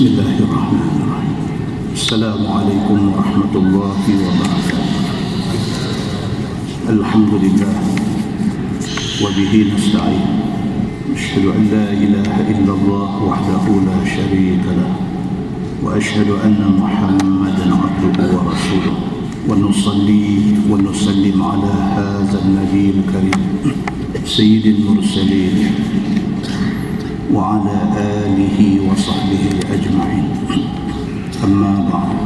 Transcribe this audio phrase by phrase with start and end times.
[0.00, 1.36] بسم الله الرحمن الرحيم.
[1.92, 4.96] السلام عليكم ورحمة الله وبركاته.
[6.88, 7.74] الحمد لله
[9.20, 10.28] وبه نستعين.
[11.12, 14.92] أشهد أن لا إله إلا الله وحده لا شريك له
[15.84, 18.96] وأشهد أن محمدا عبده ورسوله.
[19.52, 20.28] ونصلي
[20.64, 23.40] ونسلم على هذا النبي الكريم
[24.24, 25.56] سيد المرسلين.
[27.34, 28.58] وعلى آله
[28.90, 29.44] وصحبه
[29.74, 30.26] أجمعين.
[31.44, 32.16] أما بعد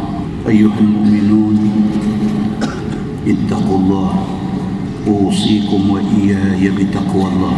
[0.49, 1.59] أيها المؤمنون
[3.27, 4.13] اتقوا الله
[5.07, 7.57] أوصيكم وإياي بتقوى الله.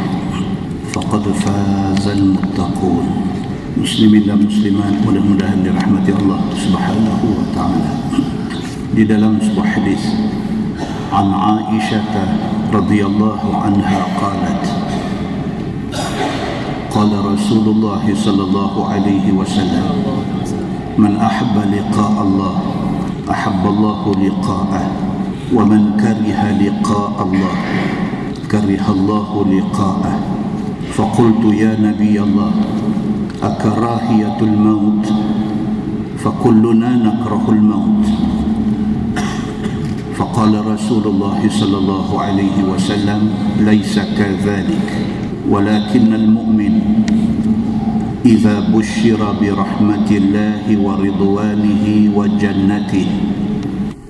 [0.92, 3.06] فقد فاز المتقون.
[3.76, 7.92] مسلمين muslimat mudah-mudahan dirahmati Allah Subhanahu wa taala.
[8.96, 10.00] Di dalam sebuah hadis
[11.12, 12.12] عن عائشة
[12.72, 14.64] رضي الله عنها قالت
[16.96, 19.86] قال رسول الله صلى الله عليه وسلم
[20.98, 22.56] من أحب لقاء الله
[23.30, 24.84] أحب الله لقاءه
[25.52, 27.56] ومن كره لقاء الله
[28.48, 30.14] كره الله لقاءه.
[30.96, 32.52] فقلت يا نبي الله
[33.42, 35.06] أكراهية الموت؟
[36.24, 38.06] فكلنا نكره الموت.
[40.16, 43.20] فقال رسول الله صلى الله عليه وسلم
[43.60, 44.88] ليس كذلك.
[45.50, 46.74] ولكن المؤمن
[48.24, 51.84] إذا بشر برحمة الله ورضوانه
[52.16, 53.08] وجنته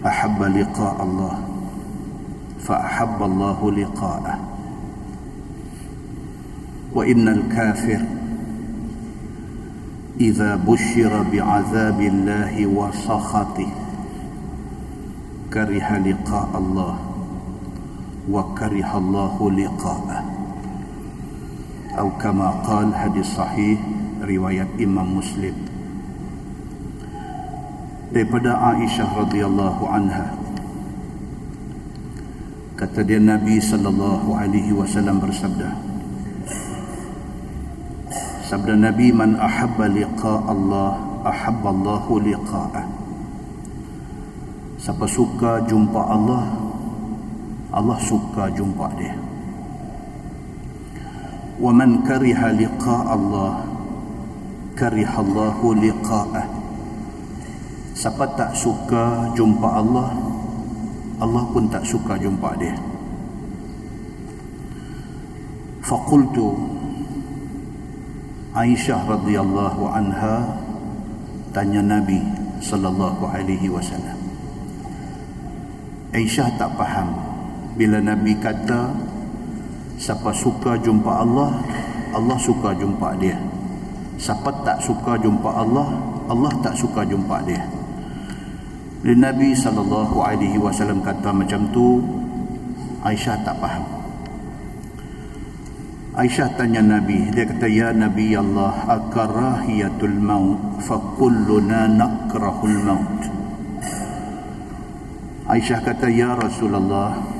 [0.06, 1.38] أحب لقاء الله
[2.58, 4.38] فأحب الله لقاءه.
[6.94, 8.02] وإن الكافر
[10.20, 13.70] إذا بشر بعذاب الله وسخطه
[15.52, 16.96] كره لقاء الله
[18.30, 20.35] وكره الله لقاءه.
[21.96, 23.80] atau kama qal hadis sahih
[24.20, 25.56] riwayat Imam Muslim.
[28.12, 30.36] Daripada Aisyah radhiyallahu anha
[32.76, 35.72] kata dia Nabi sallallahu alaihi wasallam bersabda
[38.44, 42.84] sabda Nabi man ahabba liqa Allah ahabba Allahu liqa'a
[44.76, 46.44] siapa suka jumpa Allah
[47.72, 49.25] Allah suka jumpa dia
[51.60, 53.64] man kariha liqa Allah
[54.76, 56.46] kariha Allahu liqa'ah
[57.96, 60.26] siapa tak suka jumpa Allah
[61.16, 62.76] Allah pun tak suka jumpa dia.
[65.80, 66.52] Faqultu
[68.56, 70.60] Aisyah radhiyallahu anha
[71.56, 72.20] tanya Nabi
[72.60, 74.16] sallallahu alaihi wasallam.
[76.12, 77.16] Aisyah tak faham
[77.80, 78.92] bila Nabi kata
[79.96, 81.50] siapa suka jumpa Allah
[82.16, 83.36] Allah suka jumpa dia.
[84.16, 85.88] Siapa tak suka jumpa Allah
[86.32, 87.60] Allah tak suka jumpa dia.
[89.04, 92.00] Bila Nabi sallallahu alaihi wasallam kata macam tu
[93.04, 93.84] Aisyah tak faham.
[96.16, 103.20] Aisyah tanya Nabi dia kata ya Nabi Allah akarahiyatul maut fa kulluna nakrahul maut.
[105.46, 107.35] Aisyah kata ya Rasulullah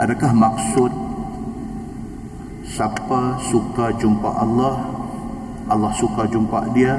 [0.00, 0.88] adakah maksud
[2.64, 4.80] siapa suka jumpa Allah
[5.70, 6.98] Allah suka jumpa dia?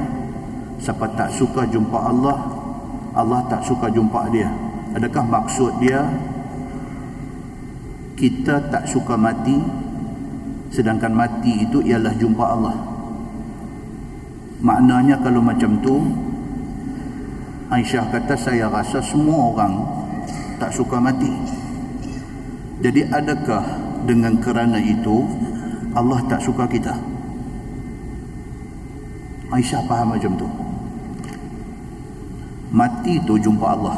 [0.79, 2.37] Siapa tak suka jumpa Allah
[3.17, 4.47] Allah tak suka jumpa dia?
[4.95, 5.99] Adakah maksud dia?
[8.15, 9.57] Kita tak suka mati
[10.71, 12.77] sedangkan mati itu ialah jumpa Allah.
[14.61, 15.99] Maknanya kalau macam tu
[17.71, 19.73] Aisyah kata saya rasa semua orang
[20.61, 21.60] tak suka mati
[22.81, 23.63] jadi adakah
[24.09, 25.29] dengan kerana itu
[25.93, 26.97] Allah tak suka kita?
[29.53, 30.47] Aisyah faham macam tu.
[32.73, 33.97] Mati tu jumpa Allah.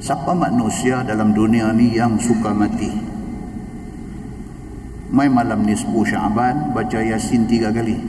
[0.00, 2.88] Siapa manusia dalam dunia ni yang suka mati?
[5.12, 8.00] Mai malam ni 10 Syaban baca Yasin tiga kali.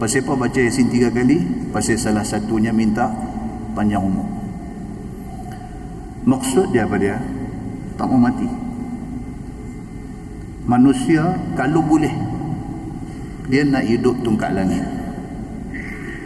[0.00, 1.68] Pasal apa baca Yasin tiga kali?
[1.74, 3.10] Pasal salah satunya minta
[3.74, 4.41] panjang umur
[6.22, 7.18] maksud dia apa dia?
[7.98, 8.48] Tak mau mati.
[10.62, 12.12] Manusia kalau boleh
[13.50, 14.82] dia nak hidup tungkat langit.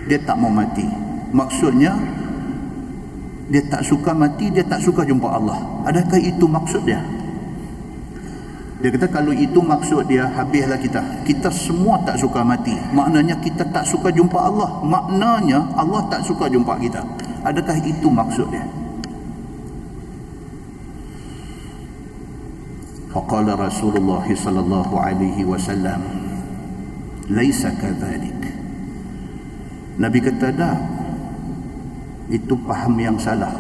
[0.07, 0.87] Dia tak mau mati.
[1.33, 1.97] Maksudnya
[3.51, 5.59] dia tak suka mati dia tak suka jumpa Allah.
[5.89, 7.01] Adakah itu maksud dia?
[8.77, 11.01] Dia kata kalau itu maksud dia habislah kita.
[11.25, 12.77] Kita semua tak suka mati.
[12.93, 14.85] Maknanya kita tak suka jumpa Allah.
[14.85, 17.01] Maknanya Allah tak suka jumpa kita.
[17.43, 18.63] Adakah itu maksud dia
[23.17, 26.01] فقال رسول الله صلى الله عليه وسلم
[27.33, 28.39] laisa kadzalik
[29.97, 30.77] Nabi kata dah
[32.29, 33.57] itu paham yang salah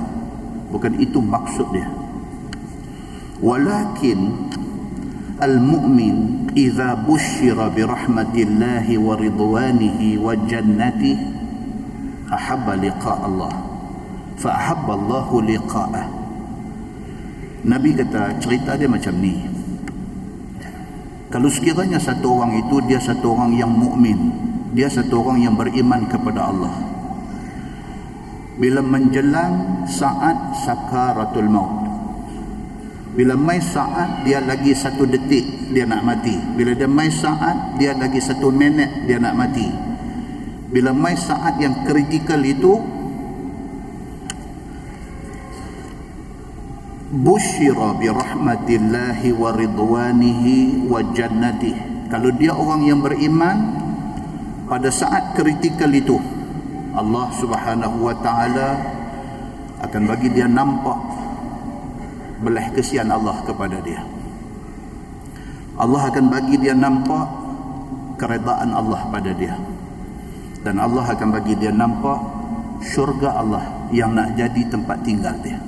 [0.68, 1.88] bukan itu maksud dia
[3.40, 4.52] walakin
[5.40, 11.16] al-mu'min idza bushira bi rahmatillahi wa ridwanihi wa jannati
[12.28, 13.56] ahabba liqa Allah
[14.36, 16.15] fa ahabba Allah liqa'ah
[17.64, 19.34] Nabi kata cerita dia macam ni.
[21.32, 24.32] Kalau sekiranya satu orang itu dia satu orang yang mukmin.
[24.76, 26.74] Dia satu orang yang beriman kepada Allah.
[28.56, 31.86] Bila menjelang saat sakaratul maut.
[33.16, 36.36] Bila mai saat dia lagi satu detik dia nak mati.
[36.36, 39.64] Bila dia mai saat dia lagi satu minit dia nak mati.
[40.68, 42.95] Bila mai saat yang kritikal itu
[47.16, 53.56] bushira bi rahmatillahi wa ridwanihi wa jannatihi kalau dia orang yang beriman
[54.68, 56.18] pada saat kritikal itu
[56.94, 58.68] Allah Subhanahu wa taala
[59.84, 60.96] akan bagi dia nampak
[62.40, 64.00] belah kesian Allah kepada dia.
[65.76, 67.28] Allah akan bagi dia nampak
[68.16, 69.60] keredaan Allah pada dia.
[70.64, 72.16] Dan Allah akan bagi dia nampak
[72.80, 75.60] syurga Allah yang nak jadi tempat tinggal dia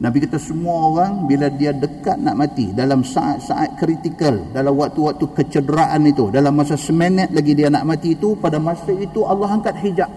[0.00, 6.08] Nabi kata semua orang bila dia dekat nak mati dalam saat-saat kritikal, dalam waktu-waktu kecederaan
[6.08, 10.08] itu, dalam masa seminit lagi dia nak mati itu, pada masa itu Allah angkat hijab.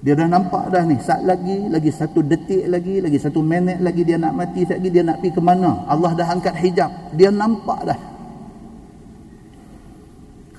[0.00, 4.00] Dia dah nampak dah ni, saat lagi, lagi satu detik lagi, lagi satu minit lagi
[4.00, 5.84] dia nak mati, saat lagi dia nak pergi ke mana.
[5.84, 6.90] Allah dah angkat hijab.
[7.12, 8.09] Dia nampak dah.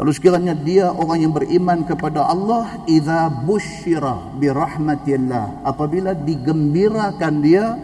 [0.01, 7.77] Kalau sekiranya dia orang yang beriman kepada Allah, idza busyira bi rahmatillah, apabila digembirakan dia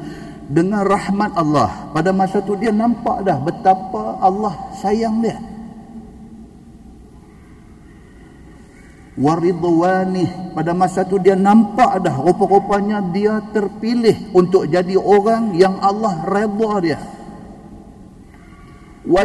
[0.49, 4.49] dengan rahmat Allah, pada masa tu dia nampak dah betapa Allah
[4.81, 5.37] sayang dia.
[9.13, 16.25] Waridwani pada masa tu dia nampak dah rupa-rupanya dia terpilih untuk jadi orang yang Allah
[16.25, 16.97] redha dia.
[19.05, 19.21] Wa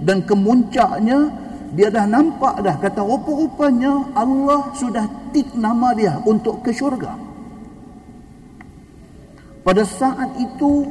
[0.00, 1.39] dan kemuncaknya
[1.70, 7.14] dia dah nampak dah kata rupa-rupanya Allah sudah tik nama dia untuk ke syurga.
[9.62, 10.88] Pada saat itu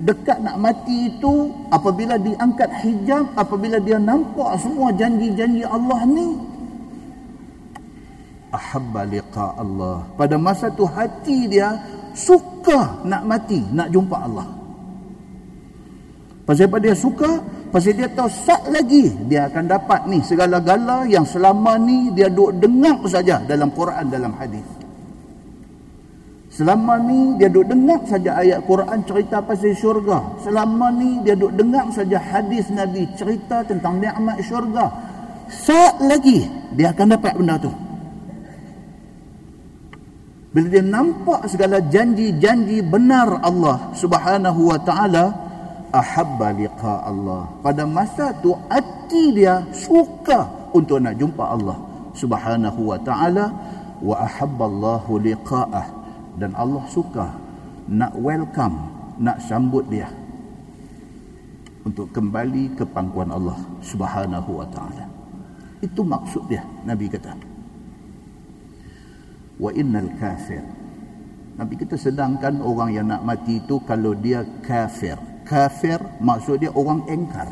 [0.00, 6.40] dekat nak mati itu apabila diangkat hijab apabila dia nampak semua janji-janji Allah ni
[8.48, 10.08] ahabba liqa Allah.
[10.16, 11.74] Pada masa tu hati dia
[12.16, 14.63] suka nak mati nak jumpa Allah
[16.44, 17.40] pasal apa dia suka
[17.74, 22.54] Pasal dia tahu sat lagi dia akan dapat ni segala-gala yang selama ni dia duk
[22.62, 24.62] dengar saja dalam Quran dalam hadis.
[26.54, 30.22] Selama ni dia duk dengar saja ayat Quran cerita pasal syurga.
[30.46, 34.86] Selama ni dia duk dengar saja hadis Nabi cerita tentang nikmat syurga.
[35.50, 36.46] Sat lagi
[36.78, 37.74] dia akan dapat benda tu.
[40.54, 45.43] Bila dia nampak segala janji-janji benar Allah Subhanahu wa taala,
[45.94, 47.46] ahabba liqa Allah.
[47.62, 51.78] Pada masa tu hati dia suka untuk nak jumpa Allah.
[52.18, 53.46] Subhanahu wa ta'ala
[54.02, 55.86] wa ahabba Allahu liqa'ah.
[56.34, 57.30] Dan Allah suka
[57.86, 58.90] nak welcome
[59.22, 60.10] nak sambut dia
[61.86, 65.04] untuk kembali ke pangkuan Allah subhanahu wa ta'ala.
[65.78, 67.38] Itu maksud dia Nabi kata.
[69.62, 70.64] Wa innal kafir.
[71.54, 75.14] Nabi kita sedangkan orang yang nak mati itu kalau dia kafir
[75.54, 77.46] kafir maksud dia orang engkar.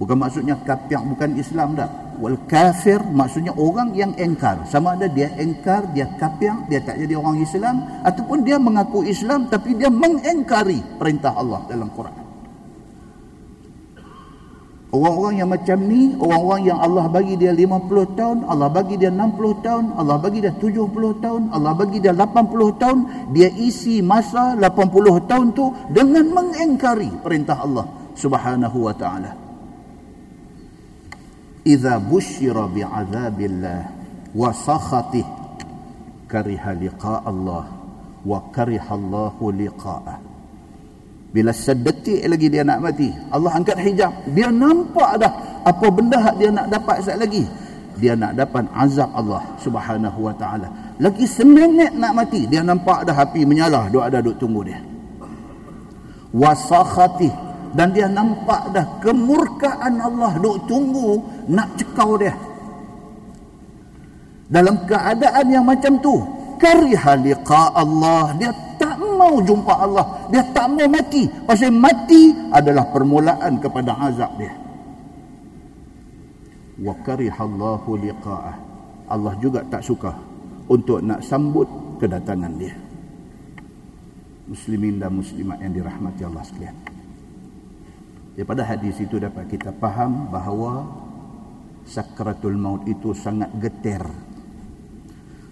[0.00, 2.16] Bukan maksudnya kafir bukan Islam dah.
[2.16, 4.64] Wal kafir maksudnya orang yang engkar.
[4.64, 9.52] Sama ada dia engkar dia kafir dia tak jadi orang Islam ataupun dia mengaku Islam
[9.52, 12.29] tapi dia mengengkari perintah Allah dalam Quran
[14.90, 19.62] Orang-orang yang macam ni, orang-orang yang Allah bagi dia 50 tahun, Allah bagi dia 60
[19.62, 22.98] tahun, Allah bagi dia 70 tahun, Allah bagi dia 80 tahun,
[23.30, 27.86] dia isi masa 80 tahun tu dengan mengingkari perintah Allah
[28.18, 29.30] Subhanahu wa taala.
[31.62, 33.80] Idza busyira bi'adzabillah
[34.34, 35.26] wa sakhatih
[36.26, 37.70] kariha liqa Allah
[38.26, 40.29] wa kariha Allahu liqa'ah
[41.30, 44.10] bila sedetik lagi dia nak mati Allah angkat hijab.
[44.34, 45.32] Dia nampak dah
[45.62, 47.44] apa benda hak dia nak dapat sekali lagi.
[48.00, 50.68] Dia nak dapat azab Allah subhanahu wa ta'ala.
[50.98, 54.80] Lagi seminit nak mati dia nampak dah api menyala duk ada duk tunggu dia.
[56.34, 57.30] Wasakhati
[57.78, 62.34] dan dia nampak dah kemurkaan Allah duk tunggu nak cekau dia.
[64.50, 66.18] Dalam keadaan yang macam tu
[66.58, 68.34] kariha liqa Allah.
[68.34, 68.50] Dia
[69.00, 70.04] mau jumpa Allah.
[70.28, 71.24] Dia tak mau mati.
[71.48, 74.52] Pasal mati adalah permulaan kepada azab dia.
[76.80, 78.56] Wa karihallahu liqa'ah.
[79.10, 80.14] Allah juga tak suka
[80.70, 81.66] untuk nak sambut
[81.98, 82.76] kedatangan dia.
[84.46, 86.76] Muslimin dan muslimat yang dirahmati Allah sekalian.
[88.34, 90.86] Daripada hadis itu dapat kita faham bahawa
[91.84, 94.00] sakratul maut itu sangat getir.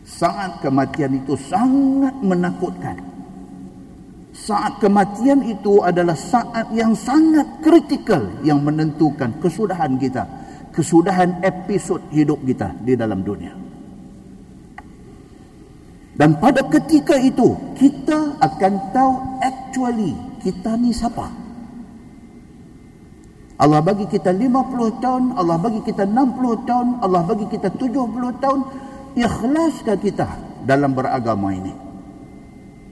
[0.09, 3.08] Saat kematian itu sangat menakutkan
[4.38, 10.23] saat kematian itu adalah saat yang sangat kritikal yang menentukan kesudahan kita
[10.71, 13.50] kesudahan episod hidup kita di dalam dunia
[16.14, 21.49] dan pada ketika itu kita akan tahu actually kita ni siapa
[23.59, 28.61] Allah bagi kita 50 tahun, Allah bagi kita 60 tahun, Allah bagi kita 70 tahun.
[29.18, 30.28] Ikhlaskah kita
[30.62, 31.88] dalam beragama ini?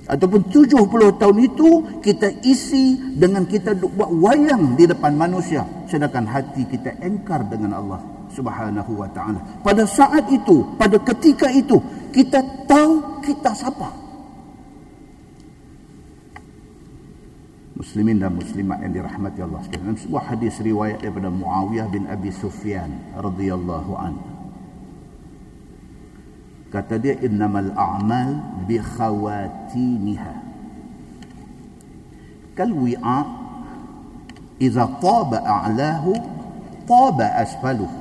[0.06, 5.66] Ataupun 70 tahun itu kita isi dengan kita buat wayang di depan manusia.
[5.90, 9.62] Sedangkan hati kita engkar dengan Allah subhanahu wa ta'ala.
[9.66, 11.82] Pada saat itu, pada ketika itu,
[12.14, 12.38] kita
[12.70, 14.06] tahu kita siapa.
[17.76, 19.96] muslimin dan muslimat yang dirahmati Allah sekalian.
[20.00, 24.35] Sebuah hadis riwayat daripada Muawiyah bin Abi Sufyan radhiyallahu anhu.
[26.72, 30.34] Kata dia innamal a'mal bi khawatimiha.
[32.56, 33.20] Kal wi'a
[34.58, 36.12] idza taba a'lahu
[36.88, 37.98] taba asfaluhu.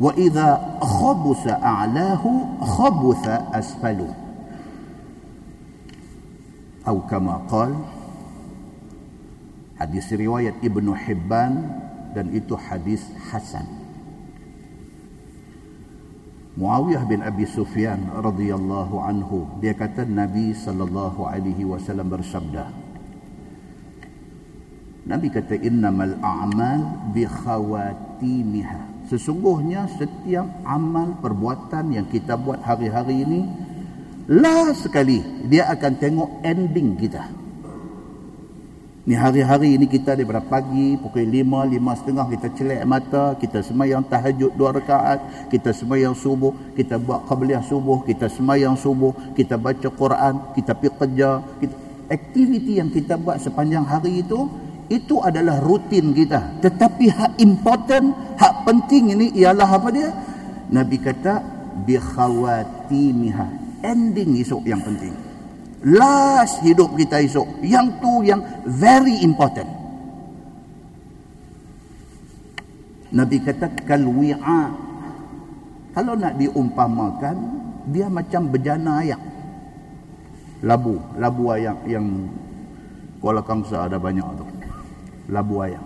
[0.00, 4.20] Wa idza khabusa a'lahu khabutha asfaluhu.
[6.90, 7.70] atau kama qal
[9.78, 11.70] hadis riwayat Ibnu Hibban
[12.18, 13.62] dan itu hadis hasan
[16.58, 22.66] Muawiyah bin Abi Sufyan radhiyallahu anhu dia kata Nabi sallallahu alaihi wasallam bersabda
[25.10, 29.10] Nabi kata innamal a'mal bi khawatimiha.
[29.10, 33.42] Sesungguhnya setiap amal perbuatan yang kita buat hari-hari ini
[34.30, 35.18] last sekali
[35.50, 37.26] dia akan tengok ending kita
[39.08, 40.96] ni hari-hari ini kita daripada pagi?
[41.00, 46.52] Pukul lima, lima setengah kita celek mata kita semayang tahajud dua rakaat kita semayang subuh
[46.76, 51.28] kita buat qabliyah subuh kita semayang subuh kita baca Quran kita pergi kerja
[51.62, 51.76] kita,
[52.12, 54.50] aktiviti yang kita buat sepanjang hari itu
[54.90, 56.58] itu adalah rutin kita.
[56.58, 60.10] Tetapi hak important hak penting ini ialah apa dia?
[60.68, 61.40] Nabi kata
[61.86, 63.62] bi khawatimiha.
[63.80, 65.29] Ending esok yang penting
[65.86, 67.64] last hidup kita esok.
[67.64, 69.68] Yang tu yang very important.
[73.10, 74.62] Nabi kata kalwi'a.
[75.90, 77.36] Kalau nak diumpamakan
[77.90, 79.18] dia macam bejana ayam
[80.62, 82.06] labu labu ayam yang
[83.20, 84.46] Kuala Kangsa ada banyak tu.
[85.34, 85.82] Labu ayam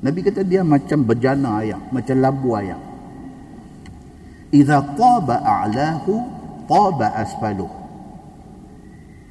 [0.00, 2.80] Nabi kata dia macam bejana ayam macam labu ayam
[4.48, 6.14] idza taba a'lahu
[6.64, 7.77] taba asfaluh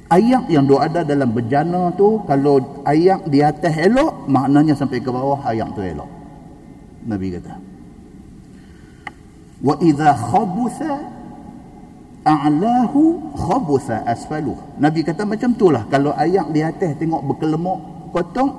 [0.07, 5.09] ayak yang dua ada dalam bejana tu kalau ayak di atas elok maknanya sampai ke
[5.11, 6.09] bawah ayak tu elok.
[7.07, 7.53] Nabi kata.
[9.63, 10.93] Wa idza khabutha
[12.27, 14.59] a'lahu khabutha asfaluh.
[14.79, 17.79] Nabi kata macam itulah kalau ayak di atas tengok berkelemuk
[18.11, 18.49] kotor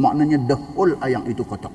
[0.00, 1.72] maknanya the whole ayak itu kotor.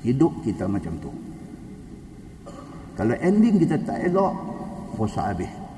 [0.00, 1.12] Hidup kita macam tu.
[2.96, 4.32] Kalau ending kita tak elok,
[5.00, 5.70] wasa'abih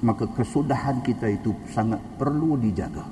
[0.00, 3.04] maka kesudahan kita itu sangat perlu dijaga.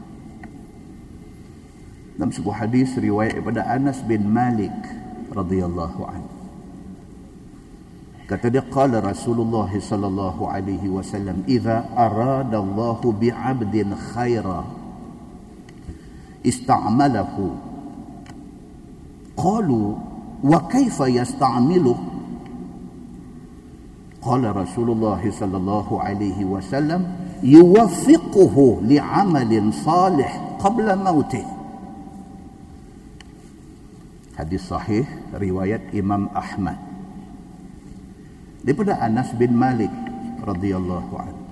[2.17, 4.75] Dalam sebuah hadis riwayat daripada Anas bin Malik
[5.31, 6.23] radhiyallahu an
[8.27, 14.67] kata dia qala Rasulullah sallallahu alaihi wasallam idza arada Allah bi 'abdin khaira
[16.43, 17.55] ista'malahu
[19.39, 19.95] qalu
[20.43, 22.18] wa kaifa yasta'miluhu
[24.19, 27.07] Qala Rasulullah sallallahu alaihi wasallam
[27.39, 30.27] yuwaffiquhu li'amalin salih
[30.59, 31.47] qabla mautih.
[34.35, 36.79] Hadis sahih riwayat Imam Ahmad.
[38.63, 39.91] Daripada Anas bin Malik
[40.43, 41.43] radhiyallahu anhu.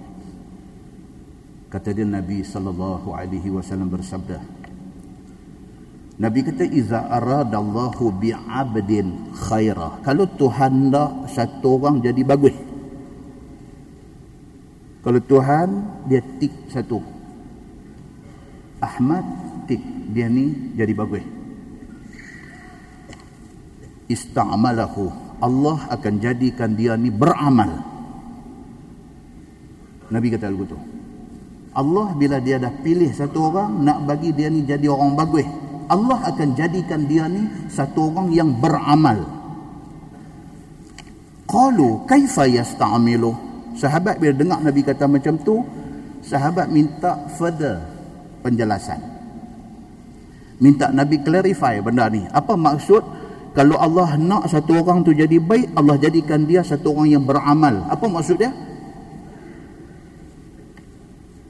[1.66, 4.38] Kata dia Nabi sallallahu alaihi wasallam bersabda,
[6.16, 10.00] Nabi kata iza aradallahu bi'abdin khairah.
[10.00, 12.56] Kalau Tuhan dah satu orang jadi bagus.
[15.04, 15.68] Kalau Tuhan
[16.08, 16.98] dia tik satu.
[18.80, 19.24] Ahmad
[19.68, 19.80] tik
[20.10, 21.24] dia ni jadi bagus.
[24.06, 27.82] Ista'malahu Allah akan jadikan dia ni beramal
[30.08, 30.78] Nabi kata begitu
[31.76, 35.44] Allah bila dia dah pilih satu orang nak bagi dia ni jadi orang bagus
[35.86, 39.22] Allah akan jadikan dia ni satu orang yang beramal.
[41.46, 43.30] Qalu kaifa yasta'milu?
[43.78, 45.62] Sahabat bila dengar Nabi kata macam tu
[46.26, 47.86] sahabat minta further
[48.42, 48.98] penjelasan.
[50.58, 52.24] Minta Nabi clarify benda ni.
[52.32, 53.04] Apa maksud?
[53.54, 57.88] Kalau Allah nak satu orang tu jadi baik Allah jadikan dia satu orang yang beramal.
[57.88, 58.52] Apa maksud dia?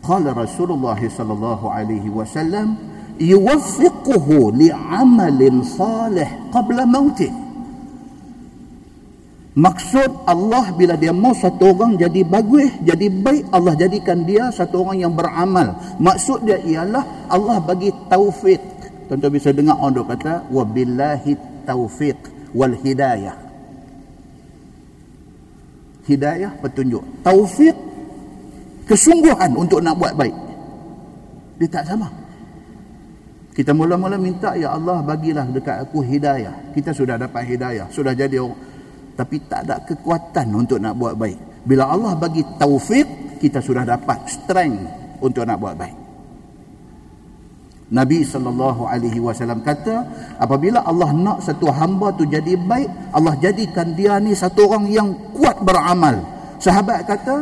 [0.06, 2.78] Qala Rasulullah sallallahu alaihi wasallam
[3.18, 7.32] yuwaffiquhu li'amalin salih qabla mautih
[9.56, 14.84] Maksud Allah bila dia mau satu orang jadi bagus, jadi baik, Allah jadikan dia satu
[14.84, 15.72] orang yang beramal.
[15.96, 17.00] Maksud dia ialah
[17.32, 18.60] Allah bagi taufik.
[19.08, 22.20] Tentu bisa dengar orang kata, wabillahi taufiq
[22.52, 23.32] wal hidayah.
[26.04, 27.24] Hidayah petunjuk.
[27.24, 27.72] Taufik
[28.84, 30.36] kesungguhan untuk nak buat baik.
[31.64, 32.25] Dia tak sama
[33.56, 36.76] kita mula-mula minta ya Allah bagilah dekat aku hidayah.
[36.76, 38.60] Kita sudah dapat hidayah sudah jadi orang.
[39.16, 41.64] Tapi tak ada kekuatan untuk nak buat baik.
[41.64, 44.84] Bila Allah bagi taufik kita sudah dapat strength
[45.24, 45.96] untuk nak buat baik.
[47.96, 50.04] Nabi sallallahu alaihi wasallam kata
[50.36, 55.08] apabila Allah nak satu hamba tu jadi baik Allah jadikan dia ni satu orang yang
[55.32, 56.20] kuat beramal.
[56.60, 57.40] Sahabat kata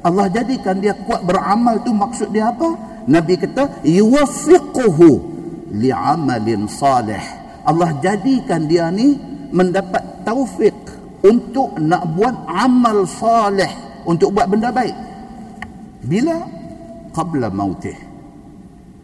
[0.00, 2.72] Allah jadikan dia kuat beramal tu maksud dia apa?
[3.04, 5.31] Nabi kata yuwaffiquhu
[5.72, 7.20] li'amalin salih.
[7.64, 9.16] Allah jadikan dia ni
[9.52, 10.74] mendapat taufik
[11.24, 13.70] untuk nak buat amal salih
[14.04, 14.94] untuk buat benda baik.
[16.04, 16.36] Bila?
[17.12, 17.96] Qabla mautih.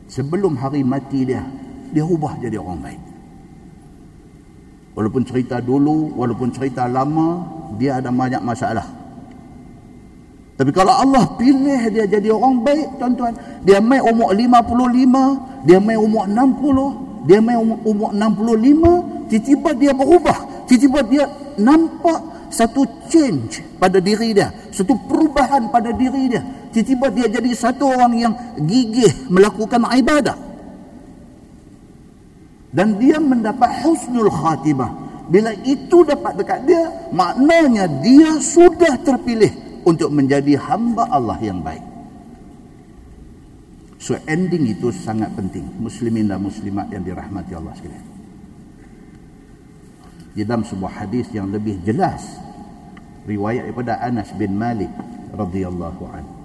[0.08, 1.44] Sebelum hari mati dia
[1.92, 3.02] dia ubah jadi orang baik.
[4.96, 7.44] Walaupun cerita dulu walaupun cerita lama
[7.78, 8.88] dia ada banyak masalah.
[10.58, 13.30] Tapi kalau Allah pilih dia jadi orang baik tuan-tuan
[13.62, 19.92] dia mai umur 55 dia mai umur 60 dia mai umur, umur 65 tiba-tiba dia
[19.92, 20.38] berubah.
[20.64, 21.24] Tiba-tiba dia
[21.60, 26.40] nampak satu change pada diri dia satu perubahan pada diri dia.
[26.72, 28.32] Tiba-tiba dia jadi satu orang yang
[28.64, 30.40] gigih melakukan ibadah.
[32.72, 35.08] Dan dia mendapat husnul khatimah.
[35.28, 41.97] Bila itu dapat dekat dia maknanya dia sudah terpilih untuk menjadi hamba Allah yang baik
[44.01, 48.05] so ending itu sangat penting muslimin dan muslimat yang dirahmati Allah sekalian
[50.33, 52.41] di dalam sebuah hadis yang lebih jelas
[53.29, 54.91] riwayat daripada Anas bin Malik
[55.33, 56.43] radhiyallahu anhu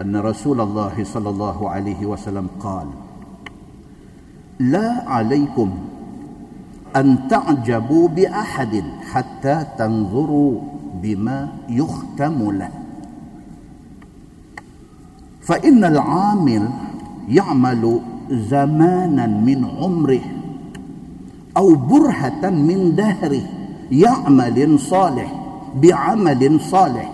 [0.00, 2.88] أن رسول الله صلى الله عليه وسلم قال
[4.72, 5.68] لا عليكم
[6.96, 8.74] أن تعجبوا بأحد
[9.12, 10.54] حتى تنظروا
[11.04, 12.72] بما يختم له
[15.45, 16.69] فإن العامل
[17.29, 20.25] يعمل زمانا من عمره
[21.57, 23.45] أو برهة من دهره
[23.91, 25.29] يعمل صالح
[25.77, 27.09] بعمل صالح.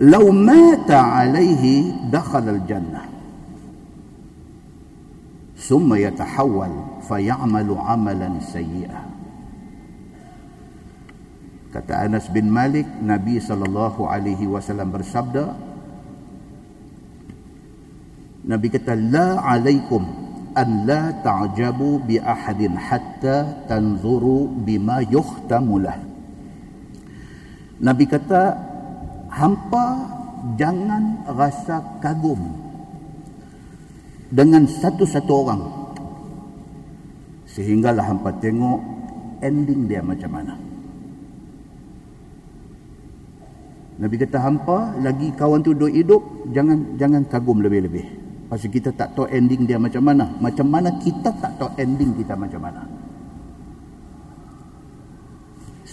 [0.00, 3.02] لو مات عليه دخل الجنة
[5.56, 6.72] ثم يتحول
[7.08, 9.00] فيعمل عملا سيئا.
[11.74, 15.73] kata Anas bin Malik Nabi sallallahu alaihi wasallam bersabda
[18.44, 20.04] Nabi kata la alaikum
[20.52, 25.96] an la ta'jabu bi ahadin hatta tanzuru bima yuhtamu lah.
[27.80, 28.52] Nabi kata
[29.32, 29.84] hampa
[30.60, 32.38] jangan rasa kagum
[34.28, 35.62] dengan satu-satu orang
[37.48, 38.80] sehinggalah hampa tengok
[39.40, 40.54] ending dia macam mana.
[43.94, 49.16] Nabi kata hampa lagi kawan tu duduk hidup jangan jangan kagum lebih-lebih pasal kita tak
[49.16, 52.82] tahu ending dia macam mana macam mana kita tak tahu ending kita macam mana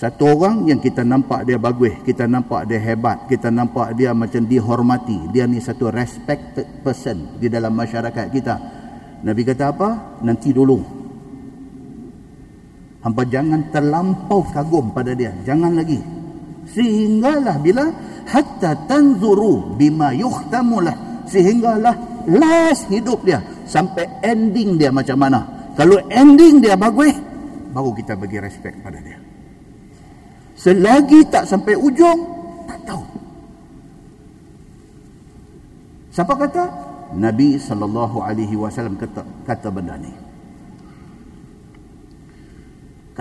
[0.01, 4.49] satu orang yang kita nampak dia bagus, kita nampak dia hebat, kita nampak dia macam
[4.49, 5.29] dihormati.
[5.29, 8.55] Dia ni satu respected person di dalam masyarakat kita.
[9.21, 10.17] Nabi kata apa?
[10.25, 10.81] Nanti dulu.
[13.05, 15.37] Hampa jangan terlampau kagum pada dia.
[15.45, 16.01] Jangan lagi.
[16.65, 17.85] Sehinggalah bila
[18.25, 21.29] hatta tanzuru bima yuhtamulah.
[21.29, 21.93] Sehinggalah
[22.27, 23.39] last hidup dia.
[23.65, 25.71] Sampai ending dia macam mana.
[25.79, 27.15] Kalau ending dia bagus,
[27.71, 29.17] baru kita bagi respect pada dia.
[30.57, 32.19] Selagi tak sampai ujung,
[32.69, 33.03] tak tahu.
[36.11, 36.63] Siapa kata?
[37.15, 40.31] Nabi sallallahu alaihi wasallam kata kata benda ni.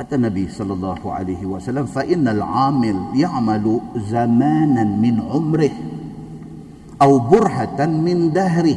[0.01, 5.75] kata Nabi sallallahu alaihi wasallam fa innal amil ya'malu zamanan min umrih
[7.09, 8.77] burhatan min dahri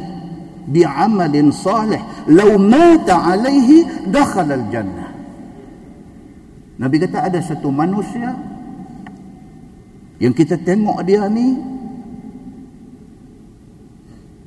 [0.64, 2.00] bi'amalin salih
[2.32, 5.10] law mata alaihi dakhala al jannah
[6.74, 8.34] Nabi kata ada satu manusia
[10.18, 11.54] yang kita tengok dia ni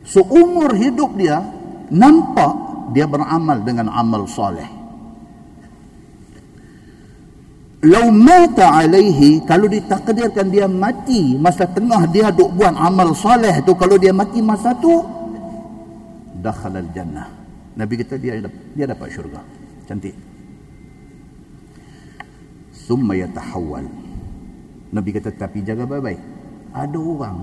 [0.08, 1.44] seumur hidup dia
[1.92, 2.56] nampak
[2.96, 4.77] dia beramal dengan amal soleh
[7.86, 13.78] Lau mata alaihi kalau ditakdirkan dia mati masa tengah dia duk buat amal soleh tu
[13.78, 15.06] kalau dia mati masa tu
[16.42, 17.30] dakhala jannah.
[17.78, 18.42] Nabi kata dia
[18.74, 19.46] dia dapat syurga.
[19.86, 20.18] Cantik.
[22.74, 23.86] Summa yatahawwal.
[24.90, 26.22] Nabi kata tapi jaga baik-baik.
[26.74, 27.38] Ada orang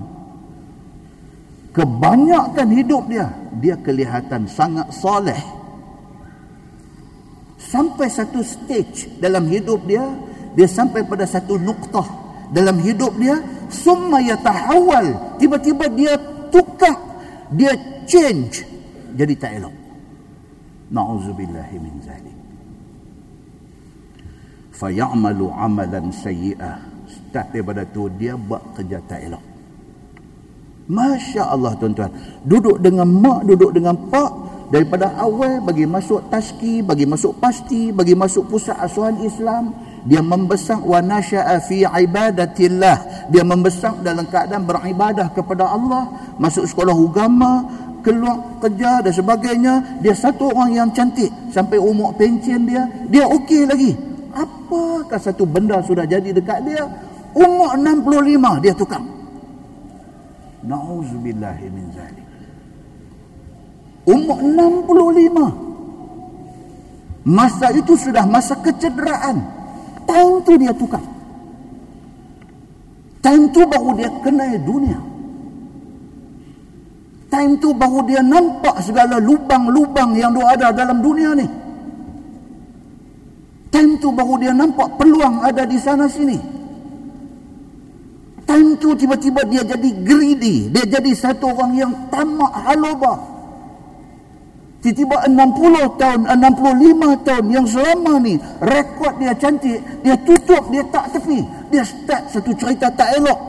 [1.71, 3.31] kebanyakan hidup dia
[3.63, 5.39] dia kelihatan sangat soleh
[7.75, 10.07] sampai satu stage dalam hidup dia
[10.55, 12.07] dia sampai pada satu nuktah
[12.55, 13.35] dalam hidup dia
[13.67, 16.15] summa yatahawal tiba-tiba dia
[16.47, 16.95] tukar
[17.51, 17.75] dia
[18.07, 18.75] change
[19.15, 19.75] jadi tak elok.
[20.91, 22.37] Na'udzubillah min zalik.
[24.75, 26.77] Fayamalu amalan sayyi'ah.
[27.07, 29.43] Start daripada tu dia buat kerja tak elok.
[30.91, 32.11] Masya Allah tuan-tuan.
[32.45, 34.31] Duduk dengan mak, duduk dengan pak
[34.69, 39.73] Daripada awal bagi masuk taski Bagi masuk pasti Bagi masuk pusat asuhan Islam
[40.05, 43.25] dia membesar wa nasya'a fi ibadatillah.
[43.33, 46.05] Dia membesar dalam keadaan beribadah kepada Allah
[46.37, 47.65] masuk sekolah agama
[48.05, 49.73] keluar kerja dan sebagainya.
[50.05, 53.97] Dia satu orang yang cantik sampai umur pencen dia dia okey lagi.
[54.37, 56.85] Apakah satu benda sudah jadi dekat dia?
[57.33, 59.01] Umur 65 dia tukar
[60.65, 62.24] na'udzubillah min zalik
[64.05, 69.55] umur 65 masa itu sudah masa kecederaan
[70.05, 71.01] Time tu dia tukar.
[73.25, 74.99] Time tu baru dia kenal dunia.
[77.33, 81.47] Time tu baru dia nampak segala lubang-lubang yang ada dalam dunia ni.
[83.73, 86.37] Time tu baru dia nampak peluang ada di sana sini.
[88.45, 90.69] Time tu tiba-tiba dia jadi greedy.
[90.69, 93.34] Dia jadi satu orang yang tamak halobah.
[94.85, 101.09] Tiba-tiba 60 tahun, 65 tahun yang selama ni rekod dia cantik, dia tutup, dia tak
[101.09, 101.41] tepi.
[101.73, 103.39] Dia start satu cerita tak elok.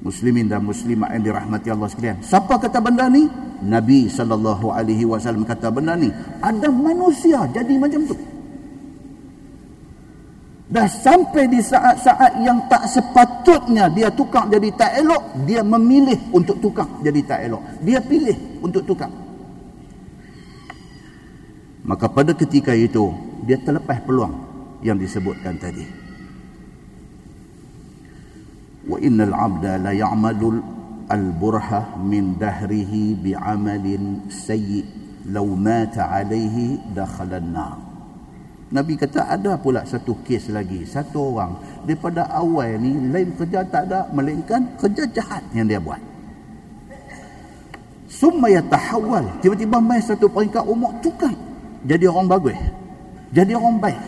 [0.00, 2.24] Muslimin dan muslimat yang dirahmati Allah sekalian.
[2.24, 3.28] Siapa kata benda ni?
[3.60, 6.08] Nabi sallallahu alaihi wasallam kata benda ni.
[6.40, 8.16] Ada manusia jadi macam tu.
[10.66, 16.58] Dah sampai di saat-saat yang tak sepatutnya dia tukar jadi tak elok, dia memilih untuk
[16.58, 17.62] tukar jadi tak elok.
[17.86, 18.34] Dia pilih
[18.66, 19.06] untuk tukar.
[21.86, 23.14] Maka pada ketika itu,
[23.46, 24.34] dia terlepas peluang
[24.82, 25.86] yang disebutkan tadi.
[28.90, 30.50] Wa innal 'abda la ya'malu
[31.06, 34.82] al-burha min dahrihi bi'amalin sayyi'
[35.30, 37.85] law mata 'alayhi dakhala an-nar.
[38.66, 41.54] Nabi kata ada pula satu kes lagi satu orang.
[41.86, 46.02] Daripada awal ni lain kerja tak ada melainkan kerja jahat yang dia buat.
[48.10, 49.38] Summa yatahawwal.
[49.38, 51.30] Tiba-tiba mai satu peringkat umur tukar.
[51.86, 52.58] Jadi orang bagus.
[53.30, 54.02] Jadi orang baik.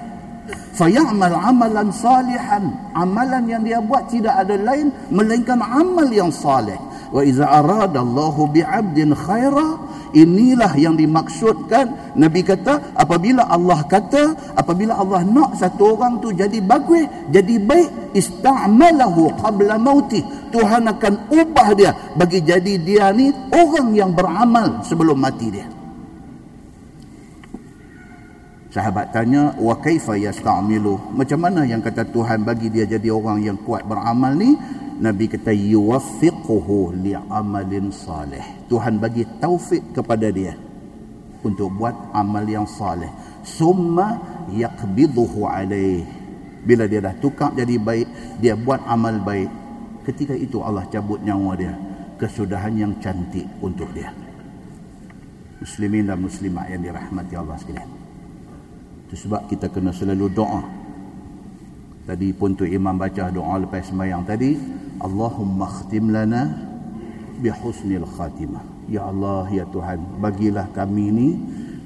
[0.75, 2.65] Fayamal amalan salihan.
[2.99, 8.53] Amalan yang dia buat tidak ada lain melainkan amal yang salih wa iza arada Allahu
[8.53, 9.81] bi'abdin khaira
[10.15, 16.59] inilah yang dimaksudkan Nabi kata apabila Allah kata apabila Allah nak satu orang tu jadi
[16.61, 20.21] bagus jadi baik ista'malahu qabla mauti.
[20.49, 25.69] Tuhan akan ubah dia bagi jadi dia ni orang yang beramal sebelum mati dia.
[28.69, 31.17] Sahabat tanya wa kaifa yasta'milu?
[31.17, 34.57] Macam mana yang kata Tuhan bagi dia jadi orang yang kuat beramal ni
[34.99, 38.43] Nabi kata yuwaffiquhu li'amalin salih.
[38.67, 40.59] Tuhan bagi taufik kepada dia
[41.47, 43.09] untuk buat amal yang salih.
[43.47, 44.19] Summa
[44.51, 46.03] yaqbiduhu alaih.
[46.67, 48.09] Bila dia dah tukar jadi baik,
[48.43, 49.51] dia buat amal baik.
[50.03, 51.75] Ketika itu Allah cabut nyawa dia.
[52.19, 54.11] Kesudahan yang cantik untuk dia.
[55.63, 57.91] Muslimin dan muslimat yang dirahmati Allah sekalian.
[59.07, 60.78] Itu sebab kita kena selalu doa.
[62.09, 64.57] Tadi pun tu imam baca doa lepas sembahyang tadi.
[64.97, 66.57] Allahumma khtim lana
[67.37, 68.89] bihusnil khatimah.
[68.89, 71.29] Ya Allah, ya Tuhan, bagilah kami ini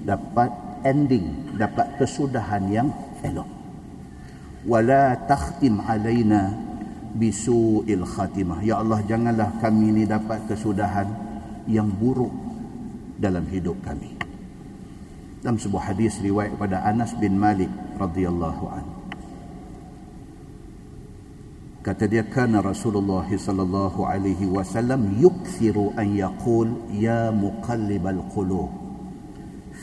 [0.07, 0.55] dapat
[0.87, 2.89] ending, dapat kesudahan yang
[3.27, 3.51] elok.
[4.63, 6.55] Wala takhtim alaina
[7.19, 8.63] bisu'il khatimah.
[8.63, 11.11] Ya Allah, janganlah kami ini dapat kesudahan
[11.67, 12.31] yang buruk
[13.19, 14.23] dalam hidup kami.
[15.43, 18.92] dalam sebuah hadis riwayat pada Anas bin Malik radhiyallahu anhu
[21.83, 28.71] kata dia kana Rasulullah sallallahu alaihi wasallam yukthiru an yaqul ya muqallibal qulub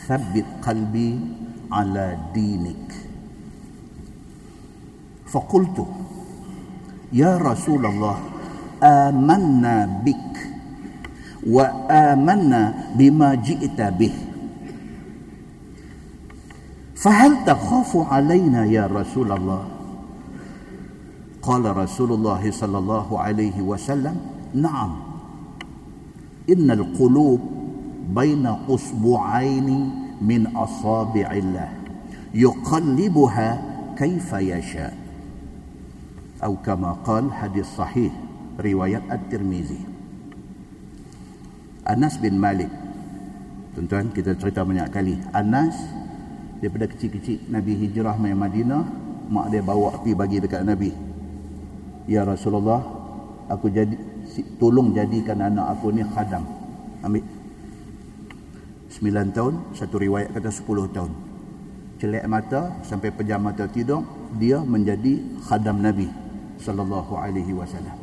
[0.08, 1.20] thabbit qalbi
[1.68, 2.88] ala dinik
[5.28, 5.84] faqultu
[7.12, 8.16] ya Rasulullah
[8.80, 10.32] amanna bik
[11.52, 14.32] wa amanna bima ji'ta bih
[17.00, 19.32] فهل تخاف علينا يا رسول
[21.40, 24.16] Qala Rasulullah sallallahu alaihi wasallam,
[24.52, 25.00] "Na'am.
[26.44, 27.40] Innal qulub
[28.12, 29.78] baina usbu'aini
[30.20, 31.68] min asabi'illah
[32.36, 33.48] yuqallibuha
[33.96, 34.92] kaifa yasha."
[36.40, 38.12] Atau kama qal hadis sahih
[38.60, 39.80] riwayat At-Tirmizi.
[41.84, 42.68] Anas bin Malik.
[43.76, 45.16] Tuan-tuan, kita cerita banyak kali.
[45.32, 45.76] Anas
[46.60, 48.84] daripada kecil-kecil Nabi hijrah ke Madinah,
[49.32, 51.09] mak dia bawa pergi bagi dekat Nabi.
[52.10, 52.82] Ya Rasulullah
[53.46, 53.94] aku jadi
[54.58, 56.42] tolong jadikan anak aku ni khadam.
[57.06, 57.22] Ambil.
[58.90, 61.12] 9 tahun satu riwayat kata 10 tahun.
[62.02, 64.02] Celak mata sampai pejam mata tidur
[64.42, 66.10] dia menjadi khadam Nabi
[66.58, 67.94] sallallahu alaihi wasallam.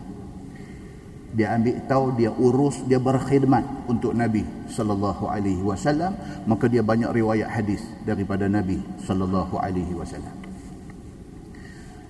[1.35, 6.15] Dia ambil tahu dia urus dia berkhidmat untuk Nabi sallallahu alaihi wasallam
[6.47, 10.46] maka dia banyak riwayat hadis daripada Nabi sallallahu alaihi wasallam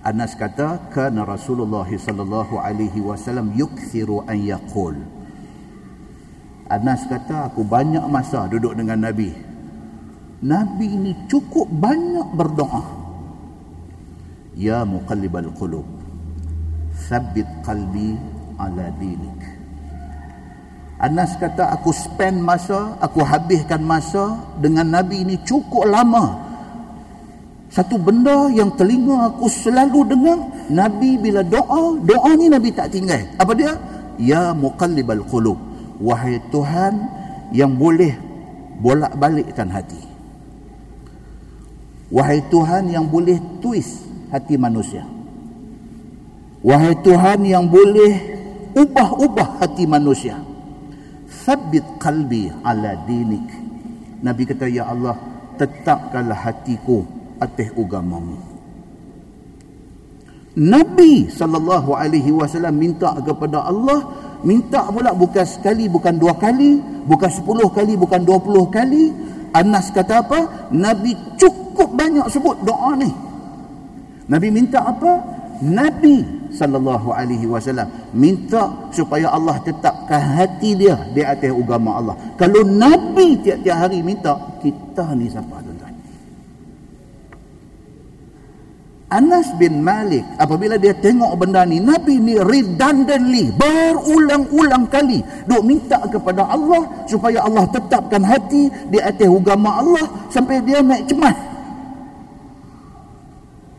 [0.08, 4.96] Anas kata kana Rasulullah sallallahu alaihi wasallam yukthiru an yaqul.
[6.72, 9.36] Anas kata aku banyak masa duduk dengan Nabi.
[10.40, 12.84] Nabi ini cukup banyak berdoa.
[14.56, 15.84] Ya muqallibal qulub
[17.12, 18.16] Thabbit qalbi
[18.56, 19.40] ala dinik.
[21.04, 26.47] Anas kata aku spend masa Aku habiskan masa Dengan Nabi ini cukup lama
[27.68, 30.40] satu benda yang telinga aku selalu dengar
[30.72, 33.28] Nabi bila doa doa ni Nabi tak tinggal.
[33.36, 33.76] Apa dia?
[34.16, 35.60] Ya muqallibal qulub.
[36.00, 36.96] Wahai Tuhan
[37.52, 38.16] yang boleh
[38.80, 40.00] bolak-balikkan hati.
[42.08, 45.04] Wahai Tuhan yang boleh twist hati manusia.
[46.64, 48.16] Wahai Tuhan yang boleh
[48.72, 50.40] ubah-ubah hati manusia.
[51.44, 53.44] Thabbit qalbi ala dinik.
[54.24, 55.20] Nabi kata ya Allah
[55.60, 58.36] tetapkanlah hatiku atas agamamu.
[60.58, 64.10] Nabi sallallahu alaihi wasallam minta kepada Allah,
[64.42, 69.14] minta pula bukan sekali, bukan dua kali, bukan sepuluh kali, bukan dua puluh kali.
[69.54, 70.68] Anas kata apa?
[70.74, 73.08] Nabi cukup banyak sebut doa ni.
[74.26, 75.22] Nabi minta apa?
[75.62, 82.16] Nabi sallallahu alaihi wasallam minta supaya Allah tetapkan hati dia di atas agama Allah.
[82.34, 85.67] Kalau Nabi tiap-tiap hari minta, kita ni siapa?
[89.08, 95.96] Anas bin Malik apabila dia tengok benda ni Nabi ni redundantly berulang-ulang kali duk minta
[96.12, 101.32] kepada Allah supaya Allah tetapkan hati di atas agama Allah sampai dia naik cemas.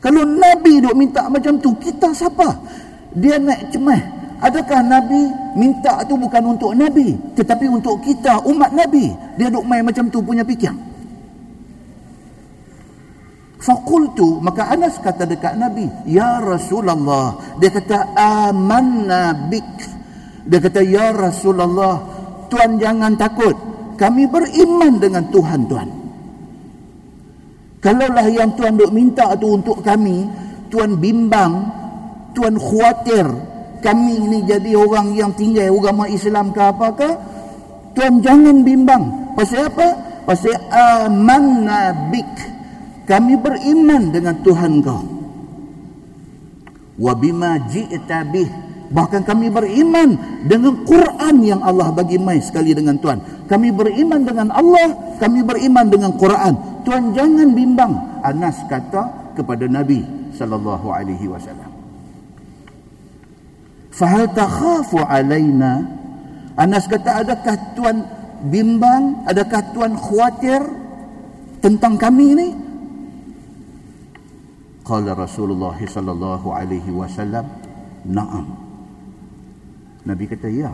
[0.02, 2.50] Kalau Nabi duk minta macam tu kita siapa?
[3.14, 4.02] Dia naik cemas.
[4.42, 9.14] Adakah Nabi minta tu bukan untuk Nabi tetapi untuk kita umat Nabi?
[9.38, 10.89] Dia duk main macam tu punya fikir
[13.60, 19.72] Fakultu maka Anas kata dekat Nabi, "Ya Rasulullah." Dia kata, "Amanna bik."
[20.48, 22.00] Dia kata, "Ya Rasulullah,
[22.48, 23.54] Tuan jangan takut.
[24.00, 25.90] Kami beriman dengan Tuhan Tuan."
[27.84, 30.24] Kalaulah yang Tuan duk minta tu untuk kami,
[30.72, 31.68] Tuan bimbang,
[32.32, 33.28] Tuan khawatir
[33.80, 37.16] kami ini jadi orang yang tinggal agama Islam ke apakah?
[37.96, 39.36] Tuan jangan bimbang.
[39.40, 39.88] Pasal apa?
[40.28, 42.59] Pasal amanna bik
[43.10, 45.02] kami beriman dengan Tuhan kau.
[47.02, 48.46] Wa bima ji'ta bih.
[48.90, 50.14] Bahkan kami beriman
[50.46, 53.50] dengan Quran yang Allah bagi mai sekali dengan Tuhan.
[53.50, 56.86] Kami beriman dengan Allah kami beriman dengan Quran.
[56.86, 60.06] Tuhan jangan bimbang Anas kata kepada Nabi
[60.38, 61.70] sallallahu alaihi wasallam.
[63.90, 65.86] Fahal takhafu alaina?
[66.58, 67.98] Anas kata adakah Tuhan
[68.50, 69.26] bimbang?
[69.30, 70.62] Adakah Tuhan khawatir
[71.62, 72.48] tentang kami ini
[74.90, 77.46] Qala Rasulullah sallallahu alaihi wasallam,
[78.10, 78.50] "Na'am."
[80.02, 80.74] Nabi kata, "Ya.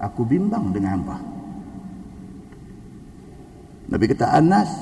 [0.00, 1.20] Aku bimbang dengan hangpa."
[3.92, 4.72] Nabi kata, "Anas,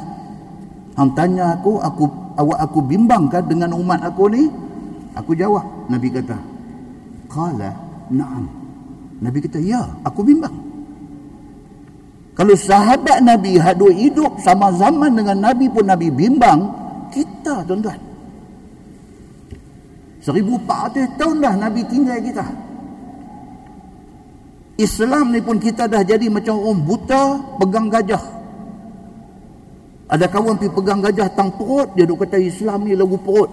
[0.95, 2.07] hang tanya aku, aku
[2.39, 4.47] awak aku bimbangkah dengan umat aku ni?"
[5.19, 5.91] Aku jawab.
[5.91, 6.39] Nabi kata,
[7.27, 7.75] "Qala,
[8.15, 8.47] na'am."
[9.19, 10.55] Nabi kata, "Ya, aku bimbang."
[12.39, 16.71] Kalau sahabat Nabi hadu hidup sama zaman dengan Nabi pun Nabi bimbang,
[17.11, 18.10] kita tuan-tuan.
[20.33, 22.47] 1400 tahun dah Nabi tinggal kita.
[24.81, 27.23] Islam ni pun kita dah jadi macam orang buta
[27.61, 28.25] pegang gajah.
[30.11, 33.51] Ada kawan pergi pegang gajah tang perut, dia duk kata Islam ni lagu perut.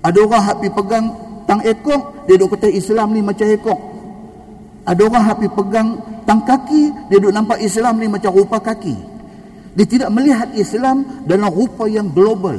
[0.00, 1.06] Ada orang hak pergi pegang
[1.44, 3.78] tang ekor, dia duk kata Islam ni macam ekor.
[4.88, 5.88] Ada orang hak pergi pegang
[6.30, 8.94] tang kaki dia duk nampak Islam ni macam rupa kaki
[9.74, 12.54] dia tidak melihat Islam dalam rupa yang global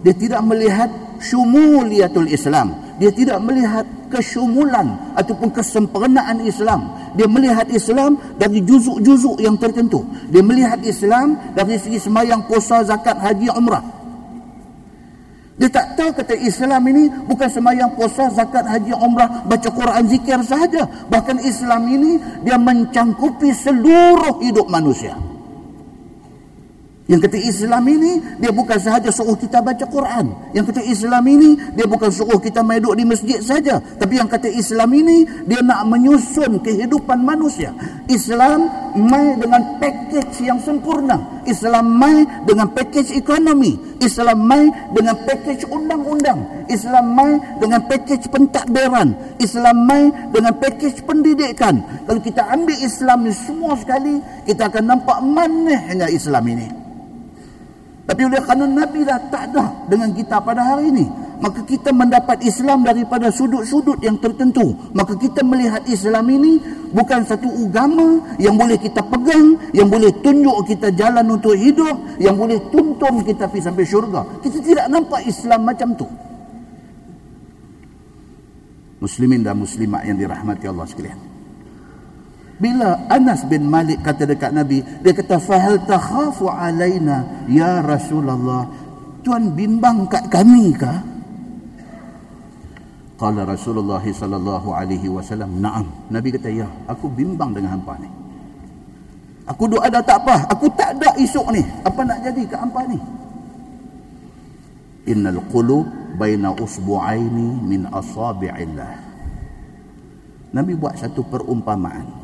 [0.00, 0.88] dia tidak melihat
[1.20, 9.54] syumuliyatul Islam dia tidak melihat kesyumulan ataupun kesempurnaan Islam dia melihat Islam dari juzuk-juzuk yang
[9.60, 10.02] tertentu
[10.32, 14.00] dia melihat Islam dari segi semayang puasa zakat haji umrah
[15.60, 20.40] dia tak tahu kata Islam ini bukan semayang puasa, zakat, haji, umrah, baca Quran, zikir
[20.40, 20.88] sahaja.
[21.12, 25.20] Bahkan Islam ini dia mencangkupi seluruh hidup manusia.
[27.10, 30.30] Yang kata Islam ini dia bukan sahaja suruh kita baca Quran.
[30.54, 33.82] Yang kata Islam ini dia bukan suruh kita main duduk di masjid saja.
[33.82, 37.74] Tapi yang kata Islam ini dia nak menyusun kehidupan manusia.
[38.06, 41.42] Islam main dengan package yang sempurna.
[41.50, 43.74] Islam main dengan package ekonomi.
[43.98, 46.46] Islam main dengan package undang-undang.
[46.70, 49.18] Islam main dengan package pentadbiran.
[49.42, 51.82] Islam main dengan package pendidikan.
[52.06, 56.79] Kalau kita ambil Islam ini semua sekali, kita akan nampak manehnya Islam ini.
[58.08, 61.06] Tapi oleh kerana Nabi dah tak ada dengan kita pada hari ini.
[61.40, 64.76] Maka kita mendapat Islam daripada sudut-sudut yang tertentu.
[64.92, 66.60] Maka kita melihat Islam ini
[66.92, 72.36] bukan satu agama yang boleh kita pegang, yang boleh tunjuk kita jalan untuk hidup, yang
[72.36, 74.20] boleh tuntun kita pergi sampai syurga.
[74.44, 76.08] Kita tidak nampak Islam macam tu.
[79.00, 81.29] Muslimin dan muslimat yang dirahmati Allah sekalian.
[82.60, 88.68] Bila Anas bin Malik kata dekat Nabi, dia kata fahal takhafu alaina ya Rasulullah.
[89.24, 90.92] Tuan bimbang kat kami ke?
[93.16, 98.08] Qala Rasulullah sallallahu alaihi wasallam, "Na'am." Nabi kata, "Ya, aku bimbang dengan hangpa ni."
[99.48, 101.64] Aku duk ada tak apa, aku tak ada esok ni.
[101.82, 103.00] Apa nak jadi ke hangpa ni?
[105.08, 105.88] Innal qulub
[106.20, 108.92] baina usbu'aini min asabi'illah.
[110.52, 112.19] Nabi buat satu perumpamaan.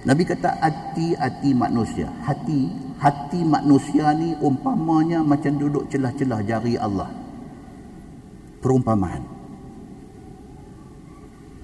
[0.00, 2.08] Nabi kata hati-hati manusia.
[2.24, 7.12] Hati hati manusia ni umpamanya macam duduk celah-celah jari Allah.
[8.64, 9.24] Perumpamaan.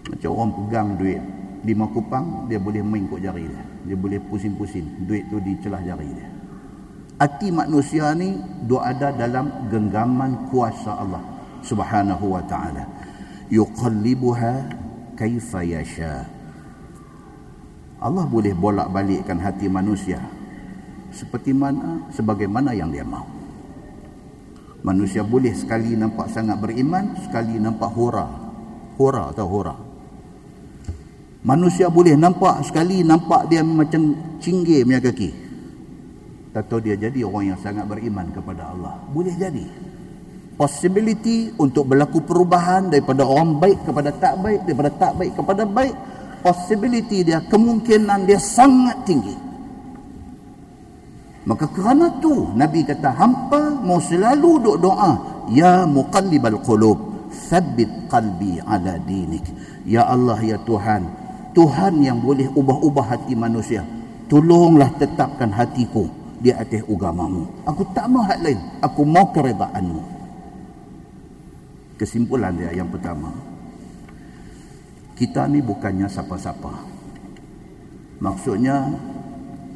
[0.06, 1.20] Macam orang pegang duit
[1.66, 3.64] lima kupang, dia boleh main kot jari dia.
[3.88, 6.28] Dia boleh pusing-pusing duit tu di celah jari dia.
[7.16, 8.36] Hati manusia ni
[8.68, 11.24] dua ada dalam genggaman kuasa Allah
[11.64, 12.84] Subhanahu wa taala.
[13.48, 14.52] Yuqallibuha
[15.16, 16.35] kaifa yasha'.
[18.06, 20.22] Allah boleh bolak balikkan hati manusia
[21.10, 23.26] seperti mana sebagaimana yang dia mahu.
[24.86, 28.30] Manusia boleh sekali nampak sangat beriman sekali nampak hura.
[28.94, 29.74] Hura atau hura?
[31.42, 35.30] Manusia boleh nampak sekali nampak dia macam cinggir punya kaki.
[36.54, 39.02] Atau dia jadi orang yang sangat beriman kepada Allah.
[39.10, 39.66] Boleh jadi.
[40.54, 45.96] Possibility untuk berlaku perubahan daripada orang baik kepada tak baik daripada tak baik kepada baik
[46.40, 49.36] possibility dia, kemungkinan dia sangat tinggi.
[51.46, 55.12] Maka kerana tu Nabi kata hampa mau selalu duk doa,
[55.54, 59.46] ya muqallibal qulub, thabbit qalbi ala dinik.
[59.86, 61.06] Ya Allah ya Tuhan,
[61.54, 63.86] Tuhan yang boleh ubah-ubah hati manusia.
[64.26, 66.10] Tolonglah tetapkan hatiku
[66.42, 67.46] di atas agamamu.
[67.62, 70.02] Aku tak mau hal lain, aku mau keredaanmu.
[71.94, 73.30] Kesimpulan dia yang pertama,
[75.16, 76.72] kita ni bukannya siapa-siapa.
[78.20, 78.92] Maksudnya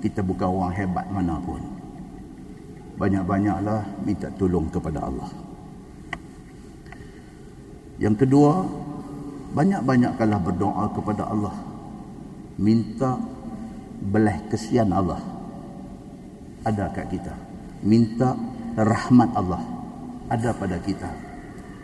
[0.04, 1.64] kita bukan orang hebat mana pun.
[3.00, 5.32] Banyak-banyaklah minta tolong kepada Allah.
[7.96, 8.68] Yang kedua,
[9.56, 11.56] banyak-banyaklah berdoa kepada Allah.
[12.60, 13.16] Minta
[14.04, 15.20] belah kesian Allah.
[16.68, 17.32] Ada kat kita.
[17.80, 18.36] Minta
[18.76, 19.64] rahmat Allah.
[20.28, 21.08] Ada pada kita.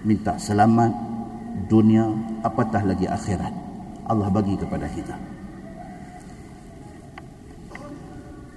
[0.05, 1.16] Minta selamat
[1.65, 2.13] dunia
[2.45, 3.55] apatah lagi akhirat?
[4.07, 5.17] Allah bagi kepada kita.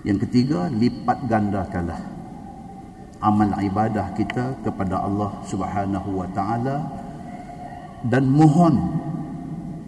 [0.03, 1.99] Yang ketiga lipat gandakanlah
[3.19, 6.87] amal ibadah kita kepada Allah Subhanahu wa taala
[8.07, 8.75] dan mohon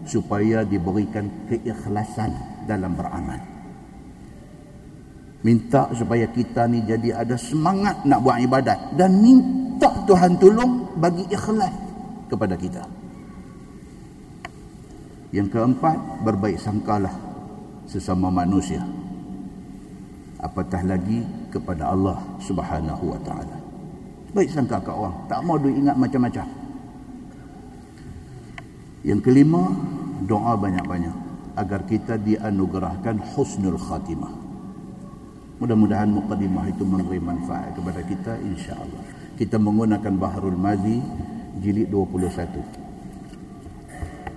[0.04, 2.32] supaya diberikan keikhlasan
[2.68, 3.40] dalam beramal.
[5.42, 11.26] Minta supaya kita ni jadi ada semangat nak buat ibadat dan minta Tuhan tolong bagi
[11.26, 11.74] ikhlas
[12.30, 13.01] kepada kita
[15.32, 17.12] yang keempat, berbaik sangkalah
[17.88, 18.84] sesama manusia.
[20.42, 21.22] apatah lagi
[21.54, 23.62] kepada Allah Subhanahu wa taala.
[24.34, 26.42] Baik sangka kat orang tak mau duk ingat macam-macam.
[29.06, 29.70] Yang kelima
[30.26, 31.14] doa banyak-banyak
[31.54, 34.34] agar kita dianugerahkan husnul khatimah.
[35.62, 41.00] Mudah-mudahan muqaddimah itu memberi manfaat kepada kita insya-Allah kita menggunakan Bahrul Mazi
[41.58, 42.91] jilid 21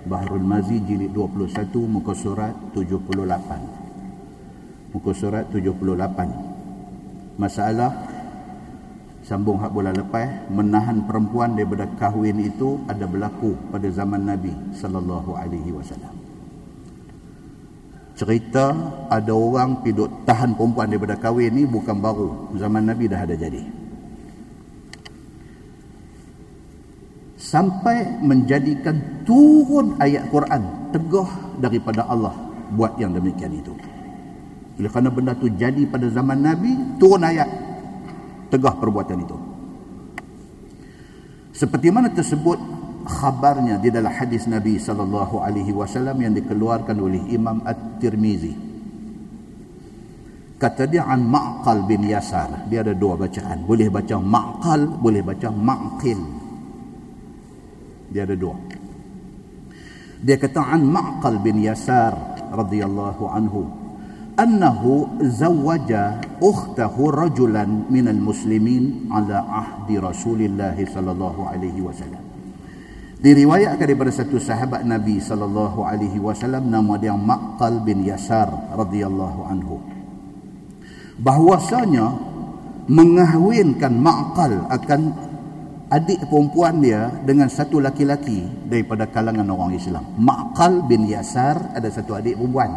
[0.06, 1.50] Bahrul Mazi jilid 21
[1.90, 7.90] muka surat 78 muka surat 78 masalah
[9.26, 15.34] sambung hak bulan lepas menahan perempuan daripada kahwin itu ada berlaku pada zaman Nabi sallallahu
[15.34, 16.14] alaihi wasallam.
[18.16, 18.72] Cerita
[19.10, 22.54] ada orang piduk tahan perempuan daripada kahwin ni bukan baru.
[22.54, 23.85] Zaman Nabi dah ada jadi
[27.46, 31.30] sampai menjadikan turun ayat Quran tegah
[31.62, 32.34] daripada Allah
[32.74, 33.70] buat yang demikian itu.
[34.76, 37.48] Oleh kerana benda tu jadi pada zaman Nabi turun ayat.
[38.50, 39.36] Tegah perbuatan itu.
[41.54, 42.58] Seperti mana tersebut
[43.06, 48.66] khabarnya di dalam hadis Nabi sallallahu alaihi wasallam yang dikeluarkan oleh Imam At-Tirmizi.
[50.56, 52.68] Kata dia an Ma'qal bin Yasar.
[52.68, 53.64] Dia ada dua bacaan.
[53.64, 56.35] Boleh baca Ma'qal boleh baca Ma'qil
[58.10, 58.56] dia ada dua.
[60.22, 62.16] Dia kata an Ma'qal bin Yasar
[62.54, 63.68] radhiyallahu anhu
[64.36, 72.20] annahu zawwaja ukhtahu rajulan min al-muslimin ala ahdi Rasulillah sallallahu alaihi wasallam.
[73.16, 79.80] Diriwayatkan daripada satu sahabat Nabi sallallahu alaihi wasallam nama dia Ma'qal bin Yasar radhiyallahu anhu.
[81.16, 82.12] Bahwasanya
[82.92, 85.25] mengahwinkan Ma'qal akan
[85.86, 92.18] adik perempuan dia dengan satu laki-laki daripada kalangan orang Islam Maqal bin Yasar ada satu
[92.18, 92.70] adik perempuan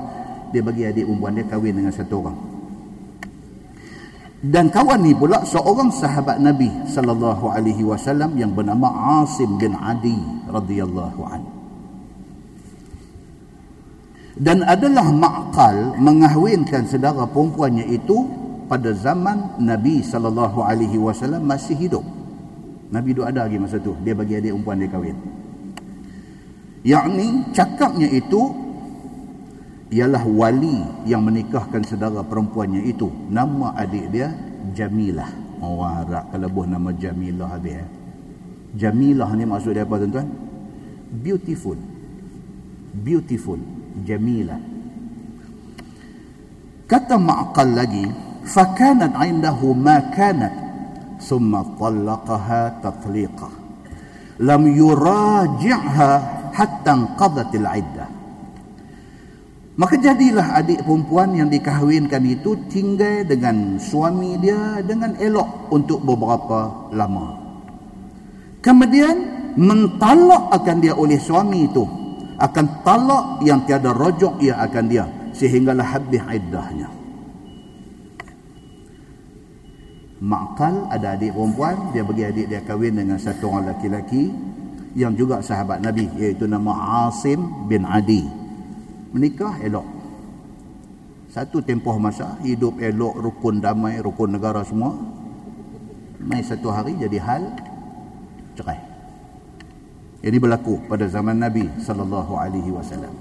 [0.54, 2.38] dia bagi adik perempuan dia kahwin dengan satu orang
[4.40, 10.16] dan kawan ni pula seorang sahabat Nabi sallallahu alaihi wasallam yang bernama Asim bin Adi
[10.48, 11.44] radhiyallahu an.
[14.40, 18.32] Dan adalah makal mengahwinkan saudara perempuannya itu
[18.72, 22.08] pada zaman Nabi sallallahu alaihi wasallam masih hidup.
[22.90, 25.18] Nabi duk ada lagi masa tu, dia bagi adik perempuan dia kahwin.
[26.82, 28.42] Yakni cakapnya itu
[29.94, 33.10] ialah wali yang menikahkan saudara perempuannya itu.
[33.30, 34.34] Nama adik dia
[34.74, 35.30] Jamilah.
[35.60, 37.88] Orang Arab kelebuh nama Jamilah habis eh.
[38.80, 40.30] Jamilah ni maksud dia apa tuan-tuan?
[41.10, 41.78] Beautiful.
[42.96, 43.60] Beautiful.
[44.06, 44.62] Jamilah.
[46.90, 48.06] Kata ma'qal lagi
[48.46, 50.69] fakanat indahu ma kanat
[51.20, 53.50] thumma talaqaha tatliqa
[54.40, 56.10] lam yuraji'ha
[56.56, 58.20] hatta qadat al-iddah
[59.80, 66.92] Maka jadilah adik perempuan yang dikahwinkan itu tinggal dengan suami dia dengan elok untuk beberapa
[66.92, 67.40] lama.
[68.60, 69.16] Kemudian
[69.56, 71.88] mentalak akan dia oleh suami itu.
[72.44, 75.08] Akan talak yang tiada rojok ia akan dia.
[75.32, 76.99] Sehinggalah habis iddahnya.
[80.20, 81.96] Makal ada adik perempuan.
[81.96, 84.32] Dia bagi adik dia kahwin dengan satu orang laki-laki.
[84.94, 86.12] Yang juga sahabat Nabi.
[86.20, 88.40] Iaitu nama Asim bin Adi
[89.14, 89.86] menikah elok
[91.30, 94.98] satu tempoh masa hidup elok rukun damai rukun negara semua
[96.22, 97.44] mai satu hari jadi hal
[98.58, 98.82] cerai
[100.26, 103.14] ini berlaku pada zaman Nabi sallallahu alaihi wasallam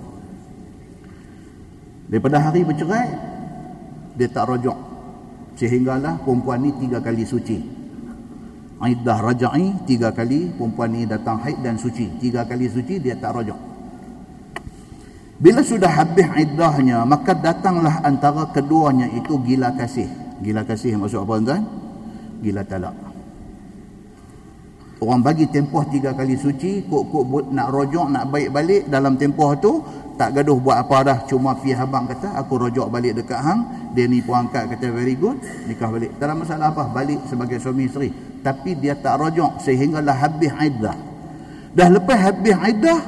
[2.08, 3.08] daripada hari bercerai
[4.16, 4.76] dia tak rojok
[5.58, 7.58] sehinggalah perempuan ni tiga kali suci
[8.78, 13.34] iddah raja'i tiga kali perempuan ni datang haid dan suci tiga kali suci dia tak
[13.34, 13.68] rojok
[15.38, 20.10] bila sudah habis iddahnya, maka datanglah antara keduanya itu gila kasih.
[20.42, 21.62] Gila kasih maksud apa tuan?
[22.42, 23.07] Gila talak.
[24.98, 29.78] Orang bagi tempoh tiga kali suci, kok-kok nak rojok, nak baik balik dalam tempoh tu,
[30.18, 31.18] tak gaduh buat apa dah.
[31.30, 33.94] Cuma pi habang kata, aku rojok balik dekat hang.
[33.94, 35.38] Dia ni pun angkat kata very good,
[35.70, 36.18] nikah balik.
[36.18, 38.10] Tak ada masalah apa, balik sebagai suami isteri.
[38.42, 40.98] Tapi dia tak rojok sehinggalah habis iddah.
[41.78, 42.98] Dah lepas habis iddah,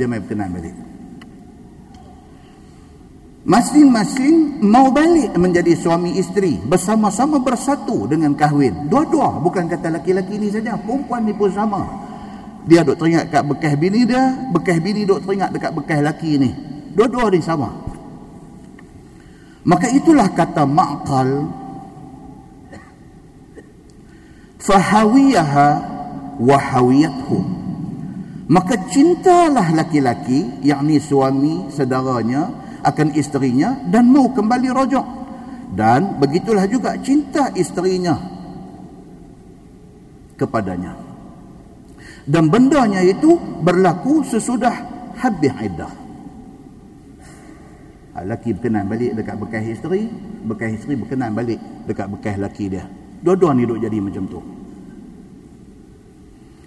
[0.00, 0.79] dia main berkenan balik
[3.50, 8.86] masing-masing mau balik menjadi suami isteri bersama-sama bersatu dengan kahwin.
[8.86, 11.82] Dua-dua bukan kata laki-laki ni saja perempuan ni pun sama.
[12.70, 16.50] Dia duk teringat kat bekas bini dia bekas bini duk teringat dekat bekas laki ni.
[16.94, 17.74] Dua-dua ni sama.
[19.66, 21.50] Maka itulah kata ma'qal.
[24.60, 25.68] Fahawiyaha
[26.38, 27.60] wahawiyathu
[28.50, 35.06] maka cintalah laki-laki yakni suami saudaranya akan isterinya dan mau kembali rojok.
[35.70, 38.18] Dan begitulah juga cinta isterinya
[40.34, 40.98] kepadanya.
[42.26, 44.74] Dan bendanya itu berlaku sesudah
[45.20, 45.92] habis iddah.
[48.20, 50.04] Lelaki berkenan balik dekat bekas isteri
[50.44, 51.56] bekas isteri berkenan balik
[51.88, 52.84] dekat bekas lelaki dia.
[53.24, 54.40] Dua-dua ni duk jadi macam tu.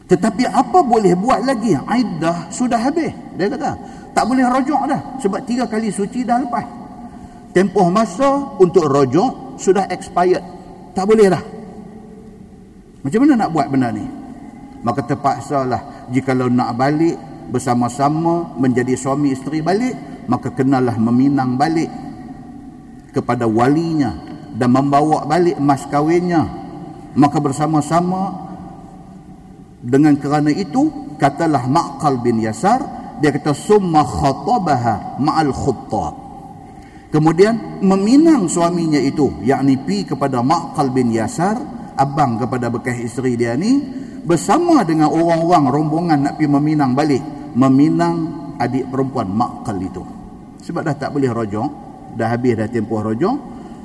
[0.10, 1.74] Tetapi apa boleh buat lagi?
[1.74, 3.14] Iddah sudah habis.
[3.38, 3.72] Dia kata
[4.14, 5.02] tak boleh rojok dah.
[5.20, 6.66] Sebab tiga kali suci dah lepas.
[7.54, 10.42] Tempoh masa untuk rojok sudah expired.
[10.94, 11.44] Tak boleh dah.
[13.04, 14.06] Macam mana nak buat benda ni?
[14.86, 17.18] Maka terpaksalah jikalau nak balik
[17.50, 21.92] bersama-sama menjadi suami isteri balik maka kenalah meminang balik
[23.12, 24.16] kepada walinya
[24.56, 26.48] dan membawa balik mas kawinnya
[27.14, 28.52] maka bersama-sama
[29.84, 32.80] dengan kerana itu katalah Maqal bin Yasar
[33.24, 36.14] dia kata summa khatabaha ma'al khuttab.
[37.08, 41.56] Kemudian meminang suaminya itu yakni pi kepada Maqal bin Yasar
[41.96, 43.80] abang kepada bekas isteri dia ni
[44.28, 47.24] bersama dengan orang-orang rombongan nak pi meminang balik
[47.56, 48.16] meminang
[48.60, 50.04] adik perempuan makal itu.
[50.60, 51.70] Sebab dah tak boleh rojok
[52.20, 53.36] dah habis dah tempoh rojok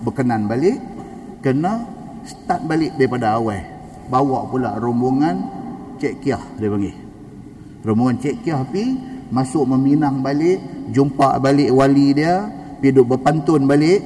[0.03, 0.83] berkenan balik
[1.47, 1.87] kena
[2.27, 3.63] start balik daripada awal.
[4.09, 5.37] Bawa pula rombongan
[6.01, 6.97] cek kiah dia panggil.
[7.87, 10.61] Rombongan cek kiah pi masuk meminang balik
[10.93, 12.49] jumpa balik wali dia
[12.81, 14.01] pi duk berpantun balik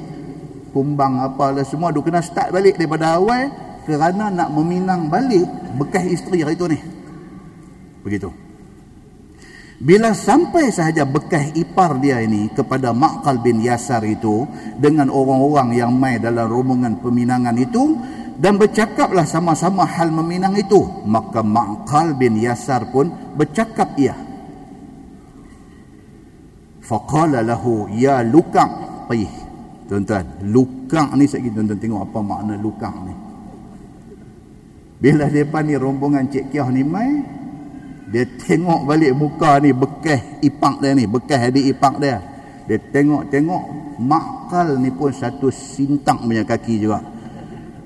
[0.73, 3.47] kumbang apalah semua duk kena start balik daripada awal
[3.85, 5.45] kerana nak meminang balik
[5.75, 6.79] bekas isteri hari tu ni.
[8.03, 8.31] Begitu.
[9.83, 14.47] Bila sampai sahaja bekas ipar dia ini kepada Maqal bin Yasar itu
[14.79, 17.99] dengan orang-orang yang mai dalam rombongan peminangan itu
[18.39, 24.15] dan bercakaplah sama-sama hal meminang itu maka Maqal bin Yasar pun bercakap ia
[26.83, 28.69] faqala lahu ya lukang.
[29.07, 29.31] Payih
[29.87, 33.15] tuan-tuan lukang ni sekejap tuan-tuan tengok apa makna lukang ni.
[35.03, 37.11] Bila depa ni rombongan cik kiah ni mai
[38.07, 42.19] dia tengok balik muka ni bekas ipak dia ni bekas adik ipak dia.
[42.63, 43.63] Dia tengok-tengok
[43.99, 47.03] makal ni pun satu sintang punya kaki juga.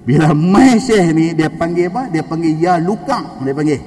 [0.06, 2.14] Bila mai syekh ni dia panggil apa?
[2.14, 3.82] Dia panggil ya lukang dia panggil.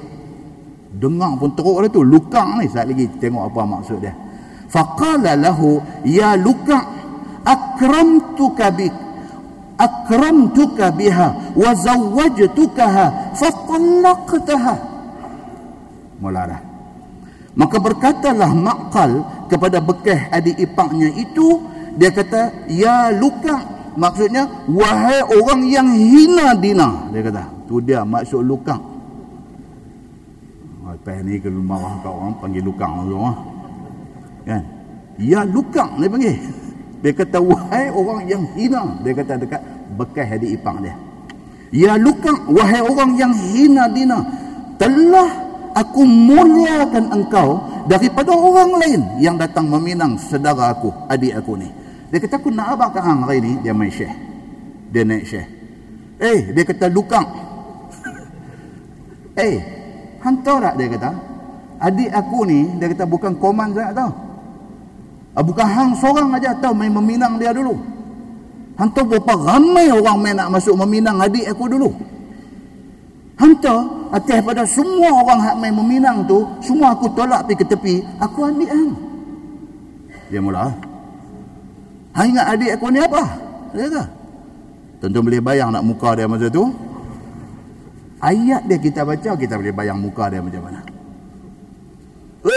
[0.91, 2.67] Dengar pun teruk dia tu lukang ni.
[2.67, 4.11] Saat lagi tengok apa maksud dia
[4.71, 6.87] faqala lahu ya lukang
[7.43, 8.95] akramtuka bik
[9.75, 14.75] akramtuka biha wa zawwajtukaha fa talaqtaha
[16.21, 16.61] mula dah.
[17.57, 19.11] Maka berkatalah Maqal
[19.51, 21.59] kepada bekas adik ipaknya itu,
[21.99, 23.81] dia kata, Ya luka.
[23.91, 27.11] Maksudnya, wahai orang yang hina dina.
[27.11, 28.79] Dia kata, tu dia maksud luka.
[30.91, 32.87] Lepas ni kalau marah kat orang, panggil luka.
[32.87, 33.35] Lah.
[34.45, 34.63] Kan?
[35.21, 36.35] Ya luka, dia panggil.
[37.01, 38.97] Dia kata, wahai orang yang hina.
[39.01, 39.61] Dia kata dekat
[39.97, 40.95] bekas adik ipak dia.
[41.71, 44.19] Ya luka, wahai orang yang hina dina.
[44.81, 45.29] Telah
[45.77, 51.69] aku muliakan engkau daripada orang lain yang datang meminang saudara aku, adik aku ni.
[52.11, 54.11] Dia kata aku nak abang kat hang hari ni, dia main syekh.
[54.91, 55.47] Dia naik syekh.
[56.19, 57.23] Eh, dia kata lukang.
[59.47, 59.55] eh,
[60.19, 61.11] hantar tak dia kata?
[61.81, 64.11] Adik aku ni, dia kata bukan koman sangat tau.
[65.31, 67.79] Ah, bukan hang seorang aja tahu main meminang dia dulu.
[68.75, 71.89] Hantar berapa ramai orang main nak masuk meminang adik aku dulu.
[73.39, 77.95] Hantar atas pada semua orang hak main meminang tu, semua aku tolak pergi ke tepi,
[78.19, 78.91] aku ambil hang.
[80.27, 80.67] Dia mula.
[82.11, 83.23] Hang ingat adik aku ni apa?
[83.71, 84.03] Dia kata.
[84.99, 86.69] Tentu boleh bayang nak muka dia masa tu.
[88.21, 90.81] Ayat dia kita baca, kita boleh bayang muka dia macam mana.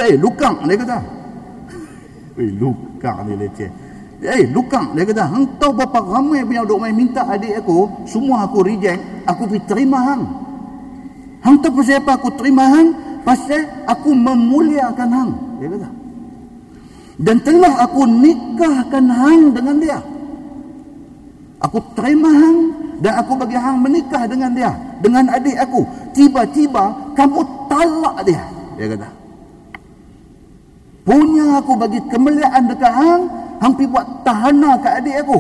[0.05, 0.99] Eh, lukang dia kata.
[2.35, 3.71] Eh, lukang ni leceh.
[4.25, 5.25] Eh, lukang dia kata.
[5.31, 9.63] Hang tahu berapa ramai punya duk main minta adik aku, semua aku reject, aku pergi
[9.71, 10.23] terima hang.
[11.45, 12.89] Hang tahu pasal apa aku terima hang?
[13.23, 15.31] Pasal aku memuliakan hang.
[15.61, 15.89] Dia kata.
[17.15, 19.99] Dan telah aku nikahkan hang dengan dia.
[21.63, 22.59] Aku terima hang
[22.99, 24.73] dan aku bagi hang menikah dengan dia.
[24.99, 25.87] Dengan adik aku.
[26.17, 28.43] Tiba-tiba kamu talak dia.
[28.75, 29.24] Dia kata.
[31.05, 33.23] Punya aku bagi kemuliaan dekat hang.
[33.61, 35.39] Hang pergi buat tahana ke adik aku.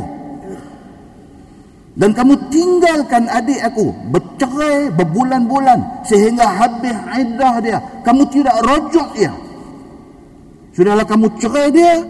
[1.94, 7.78] Dan kamu tinggalkan adik aku bercerai berbulan-bulan sehingga habis iddah dia.
[8.04, 9.32] Kamu tidak rojok dia.
[10.74, 12.02] Sudahlah kamu cerai dia.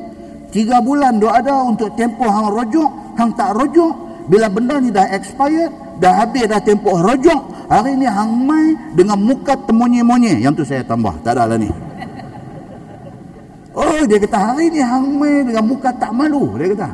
[0.51, 2.91] Tiga bulan dia ada untuk tempoh hang rojok
[3.21, 3.93] hang tak rojok.
[4.25, 9.21] Bila benda ni dah expired dah habis dah tempoh rojok hari ni hang mai dengan
[9.21, 10.41] muka temonye-monye.
[10.41, 11.69] Yang tu saya tambah tak ada lah ni
[13.75, 16.89] oh dia kata hari ni hang mai dengan muka tak malu dia kata.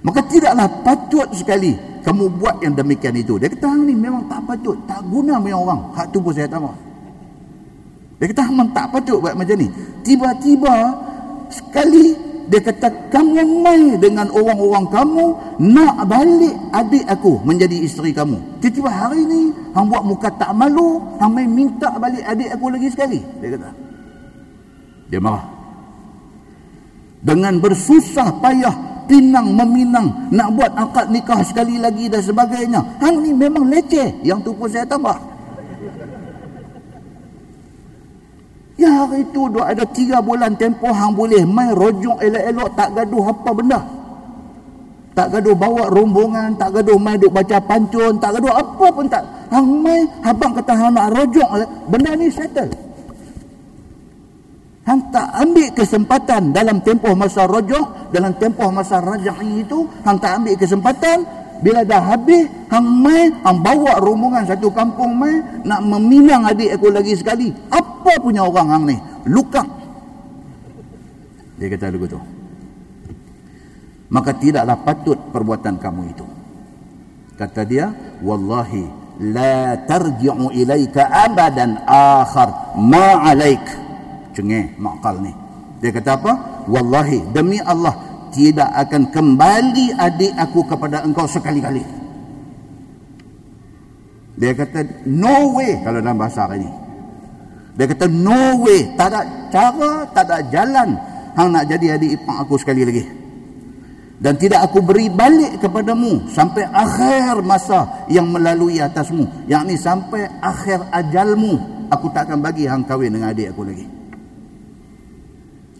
[0.00, 3.36] Maka tidaklah patut sekali kamu buat yang demikian itu.
[3.36, 5.80] Dia kata hang ni memang tak patut tak guna punya orang.
[5.94, 6.90] Hak tu pun saya tak mahu
[8.20, 9.72] dia kata hang tak patut buat macam ni.
[10.04, 10.92] Tiba-tiba
[11.48, 12.12] sekali
[12.52, 15.24] dia kata kamu mai dengan orang-orang kamu
[15.72, 18.36] nak balik adik aku menjadi isteri kamu.
[18.60, 22.92] Tiba-tiba hari ni hang buat muka tak malu hang mai minta balik adik aku lagi
[22.92, 23.79] sekali dia kata
[25.10, 25.60] dia marah
[27.20, 28.72] dengan bersusah payah
[29.04, 32.80] pinang meminang nak buat akad nikah sekali lagi dan sebagainya.
[33.02, 34.22] Hang ni memang leceh.
[34.24, 35.18] Yang tu pun saya tambah.
[38.80, 43.24] Ya hari tu duk ada tiga bulan tempoh hang boleh main rojok elok-elok tak gaduh
[43.28, 43.80] apa benda.
[45.12, 49.20] Tak gaduh bawa rombongan tak gaduh main duk baca pancun tak gaduh apa pun tak.
[49.52, 51.50] Hang main abang kata hang nak rojok
[51.92, 52.72] benda ni settle
[54.90, 60.42] Hang tak ambil kesempatan dalam tempoh masa rojok, dalam tempoh masa rajahi itu, hang tak
[60.42, 61.22] ambil kesempatan,
[61.62, 66.90] bila dah habis, hang mai, hang bawa rombongan satu kampung mai, nak meminang adik aku
[66.90, 67.54] lagi sekali.
[67.70, 68.98] Apa punya orang hang ni?
[69.30, 69.62] Luka.
[71.62, 72.18] Dia kata begitu.
[74.10, 76.26] Maka tidaklah patut perbuatan kamu itu.
[77.38, 77.94] Kata dia,
[78.26, 78.90] Wallahi,
[79.22, 83.89] la tarji'u ilaika abadan akhar ma'alaik
[84.40, 85.32] cengeh makal ni.
[85.84, 86.32] Dia kata apa?
[86.64, 87.92] Wallahi demi Allah
[88.32, 91.84] tidak akan kembali adik aku kepada engkau sekali-kali.
[94.40, 96.70] Dia kata no way kalau dalam bahasa hari ni.
[97.76, 98.96] Dia kata no way.
[98.96, 99.20] Tak ada
[99.52, 100.96] cara tak ada jalan
[101.36, 103.04] hang nak jadi adik ipar aku sekali lagi.
[104.20, 109.48] Dan tidak aku beri balik kepadamu sampai akhir masa yang melalui atasmu.
[109.48, 111.56] Yakni sampai akhir ajalmu.
[111.88, 113.99] Aku tak akan bagi hang kahwin dengan adik aku lagi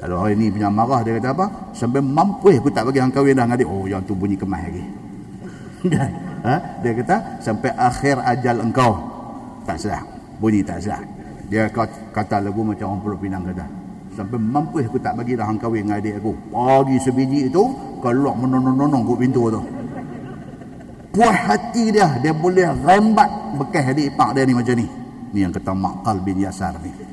[0.00, 1.46] kalau hari ni punya marah dia kata apa?
[1.76, 3.68] Sampai mampu aku tak bagi hang kahwin dah dengan dia.
[3.68, 4.80] Oh yang tu bunyi kemas lagi.
[6.48, 6.54] ha?
[6.80, 8.96] Dia kata sampai akhir ajal engkau.
[9.68, 10.00] Tak salah.
[10.40, 11.04] Bunyi tak salah.
[11.52, 11.68] Dia
[12.16, 13.68] kata lagu macam orang Pulau Pinang kata.
[14.16, 16.32] Sampai mampu aku tak bagi dah hang kahwin dengan adik aku.
[16.48, 17.62] Pagi sebiji itu
[18.00, 19.60] keluar menonong-nonong ke pintu tu.
[21.12, 22.08] Puas hati dia.
[22.24, 23.28] Dia boleh rembat
[23.60, 24.88] bekas adik ipar dia ni macam ni.
[25.36, 27.09] Ni yang kata Makal bin Yasar ni.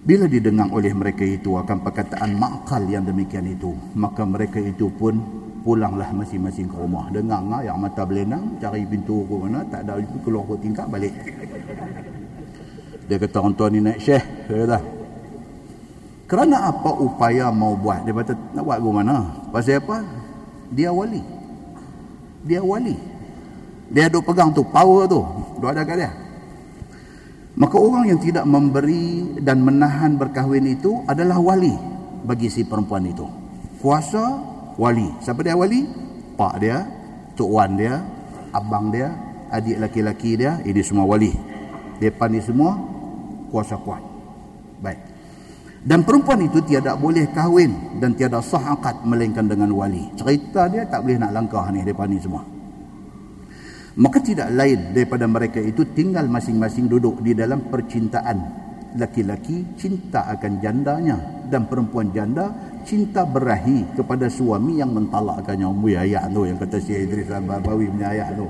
[0.00, 5.20] Bila didengar oleh mereka itu akan perkataan makal yang demikian itu, maka mereka itu pun
[5.60, 7.12] pulanglah masing-masing ke rumah.
[7.12, 11.12] Dengar yang mata belenang, cari pintu ke mana, tak ada keluar ke tingkat, balik.
[13.12, 14.24] Dia kata orang tua ni naik syekh.
[14.48, 14.78] Dia kata,
[16.24, 18.00] kerana apa upaya mau buat?
[18.08, 19.16] Dia kata, nak buat ke mana?
[19.52, 20.00] Pasal apa?
[20.72, 21.20] Dia wali.
[22.48, 22.96] Dia wali.
[23.92, 25.20] Dia ada pegang tu, power tu.
[25.60, 26.10] Dia ada kat dia.
[27.60, 31.76] Maka orang yang tidak memberi dan menahan berkahwin itu adalah wali
[32.24, 33.28] bagi si perempuan itu.
[33.84, 34.40] Kuasa
[34.80, 35.12] wali.
[35.20, 35.84] Siapa dia wali?
[36.40, 36.88] Pak dia,
[37.36, 38.00] tok wan dia,
[38.56, 39.12] abang dia,
[39.52, 41.36] adik laki-laki dia, ini semua wali.
[42.00, 42.80] Depan ni semua
[43.52, 44.00] kuasa kuat.
[44.80, 45.00] Baik.
[45.84, 50.08] Dan perempuan itu tiada boleh kahwin dan tiada sah akad melainkan dengan wali.
[50.16, 52.59] Cerita dia tak boleh nak langkah ni depan ni semua
[54.00, 58.38] maka tidak lain daripada mereka itu tinggal masing-masing duduk di dalam percintaan.
[58.96, 61.20] Laki-laki cinta akan jandanya
[61.52, 62.48] dan perempuan janda
[62.82, 68.08] cinta berahi kepada suami yang mentalakkannya umui ayat tu yang kata si Idris Al-Babawi punya
[68.08, 68.48] ayat tu.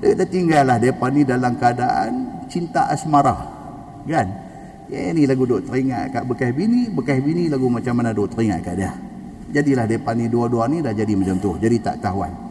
[0.00, 2.12] Dia kata tinggallah mereka ni dalam keadaan
[2.46, 3.36] cinta asmara.
[4.06, 4.28] Kan?
[4.86, 8.64] Ya, ni lagu duk teringat kat bekas bini bekas bini lagu macam mana duk teringat
[8.64, 8.94] kat dia?
[9.50, 11.58] Jadilah mereka ni dua-dua ni dah jadi macam tu.
[11.58, 12.49] Jadi tak tahuan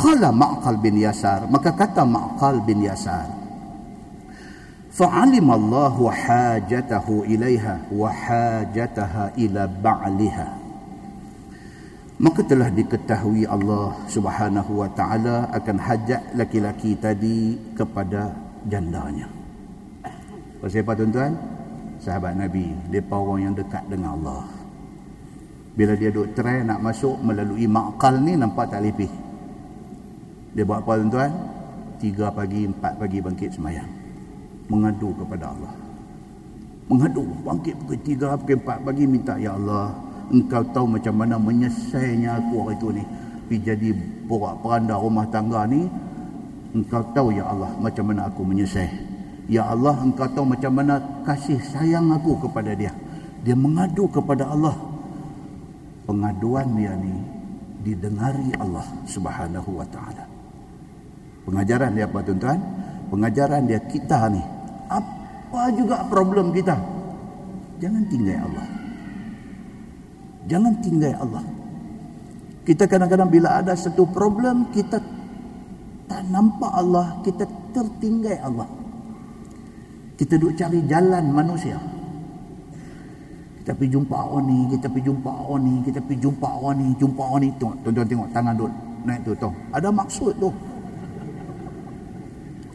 [0.00, 1.44] Qala Ma'qal bin Yasar.
[1.52, 3.28] Maka kata Ma'qal bin Yasar
[4.90, 10.48] Fa'alim Allah hajatahu ilaiha Wa hajataha ila ba'liha.
[12.20, 18.32] Maka telah diketahui Allah subhanahu wa ta'ala Akan hajat laki-laki tadi kepada
[18.64, 19.28] jandanya.
[20.64, 21.32] Siapa tuan-tuan?
[22.00, 22.72] Sahabat Nabi.
[22.88, 24.44] Mereka orang yang dekat dengan Allah.
[25.76, 29.29] Bila dia duk try nak masuk melalui makal ni nampak tak lebih
[30.54, 31.32] dia buat apa tuan-tuan?
[32.00, 33.90] Tiga pagi, empat pagi bangkit semayang.
[34.66, 35.74] Mengadu kepada Allah.
[36.90, 37.22] Mengadu.
[37.46, 39.94] Bangkit pukul tiga, pukul empat pagi minta, Ya Allah,
[40.30, 43.04] engkau tahu macam mana menyesainya aku hari itu ni.
[43.50, 43.90] Pergi jadi
[44.30, 45.86] porak peranda rumah tangga ni.
[46.70, 48.90] Engkau tahu Ya Allah macam mana aku menyesai.
[49.50, 52.94] Ya Allah engkau tahu macam mana kasih sayang aku kepada dia.
[53.42, 54.74] Dia mengadu kepada Allah.
[56.06, 57.14] Pengaduan dia ni
[57.82, 60.19] didengari Allah Subhanahu wa taala.
[61.48, 62.60] Pengajaran dia apa tuan-tuan?
[63.10, 64.42] Pengajaran dia kita ni.
[64.90, 66.76] Apa juga problem kita?
[67.80, 68.66] Jangan tinggal Allah.
[70.46, 71.44] Jangan tinggal Allah.
[72.64, 75.00] kita kadang-kadang bila ada satu problem kita
[76.06, 77.42] tak nampak Allah kita
[77.74, 78.68] tertinggal Allah
[80.20, 81.80] kita duk cari jalan manusia
[83.58, 86.86] kita pergi jumpa orang ni kita pergi jumpa orang ni kita pergi jumpa orang ni
[86.94, 88.70] jumpa orang ni tengok tuan-tuan tengok tangan duk
[89.02, 90.48] naik tu tau ada maksud tu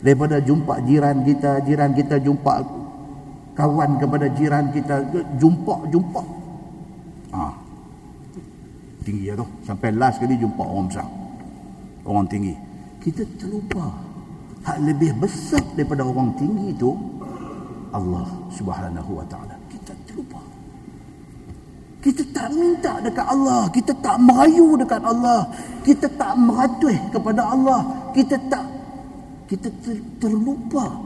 [0.05, 2.61] daripada jumpa jiran kita jiran kita jumpa
[3.57, 5.01] kawan kepada jiran kita
[5.41, 6.21] jumpa jumpa.
[7.33, 7.49] Ha.
[9.01, 9.47] Tinggi ya tu.
[9.65, 11.07] Sampai last kali jumpa orang besar.
[12.05, 12.53] Orang tinggi.
[13.01, 13.89] Kita terlupa.
[14.65, 16.93] Hak lebih besar daripada orang tinggi itu
[17.93, 19.55] Allah subhanahu wa ta'ala.
[19.69, 20.41] Kita terlupa.
[22.01, 23.69] Kita tak minta dekat Allah.
[23.69, 25.49] Kita tak merayu dekat Allah.
[25.85, 27.81] Kita tak meratuh kepada Allah.
[28.13, 28.74] Kita tak
[29.45, 31.01] kita ter, terlupa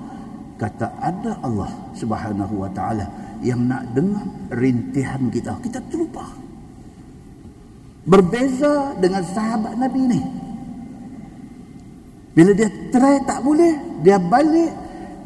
[0.59, 3.07] kata ada Allah subhanahu wa ta'ala
[3.39, 6.27] yang nak dengar rintihan kita kita terlupa
[8.09, 10.21] Berbeza dengan sahabat Nabi ni.
[12.33, 14.73] Bila dia try tak boleh, dia balik,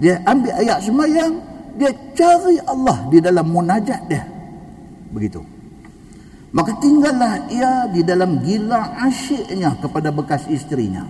[0.03, 1.33] dia ambil ayat semayang,
[1.79, 4.27] dia cari Allah di dalam munajat dia.
[5.15, 5.39] Begitu.
[6.51, 11.07] Maka tinggallah ia di dalam gila asyiknya kepada bekas isterinya.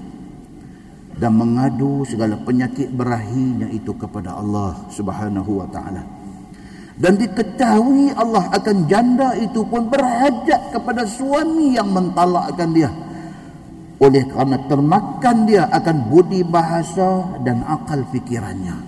[1.24, 6.04] Dan mengadu segala penyakit berahinya itu kepada Allah subhanahu wa ta'ala.
[7.00, 12.92] Dan diketahui Allah akan janda itu pun berhajat kepada suami yang mentalakkan dia.
[14.04, 18.84] Oleh kerana termakan dia akan budi bahasa dan akal fikirannya.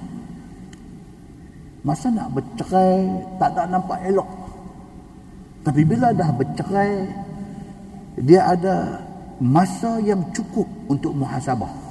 [1.87, 2.99] Masa nak bercerai
[3.39, 4.27] tak ada nampak elok.
[5.63, 6.93] Tapi bila dah bercerai
[8.19, 9.07] dia ada
[9.39, 11.84] masa yang cukup untuk muhasabah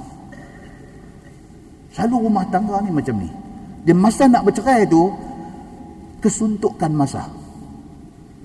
[1.95, 3.31] selalu rumah tangga ni macam ni
[3.85, 5.13] dia masa nak bercerai tu
[6.25, 7.29] kesuntukan masa.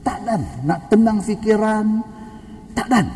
[0.05, 2.05] Tak dan nak tenang fikiran,
[2.77, 3.09] tak dan.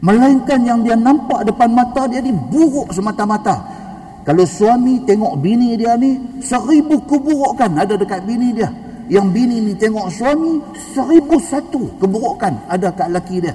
[0.00, 3.60] Melainkan yang dia nampak depan mata dia ni buruk semata-mata.
[4.24, 8.72] Kalau suami tengok bini dia ni, seribu keburukan ada dekat bini dia.
[9.12, 10.56] Yang bini ni tengok suami,
[10.96, 13.52] seribu satu keburukan ada kat laki dia.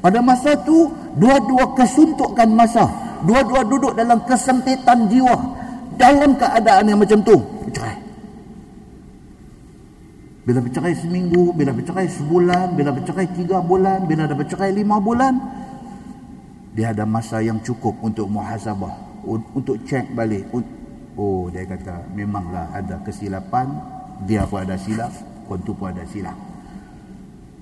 [0.00, 0.88] Pada masa tu,
[1.20, 2.88] dua-dua kesuntukan masa.
[3.24, 5.36] Dua-dua duduk dalam kesempitan jiwa.
[5.96, 7.36] Dalam keadaan yang macam tu.
[7.72, 7.96] Cerai.
[10.44, 15.40] Bila bercerai seminggu, bila bercerai sebulan, bila bercerai tiga bulan, bila dah bercerai lima bulan,
[16.76, 20.44] dia ada masa yang cukup untuk muhasabah, untuk cek balik.
[21.16, 23.72] Oh, dia kata memanglah ada kesilapan,
[24.28, 25.14] dia pun ada silap,
[25.48, 26.36] kontu pun ada silap.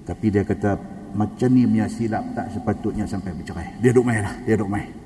[0.03, 0.75] Tapi dia kata
[1.15, 3.79] macam ni punya silap tak sepatutnya sampai bercerai.
[3.79, 5.02] Dia duduk main lah, dia duduk main.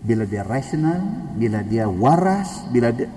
[0.00, 1.00] Bila dia rasional,
[1.36, 3.08] bila dia waras, bila dia...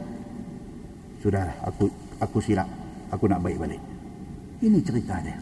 [1.23, 1.87] Sudahlah, aku
[2.19, 2.67] aku silap.
[3.07, 3.81] Aku nak baik balik.
[4.59, 5.37] Ini cerita dia.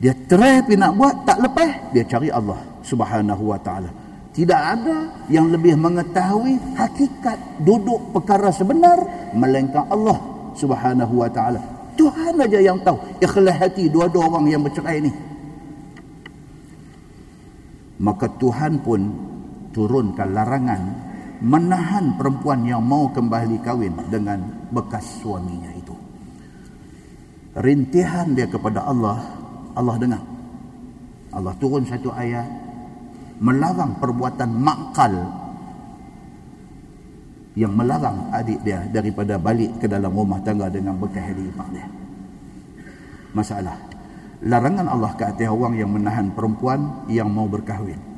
[0.00, 3.90] Dia try nak buat tak lepas dia cari Allah subhanahu wa ta'ala.
[4.30, 7.36] Tidak ada yang lebih mengetahui hakikat
[7.66, 8.96] duduk perkara sebenar
[9.34, 10.16] melainkan Allah
[10.54, 11.60] subhanahu wa ta'ala.
[11.98, 12.96] Tuhan aja yang tahu.
[13.18, 15.12] Ikhlas hati dua-dua orang yang bercerai ini
[18.00, 19.00] maka Tuhan pun
[19.70, 20.82] turunkan larangan
[21.40, 25.96] menahan perempuan yang mau kembali kahwin dengan bekas suaminya itu.
[27.56, 29.18] Rintihan dia kepada Allah,
[29.74, 30.22] Allah dengar.
[31.30, 32.46] Allah turun satu ayat
[33.40, 35.12] melarang perbuatan makal
[37.56, 41.86] yang melarang adik dia daripada balik ke dalam rumah tangga dengan bekas hari ipak dia.
[43.32, 43.78] Masalah.
[44.40, 48.09] Larangan Allah ke atas orang yang menahan perempuan yang mau berkahwin.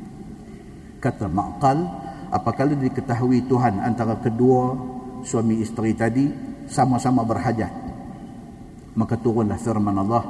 [1.03, 1.82] Kata makal,
[2.30, 4.78] apabila diketahui Tuhan antara kedua
[5.26, 6.30] suami isteri tadi
[6.70, 7.82] sama-sama berhajat
[8.96, 10.24] maka turunlah firman Allah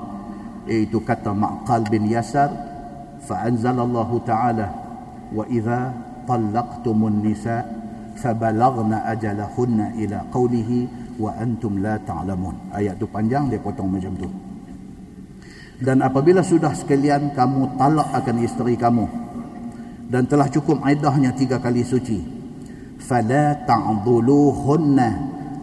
[0.70, 2.50] iaitu kata Ma'qal bin Yasar
[3.22, 4.66] fa anzalallahu ta'ala
[5.34, 5.90] wa idza
[6.26, 7.66] talaqtumun nisa
[8.14, 10.78] fabalaghna ajalahunna ila qawlihi
[11.18, 12.70] wa antum la ta'lamun.
[12.70, 14.28] Ayat tu panjang dia potong macam tu.
[15.82, 19.02] Dan apabila sudah sekalian kamu talak akan isteri kamu
[20.08, 22.20] dan telah cukup iddahnya tiga kali suci.
[23.02, 25.08] Fala ta'dhuluhunna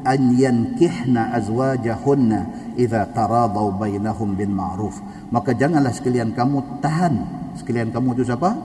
[0.03, 4.99] an yankihna azwajahunna idza taradaw bainahum bil ma'ruf.
[5.31, 7.15] Maka janganlah sekalian kamu tahan.
[7.59, 8.55] Sekalian kamu itu siapa?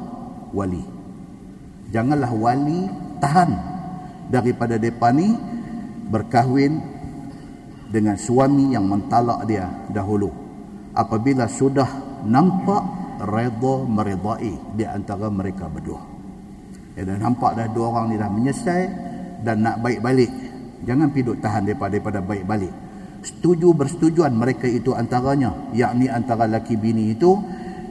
[0.54, 0.82] Wali.
[1.90, 3.50] Janganlah wali tahan.
[4.30, 5.36] Daripada depa ni
[6.08, 6.80] berkahwin
[7.92, 10.32] dengan suami yang mentalak dia dahulu.
[10.94, 11.86] Apabila sudah
[12.26, 16.00] nampak redha meredai di antara mereka berdua.
[16.94, 18.86] Ya, dan nampak dah dua orang ni dah menyesal
[19.42, 20.30] dan nak baik balik.
[20.84, 22.74] Jangan piduk tahan daripada, daripada baik balik.
[23.24, 27.40] Setuju bersetujuan mereka itu antaranya, yakni antara laki bini itu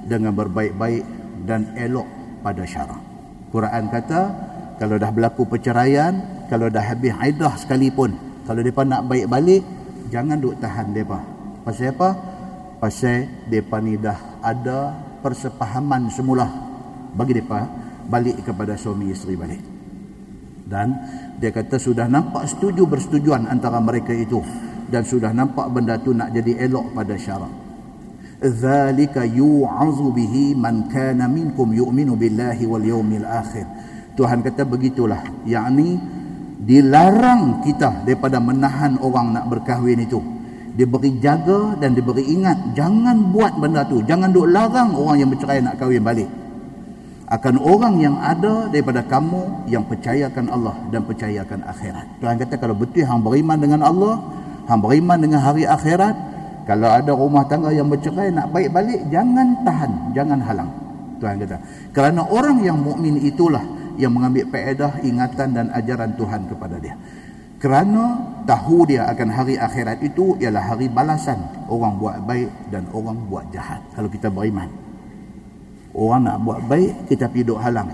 [0.06, 1.04] dengan berbaik-baik
[1.44, 2.06] dan elok
[2.46, 3.02] pada syarak.
[3.50, 4.22] Quran kata
[4.78, 8.14] kalau dah berlaku perceraian, kalau dah habis iddah sekalipun,
[8.46, 9.64] kalau depa nak baik balik,
[10.14, 11.20] jangan duk tahan depa.
[11.66, 12.10] Pasal apa?
[12.78, 14.94] Pasal depa ni dah ada
[15.24, 16.46] persepahaman semula.
[17.16, 17.64] Bagi depa
[18.12, 19.64] balik kepada suami isteri balik.
[20.68, 20.92] Dan
[21.40, 24.44] dia kata sudah nampak setuju bersetujuan antara mereka itu.
[24.92, 27.54] Dan sudah nampak benda tu nak jadi elok pada syarak.
[28.44, 33.64] Dzalika yu'azu bihi man kana minkum yu'minu billahi wal yawmil akhir.
[34.20, 35.24] Tuhan kata begitulah.
[35.48, 35.96] Yakni
[36.60, 40.33] dilarang kita daripada menahan orang nak berkahwin itu
[40.74, 44.02] diberi jaga dan diberi ingat jangan buat benda tu.
[44.02, 46.30] Jangan duk larang orang yang bercerai nak kahwin balik.
[47.30, 52.06] Akan orang yang ada daripada kamu yang percayakan Allah dan percayakan akhirat.
[52.22, 54.22] Tuhan kata kalau betul hang beriman dengan Allah
[54.70, 56.14] hang beriman dengan hari akhirat
[56.70, 60.70] kalau ada rumah tangga yang bercerai nak baik balik jangan tahan jangan halang.
[61.22, 61.58] Tuhan kata.
[61.96, 63.64] Kerana orang yang mukmin itulah
[63.96, 66.98] yang mengambil faedah ingatan dan ajaran Tuhan kepada dia
[67.64, 71.40] kerana tahu dia akan hari akhirat itu ialah hari balasan.
[71.72, 73.80] Orang buat baik dan orang buat jahat.
[73.96, 74.68] Kalau kita beriman.
[75.96, 77.88] Orang nak buat baik kita piduk halang.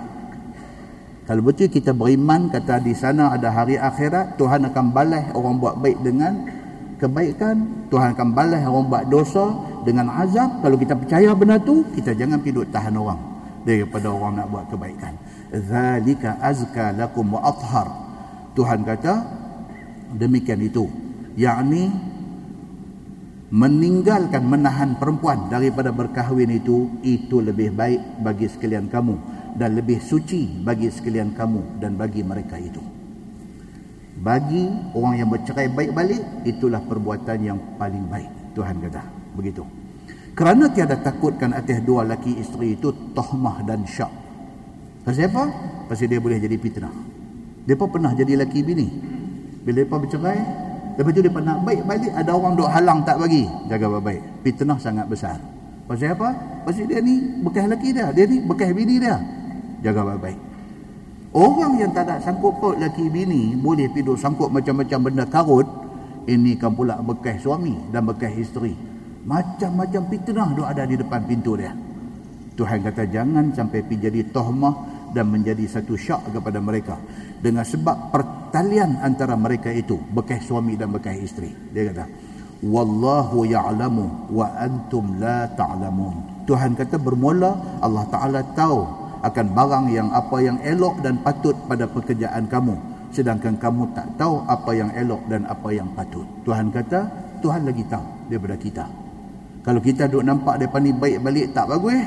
[1.30, 5.78] Kalau betul kita beriman kata di sana ada hari akhirat Tuhan akan balas orang buat
[5.78, 6.50] baik dengan
[6.98, 7.86] kebaikan.
[7.94, 9.54] Tuhan akan balas orang buat dosa
[9.86, 10.66] dengan azab.
[10.66, 13.22] Kalau kita percaya benda tu kita jangan pergi tahan orang
[13.62, 15.14] daripada orang nak buat kebaikan.
[15.54, 17.86] Zalika azka lakum wa athhar.
[18.58, 19.39] Tuhan kata
[20.16, 20.90] demikian itu.
[21.38, 21.90] Yakni
[23.50, 29.18] meninggalkan menahan perempuan daripada berkahwin itu itu lebih baik bagi sekalian kamu
[29.58, 32.82] dan lebih suci bagi sekalian kamu dan bagi mereka itu.
[34.20, 38.54] Bagi orang yang bercerai baik balik itulah perbuatan yang paling baik.
[38.54, 39.02] Tuhan kata
[39.34, 39.64] begitu.
[40.36, 44.12] Kerana tiada takutkan atas dua laki isteri itu tohmah dan syak.
[45.04, 45.44] Pasal apa?
[45.90, 46.94] pasal dia boleh jadi fitnah.
[47.66, 48.88] Dia pun pernah jadi laki bini
[49.64, 50.40] bila dia bercerai
[51.00, 53.48] lepas tu dia nak baik balik ada orang duk halang tak bagi.
[53.72, 54.22] Jaga baik-baik.
[54.44, 55.40] Fitnah sangat besar.
[55.88, 56.30] Pasal apa?
[56.68, 58.12] pasal dia ni bekas laki dia.
[58.12, 59.16] Dia ni bekas bini dia.
[59.80, 60.40] Jaga baik-baik.
[61.30, 65.68] Orang yang tak ada sangkut paut laki bini boleh tidur sangkut macam-macam benda karut,
[66.26, 68.74] ini kan pula bekas suami dan bekas isteri.
[69.24, 71.72] Macam-macam fitnah duk ada di depan pintu dia.
[72.58, 74.76] Tuhan kata jangan sampai pergi jadi tohmah
[75.16, 77.00] dan menjadi satu syak kepada mereka
[77.40, 81.52] dengan sebab pertalian antara mereka itu bekas suami dan bekas isteri.
[81.72, 82.06] Dia kata,
[82.68, 88.80] "Wallahu ya'lamu wa antum la ta'lamun." Tuhan kata bermula Allah Taala tahu
[89.24, 92.76] akan barang yang apa yang elok dan patut pada pekerjaan kamu.
[93.10, 96.26] Sedangkan kamu tak tahu apa yang elok dan apa yang patut.
[96.46, 97.10] Tuhan kata
[97.42, 98.86] Tuhan lagi tahu daripada kita.
[99.60, 102.00] Kalau kita duk nampak depan ni baik balik tak bagus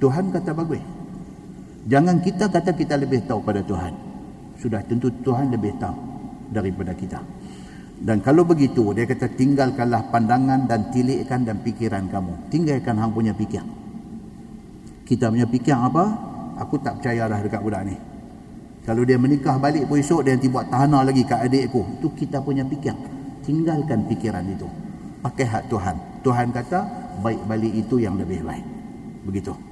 [0.00, 0.80] Tuhan kata bagus
[1.88, 3.92] jangan kita kata kita lebih tahu pada Tuhan.
[4.60, 5.96] Sudah tentu Tuhan lebih tahu
[6.52, 7.20] daripada kita.
[8.00, 12.48] Dan kalau begitu dia kata tinggalkanlah pandangan dan tilikkan dan pikiran kamu.
[12.52, 13.64] Tinggalkan hang punya fikir.
[15.04, 16.04] Kita punya fikir apa?
[16.60, 17.96] Aku tak percaya dah dekat budak ni.
[18.84, 22.40] Kalau dia menikah balik pun esok dia nanti buat tahanan lagi kat adikku itu kita
[22.40, 22.96] punya fikir.
[23.44, 24.68] Tinggalkan fikiran itu.
[25.20, 25.96] Pakai hak Tuhan.
[26.24, 26.80] Tuhan kata
[27.20, 28.64] baik balik itu yang lebih baik.
[29.28, 29.69] Begitu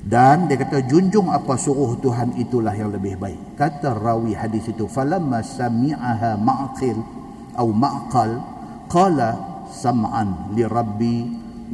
[0.00, 4.88] dan dia kata junjung apa suruh Tuhan itulah yang lebih baik kata rawi hadis itu
[4.88, 6.98] falamma sami'aha ma'qil
[7.52, 8.30] atau ma'qal
[8.88, 9.30] qala
[9.68, 11.16] sam'an li rabbi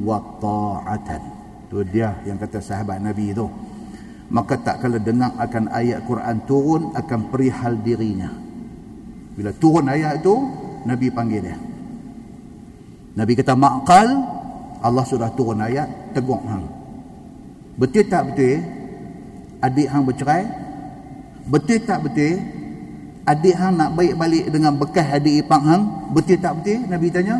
[0.03, 3.47] wa ta'atan Tu dia yang kata sahabat Nabi itu.
[4.31, 8.31] Maka tak kala dengar akan ayat Quran turun akan perihal dirinya.
[9.35, 10.35] Bila turun ayat itu,
[10.87, 11.59] Nabi panggil dia.
[13.17, 14.09] Nabi kata maqal,
[14.83, 16.67] Allah sudah turun ayat tegur hang.
[17.77, 18.65] Betul tak betul?
[19.61, 20.45] Adik hang bercerai?
[21.47, 22.41] Betul tak betul?
[23.29, 25.83] Adik hang nak baik balik dengan bekas adik ipang hang?
[26.17, 26.79] Betul tak betul?
[26.89, 27.37] Nabi tanya.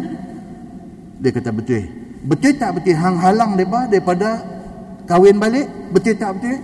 [1.21, 1.83] Dia kata betul.
[2.27, 4.29] Betul tak betul hang halang mereka daripada
[5.09, 5.67] kahwin balik?
[5.95, 6.57] Betul tak betul?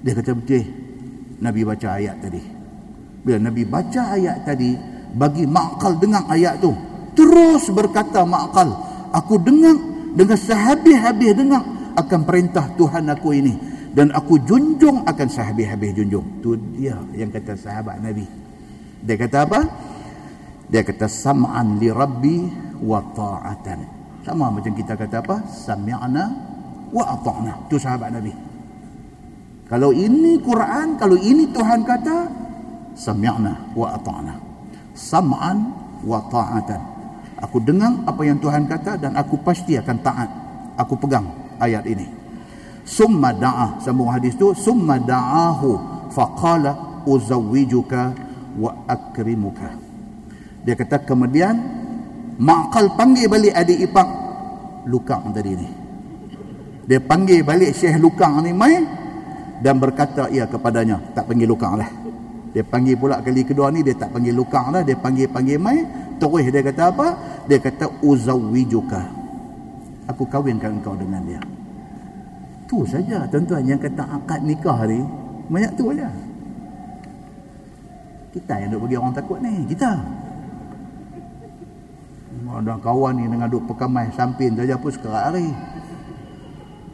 [0.00, 0.64] Dia kata betul.
[1.38, 2.42] Nabi baca ayat tadi.
[3.22, 4.72] Bila Nabi baca ayat tadi,
[5.12, 6.72] bagi makal dengar ayat tu.
[7.12, 8.72] Terus berkata makal,
[9.12, 9.74] aku dengar
[10.14, 11.62] dengan sehabis-habis dengar
[11.98, 13.54] akan perintah Tuhan aku ini.
[13.90, 16.38] Dan aku junjung akan sehabis-habis junjung.
[16.38, 18.22] Tu dia yang kata sahabat Nabi.
[19.02, 19.60] Dia kata apa?
[20.70, 26.24] Dia kata sam'an li rabbi wa ta'atan sama macam kita kata apa sami'na
[26.92, 28.32] wa ata'na tu sahabat nabi
[29.68, 32.16] kalau ini Quran kalau ini Tuhan kata
[32.92, 34.34] sami'na wa ata'na
[34.92, 35.58] sam'an
[36.04, 36.80] wa ta'atan
[37.40, 40.28] aku dengar apa yang Tuhan kata dan aku pasti akan taat
[40.76, 41.24] aku pegang
[41.58, 42.06] ayat ini.
[42.88, 45.70] Summa da'a sambung hadis tu summa da'ahu
[46.08, 48.16] faqala uzawwijuka
[48.56, 49.76] wa akrimuka.
[50.64, 51.54] Dia kata kemudian
[52.40, 54.08] makal panggil balik adik ipar
[54.88, 55.68] lukang tadi ni.
[56.88, 58.80] Dia panggil balik Syekh Lukang ni mai
[59.60, 61.92] dan berkata ia kepadanya tak panggil Lukang lah.
[62.56, 65.84] Dia panggil pula kali kedua ni dia tak panggil Lukang lah dia panggil-panggil mai
[66.16, 67.08] terus dia kata apa?
[67.44, 69.17] Dia kata uzawwijuka
[70.08, 71.40] aku kawinkan engkau dengan dia.
[72.68, 75.00] Tu saja tuan-tuan yang kata akad nikah ni.
[75.48, 76.08] Banyak tu aja
[78.38, 79.92] kita yang duk bagi orang takut ni kita.
[82.48, 85.48] Ada kawan ni dengan duk pekamai sampin saja pun sekerat hari.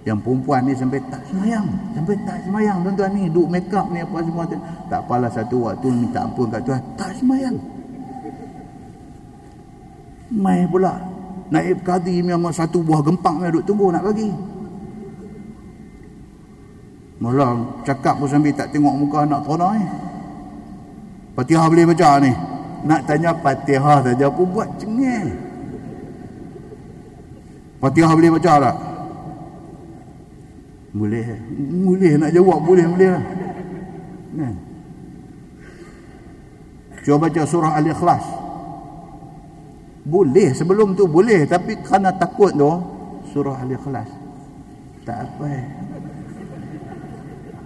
[0.04, 1.64] Yang perempuan ni sampai tak semayang
[1.96, 3.24] sampai tak semayang tuan-tuan ni.
[3.32, 4.58] Duk make up ni apa semua tu.
[4.90, 7.56] tak apalah satu waktu minta ampun kat Tuhan tak semayang.
[10.34, 11.13] Mai pula
[11.52, 14.32] naib kadi memang satu buah gempang yang duk tunggu nak bagi
[17.24, 17.56] Mula
[17.88, 19.86] cakap pun sambil tak tengok muka anak tona ni.
[21.32, 22.32] Fatihah boleh baca ni.
[22.84, 25.32] Nak tanya Fatihah saja pun buat cengeng.
[27.80, 28.76] Fatihah boleh baca tak?
[30.92, 31.26] Boleh.
[31.86, 33.24] Boleh nak jawab boleh boleh lah.
[34.34, 34.54] Kan?
[37.04, 38.43] Cuba baca surah Al-Ikhlas.
[40.04, 42.72] Boleh sebelum tu boleh tapi kerana takut tu
[43.32, 44.08] surah Al-Ikhlas.
[45.04, 45.52] Tak apa.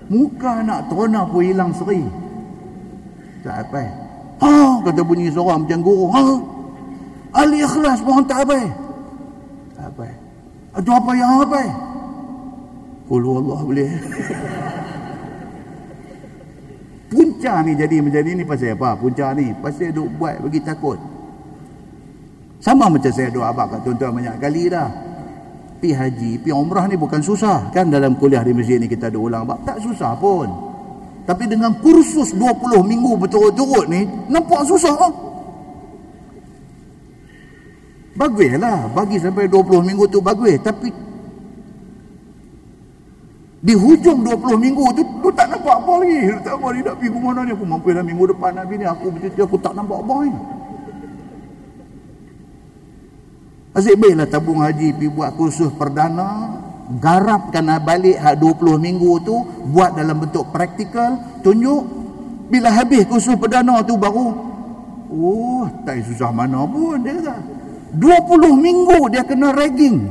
[0.09, 2.03] Muka nak terona pun hilang seri.
[3.45, 3.83] Tak apa.
[4.39, 6.07] Ha, kata bunyi suara macam guru.
[6.15, 6.23] Ha.
[7.39, 8.59] Ali ikhlas pun tak apa.
[9.77, 10.09] Tak apa.
[10.79, 11.63] Itu apa yang apa?
[13.11, 13.91] Kulu Allah boleh.
[17.09, 18.97] Punca ni jadi menjadi ni pasal apa?
[19.01, 21.01] Punca ni pasal duk buat bagi takut.
[22.69, 24.93] Sama macam saya doa abang kat tuan-tuan banyak kali dah
[25.81, 27.73] pi haji, pi umrah ni bukan susah.
[27.73, 29.49] Kan dalam kuliah di masjid ni kita ada ulang.
[29.65, 30.53] Tak susah pun.
[31.25, 34.93] Tapi dengan kursus 20 minggu berturut-turut ni, nampak susah.
[35.01, 35.13] Oh?
[38.21, 38.93] Baguslah.
[38.93, 40.61] Bagi sampai 20 minggu tu bagus.
[40.61, 40.93] Tapi
[43.65, 46.21] di hujung 20 minggu tu, tu tak nampak apa lagi.
[46.45, 47.51] Tak apa ni nak pergi ke mana ni.
[47.57, 48.85] Aku mampu dah minggu depan nak ni.
[48.85, 50.58] Aku betul aku tak nampak apa ni.
[53.79, 56.59] Asyik baiklah tabung haji pergi buat kursus perdana
[56.99, 59.39] garapkan balik hak 20 minggu tu
[59.71, 61.15] buat dalam bentuk praktikal
[61.47, 61.87] tunjuk
[62.51, 64.35] bila habis kursus perdana tu baru
[65.15, 67.39] oh tak susah mana pun dia kata.
[67.95, 70.11] 20 minggu dia kena ragging.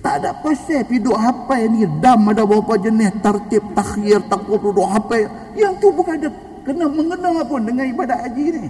[0.00, 5.28] Tak ada pasal piduk hafal ni dam ada berapa jenis tertib takhir takut duduk hafal
[5.60, 6.32] yang tu bukan ada
[6.64, 8.64] kena mengena pun dengan ibadat haji ni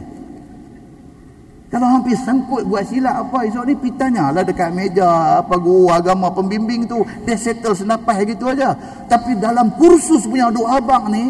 [1.66, 6.30] kalau hampir sangkut buat silap apa esok ni pergi tanyalah dekat meja apa guru agama
[6.30, 8.70] pembimbing tu dia settle senapas gitu aja.
[9.10, 11.26] Tapi dalam kursus punya duk abang ni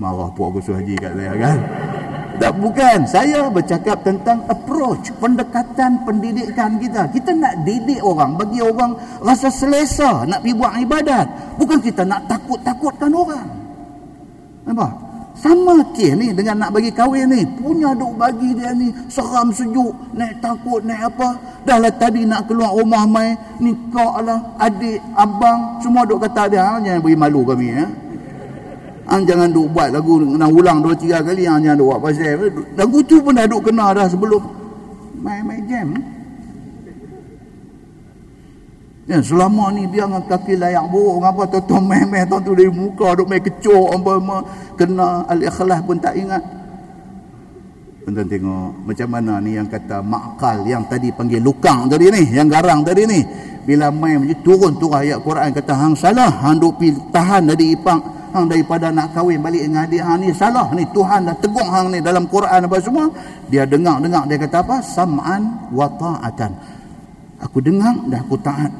[0.00, 1.58] marah puak kursus haji kat saya kan.
[2.40, 2.98] Tak bukan.
[3.04, 7.06] Saya bercakap tentang approach, pendekatan pendidikan kita.
[7.12, 11.26] Kita nak didik orang, bagi orang rasa selesa nak pergi buat ibadat.
[11.60, 13.46] Bukan kita nak takut-takutkan orang.
[14.66, 15.11] Nampak?
[15.42, 17.42] Sama kes ni dengan nak bagi kahwin ni.
[17.58, 21.34] Punya duk bagi dia ni seram sejuk, naik takut, naik apa.
[21.66, 26.62] Dah lah tadi nak keluar rumah mai, nikah lah, adik, abang, semua duk kata dia,
[26.62, 27.86] ha, jangan bagi malu kami ya.
[29.10, 32.38] Ha, jangan duk buat lagu nak ulang dua tiga kali ha, jangan duk buat pasal.
[32.78, 34.42] Lagu tu pun dah duk kena dah sebelum
[35.18, 35.90] mai mai jam.
[39.02, 43.18] Ya, selama ni dia dengan kaki layak buruk apa tuan meh-meh tuan tu dari muka
[43.18, 44.12] duk main kecok apa
[44.78, 46.38] kena al-ikhlas pun tak ingat.
[48.06, 52.46] Tuan tengok macam mana ni yang kata makal yang tadi panggil lukang tadi ni, yang
[52.46, 53.20] garang tadi ni.
[53.66, 56.78] Bila main macam turun turun ayat Quran kata hang salah, hang duk
[57.10, 57.98] tahan dari ipang
[58.30, 61.90] hang daripada nak kahwin balik dengan adik hang ni salah ni Tuhan dah tegur hang
[61.90, 63.10] ni dalam Quran apa semua.
[63.50, 64.78] Dia dengar-dengar dia kata apa?
[64.78, 66.54] Sam'an wa ta'atan.
[67.42, 68.70] Aku dengar dah aku taat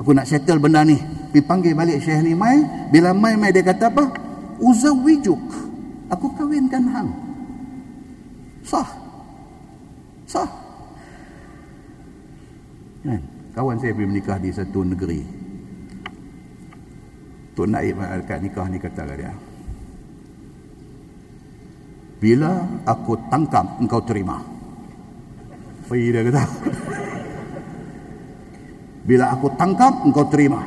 [0.00, 0.96] aku nak settle benda ni.
[1.30, 2.58] Pergi panggil balik Syekh ni mai
[2.90, 4.10] bila mai mai dia kata apa?
[4.58, 5.38] Uzawijuk.
[6.10, 7.10] Aku kahwinkan hang.
[8.66, 8.88] Sah.
[10.26, 10.50] Sah.
[13.06, 13.22] Kan?
[13.54, 15.22] Kawan saya pergi menikah di satu negeri.
[17.54, 19.34] Tok Naib kat nikah ni kata dia
[22.20, 24.44] bila aku tangkap engkau terima.
[25.88, 26.44] Pergi dia kata
[29.00, 30.60] bila aku tangkap, engkau terima.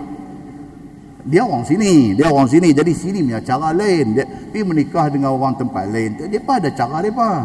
[1.23, 2.11] Dia orang sini.
[2.17, 2.75] Dia orang sini.
[2.75, 4.17] Jadi sini punya cara lain.
[4.17, 6.19] Dia pergi menikah dengan orang tempat lain.
[6.27, 7.43] Dia pun ada cara dia pun.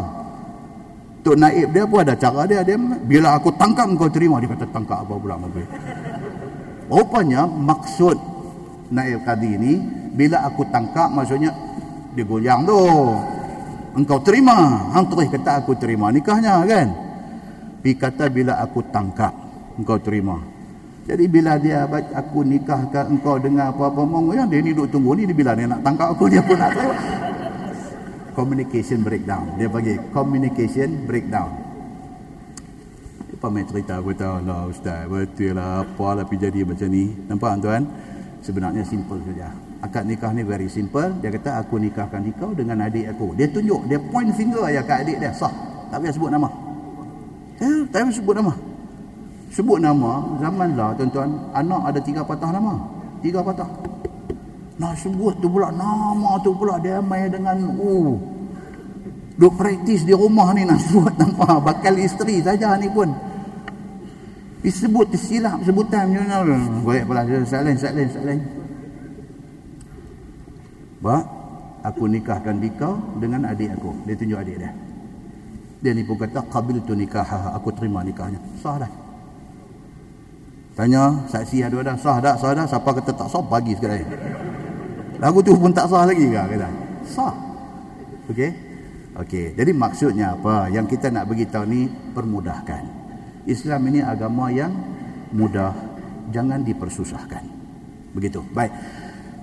[1.19, 2.59] Tok Naib dia pun ada cara dia.
[2.63, 2.75] dia
[3.07, 4.43] bila aku tangkap kau terima.
[4.43, 5.39] Dia kata tangkap apa pula.
[6.91, 8.17] Rupanya maksud
[8.91, 9.73] Naib Qadi ni.
[10.11, 11.55] Bila aku tangkap maksudnya.
[12.19, 12.83] Dia goyang tu.
[13.95, 14.91] Engkau terima.
[14.91, 16.87] Hang terus kata aku terima nikahnya kan.
[17.79, 19.31] Pi kata bila aku tangkap.
[19.79, 20.58] Engkau terima.
[21.09, 24.05] Jadi bila dia aku nikahkan engkau dengan apa-apa.
[24.29, 25.25] Yang dia ni duduk tunggu ni.
[25.25, 26.29] Dia bila dia nak tangkap aku.
[26.31, 26.95] Dia pun nak terima
[28.39, 29.57] communication breakdown.
[29.59, 31.51] Dia bagi communication breakdown.
[33.39, 35.07] Apa main cerita aku tahu lah ustaz.
[35.07, 37.11] Betul lah apa lah jadi macam ni.
[37.27, 37.83] Nampak tuan?
[38.39, 39.51] Sebenarnya simple saja.
[39.83, 41.11] Akad nikah ni very simple.
[41.23, 43.35] Dia kata aku nikahkan kau dengan adik aku.
[43.35, 43.87] Dia tunjuk.
[43.87, 45.31] Dia point finger aja kat adik dia.
[45.35, 45.51] Sah.
[45.91, 46.47] Tak payah sebut nama.
[47.59, 48.53] Eh, tak payah sebut nama.
[49.49, 50.21] Sebut nama.
[50.37, 51.29] Zaman lah tuan-tuan.
[51.57, 52.77] Anak ada tiga patah nama.
[53.25, 53.69] Tiga patah.
[54.79, 58.15] Nak sebut tu pula nama tu pula dia main dengan oh.
[59.35, 63.11] Duk praktis di rumah ni nak sebut nama bakal isteri saja ni pun.
[64.59, 66.57] Disebut tersilap sebutan macam mana.
[66.83, 68.39] Baik pula soalan soalan soalan.
[70.99, 71.23] Ba,
[71.83, 73.91] aku nikahkan dikau dengan adik aku.
[74.03, 74.71] Dia tunjuk adik dia.
[75.79, 77.23] Dia ni pun kata qabil tu nikah
[77.55, 78.39] aku terima nikahnya.
[78.59, 79.08] Sah dah.
[80.79, 83.99] Tanya saksi ada dah sah dah sah dah siapa kata tak sah bagi sekali.
[85.19, 86.71] Lagu tu pun tak sah lagi ke kata.
[87.03, 87.35] Sah.
[88.31, 88.51] Okey.
[89.19, 89.59] Okey.
[89.59, 90.71] Jadi maksudnya apa?
[90.71, 92.87] Yang kita nak beritahu ni permudahkan.
[93.43, 94.71] Islam ini agama yang
[95.35, 95.75] mudah,
[96.31, 97.43] jangan dipersusahkan.
[98.15, 98.39] Begitu.
[98.55, 98.71] Baik.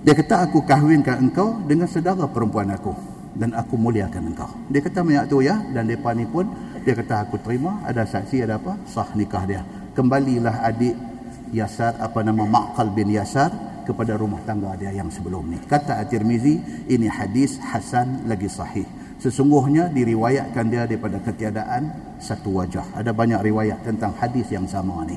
[0.01, 2.97] Dia kata aku kahwinkan engkau dengan saudara perempuan aku
[3.37, 4.49] dan aku muliakan engkau.
[4.73, 6.49] Dia kata banyak tu ya dan depa ni pun
[6.81, 8.73] dia kata aku terima ada saksi ada apa?
[8.89, 9.61] Sah nikah dia.
[9.93, 11.06] Kembalilah adik
[11.55, 13.49] Yasar apa nama Maqal bin Yasar
[13.87, 15.59] kepada rumah tangga dia yang sebelum ni.
[15.63, 16.59] Kata At-Tirmizi,
[16.91, 18.83] ini hadis hasan lagi sahih.
[19.17, 21.89] Sesungguhnya diriwayatkan dia daripada ketiadaan
[22.19, 22.83] satu wajah.
[22.93, 25.15] Ada banyak riwayat tentang hadis yang sama ni.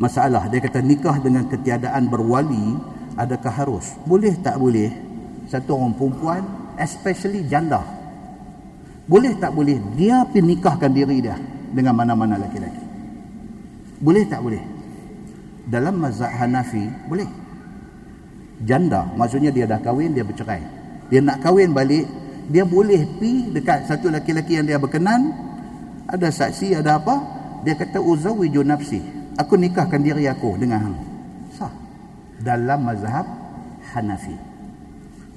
[0.00, 2.78] Masalah dia kata nikah dengan ketiadaan berwali
[3.18, 3.98] adakah harus?
[4.06, 4.90] Boleh tak boleh?
[5.50, 6.42] Satu orang perempuan
[6.78, 7.82] especially janda.
[9.08, 11.36] Boleh tak boleh dia pergi nikahkan diri dia
[11.74, 12.84] dengan mana-mana laki-laki?
[13.98, 14.77] Boleh tak boleh?
[15.68, 17.28] Dalam mazhab Hanafi boleh.
[18.64, 20.64] Janda maksudnya dia dah kahwin dia bercerai.
[21.12, 22.08] Dia nak kahwin balik
[22.48, 25.30] dia boleh pi dekat satu laki-laki yang dia berkenan.
[26.08, 27.20] Ada saksi ada apa
[27.62, 28.98] dia kata uzawiju nafsi.
[29.38, 30.96] Aku nikahkan diri aku dengan hang.
[31.54, 31.70] Sah.
[32.42, 33.28] Dalam mazhab
[33.94, 34.34] Hanafi.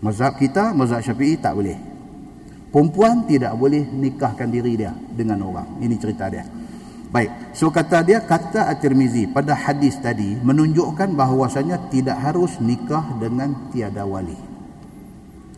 [0.01, 1.77] Mazhab kita mazhab Syafi'i tak boleh.
[2.71, 5.77] Perempuan tidak boleh nikahkan diri dia dengan orang.
[5.83, 6.41] Ini cerita dia
[7.11, 13.67] Baik, so kata dia kata At-Tirmizi pada hadis tadi menunjukkan bahawasanya tidak harus nikah dengan
[13.67, 14.39] tiada wali.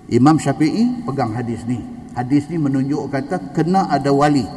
[0.10, 1.78] Imam Syafi'i pegang hadis ni.
[2.18, 4.50] Hadis ni menunjuk kata kena ada wali.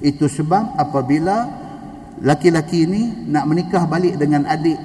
[0.00, 1.52] Itu sebab apabila
[2.24, 4.80] laki-laki ini nak menikah balik dengan adik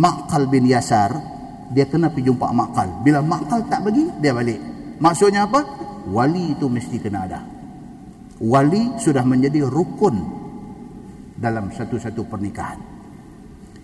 [0.00, 1.12] Maqal bin Yasar,
[1.76, 3.04] dia kena pergi jumpa Maqal.
[3.04, 4.60] Bila Maqal tak bagi, dia balik.
[4.96, 5.60] Maksudnya apa?
[6.08, 7.40] Wali itu mesti kena ada.
[8.40, 10.37] Wali sudah menjadi rukun
[11.38, 12.82] dalam satu-satu pernikahan.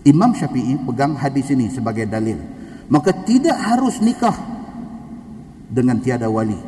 [0.05, 2.37] Imam Syafi'i pegang hadis ini sebagai dalil.
[2.91, 4.35] Maka tidak harus nikah
[5.65, 6.59] dengan tiada wali.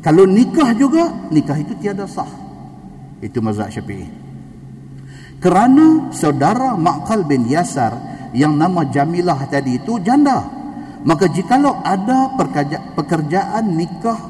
[0.00, 2.30] Kalau nikah juga, nikah itu tiada sah.
[3.18, 4.06] Itu mazhab Syafi'i.
[5.40, 7.96] Kerana saudara Maqal bin Yasar
[8.36, 10.46] yang nama Jamilah tadi itu janda.
[11.00, 12.36] Maka jikalau ada
[12.92, 14.20] pekerjaan nikah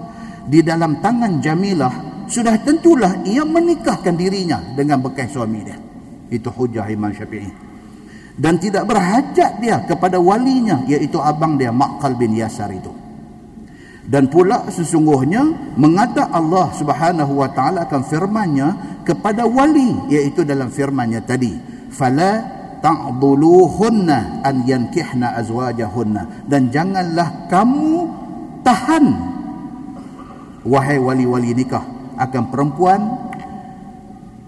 [0.47, 5.77] di dalam tangan Jamilah sudah tentulah ia menikahkan dirinya dengan bekas suami dia.
[6.31, 7.51] Itu hujah Imam Syafi'i.
[8.39, 12.89] Dan tidak berhajat dia kepada walinya iaitu abang dia Maqal bin Yasar itu.
[14.07, 18.69] Dan pula sesungguhnya mengata Allah Subhanahu wa taala akan firman-Nya
[19.05, 21.53] kepada wali iaitu dalam firman-Nya tadi,
[21.93, 22.43] "Fala
[22.81, 28.09] ta'dhuluhunna an yankihna azwajahunna." Dan janganlah kamu
[28.65, 29.05] tahan
[30.65, 33.01] wahai wali-wali nikah akan perempuan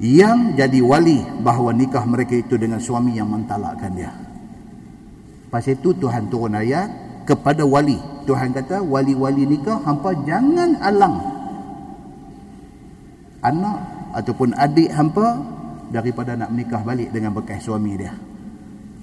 [0.03, 4.13] yang jadi wali bahawa nikah mereka itu dengan suami yang mentalakkan dia.
[5.49, 6.89] Pasal itu Tuhan turun ayat
[7.25, 7.97] kepada wali.
[8.29, 11.17] Tuhan kata wali-wali nikah hampa jangan alang
[13.43, 13.79] anak
[14.15, 15.43] ataupun adik hampa
[15.91, 18.15] daripada nak menikah balik dengan bekas suami dia.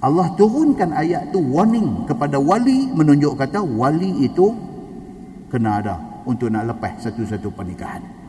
[0.00, 4.56] Allah turunkan ayat tu warning kepada wali menunjuk kata wali itu
[5.52, 8.19] kena ada untuk nak lepas satu-satu pernikahan.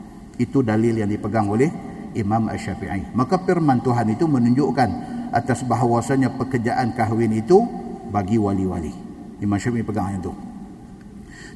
[0.42, 1.70] Itu dalil yang dipegang oleh
[2.18, 3.14] Imam Ash-Syafi'i.
[3.14, 4.90] Maka firman Tuhan itu menunjukkan
[5.30, 7.62] atas bahawasanya pekerjaan kahwin itu
[8.10, 8.90] bagi wali-wali.
[9.38, 10.34] Imam Syafi'i pegang yang itu.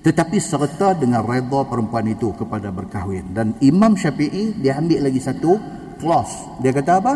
[0.06, 5.58] tetapi serta dengan redha perempuan itu kepada berkahwin dan Imam Syafi'i dia ambil lagi satu
[5.98, 7.14] clause dia kata apa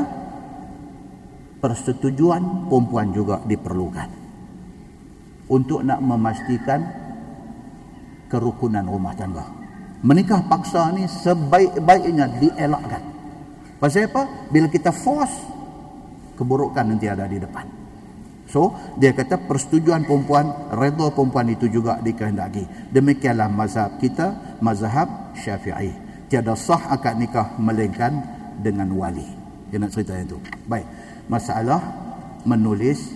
[1.63, 4.11] persetujuan perempuan juga diperlukan
[5.55, 6.81] untuk nak memastikan
[8.27, 9.60] kerukunan rumah tangga
[10.01, 13.02] menikah paksa ni sebaik-baiknya dielakkan
[13.81, 15.35] pasal apa bila kita force
[16.36, 17.81] keburukan nanti ada di depan
[18.51, 22.90] So, dia kata persetujuan perempuan, redha perempuan itu juga dikehendaki.
[22.90, 25.06] Demikianlah mazhab kita, mazhab
[25.39, 25.94] syafi'i.
[26.27, 28.10] Tiada sah akad nikah melainkan
[28.59, 29.22] dengan wali.
[29.70, 30.43] Dia nak cerita itu.
[30.66, 30.82] Baik.
[31.31, 31.78] Masalah
[32.43, 33.14] menulis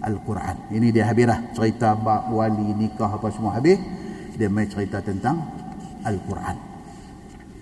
[0.00, 0.72] Al-Quran.
[0.72, 3.76] Ini dia habislah cerita bab wali nikah apa semua habis.
[4.40, 5.55] Dia mai cerita tentang
[6.06, 6.56] Al-Quran.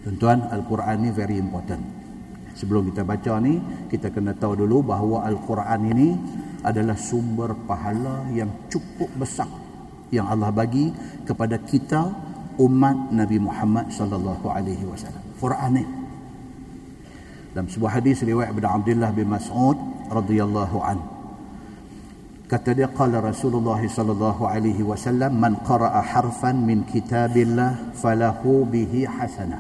[0.05, 1.81] Tuan-tuan, Al-Quran ni very important.
[2.55, 3.59] Sebelum kita baca ni,
[3.89, 6.09] kita kena tahu dulu bahawa Al-Quran ini
[6.63, 9.49] adalah sumber pahala yang cukup besar
[10.15, 10.95] yang Allah bagi
[11.27, 12.15] kepada kita
[12.63, 15.21] umat Nabi Muhammad sallallahu alaihi wasallam.
[15.43, 15.85] Quran ini.
[17.55, 19.79] Dalam sebuah hadis riwayat Ibn Abdullah bin Mas'ud
[20.11, 21.14] radhiyallahu an.
[22.55, 29.59] Kata dia qala Rasulullah sallallahu alaihi wasallam man qara'a harfan min kitabillah falahu bihi hasanah.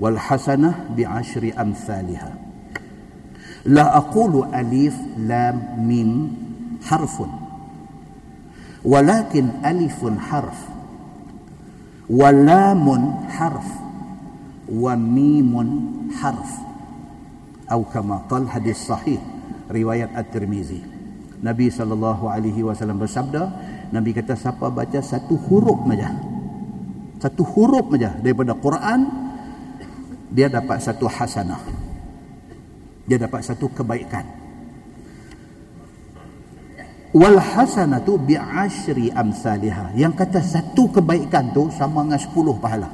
[0.00, 2.32] Wal hasanah bi ashri amsalihah.
[3.68, 6.10] لا أقول ألف لام ميم
[6.84, 7.16] حرف
[8.84, 10.60] ولكن ألف حرف
[12.12, 12.86] ولام
[13.28, 13.68] حرف
[14.68, 15.52] وميم
[16.12, 16.52] حرف
[17.72, 19.20] أو كما قال حديث صحيح
[19.72, 20.93] رواية الترمذي
[21.44, 23.52] Nabi sallallahu alaihi wasallam bersabda
[23.92, 26.08] Nabi kata siapa baca satu huruf saja
[27.20, 29.24] satu huruf saja daripada Quran
[30.34, 31.62] dia dapat satu hasanah.
[33.06, 34.26] Dia dapat satu kebaikan.
[37.14, 42.90] Wal hasanatu bi ashri amsalha yang kata satu kebaikan tu sama dengan 10 pahala.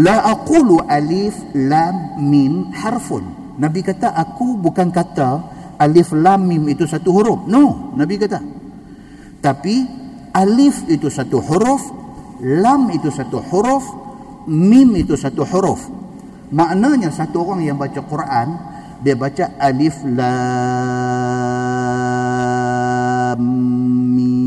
[0.00, 5.44] La aqulu alif lam mim harfun nabi kata aku bukan kata
[5.76, 7.44] alif lam mim itu satu huruf.
[7.44, 8.40] No nabi kata.
[9.40, 9.84] Tapi
[10.32, 11.84] alif itu satu huruf
[12.40, 13.84] lam itu satu huruf
[14.48, 15.84] mim itu satu huruf.
[16.50, 18.48] Maknanya satu orang yang baca Quran
[19.04, 20.24] dia baca alif lam
[24.16, 24.40] mim.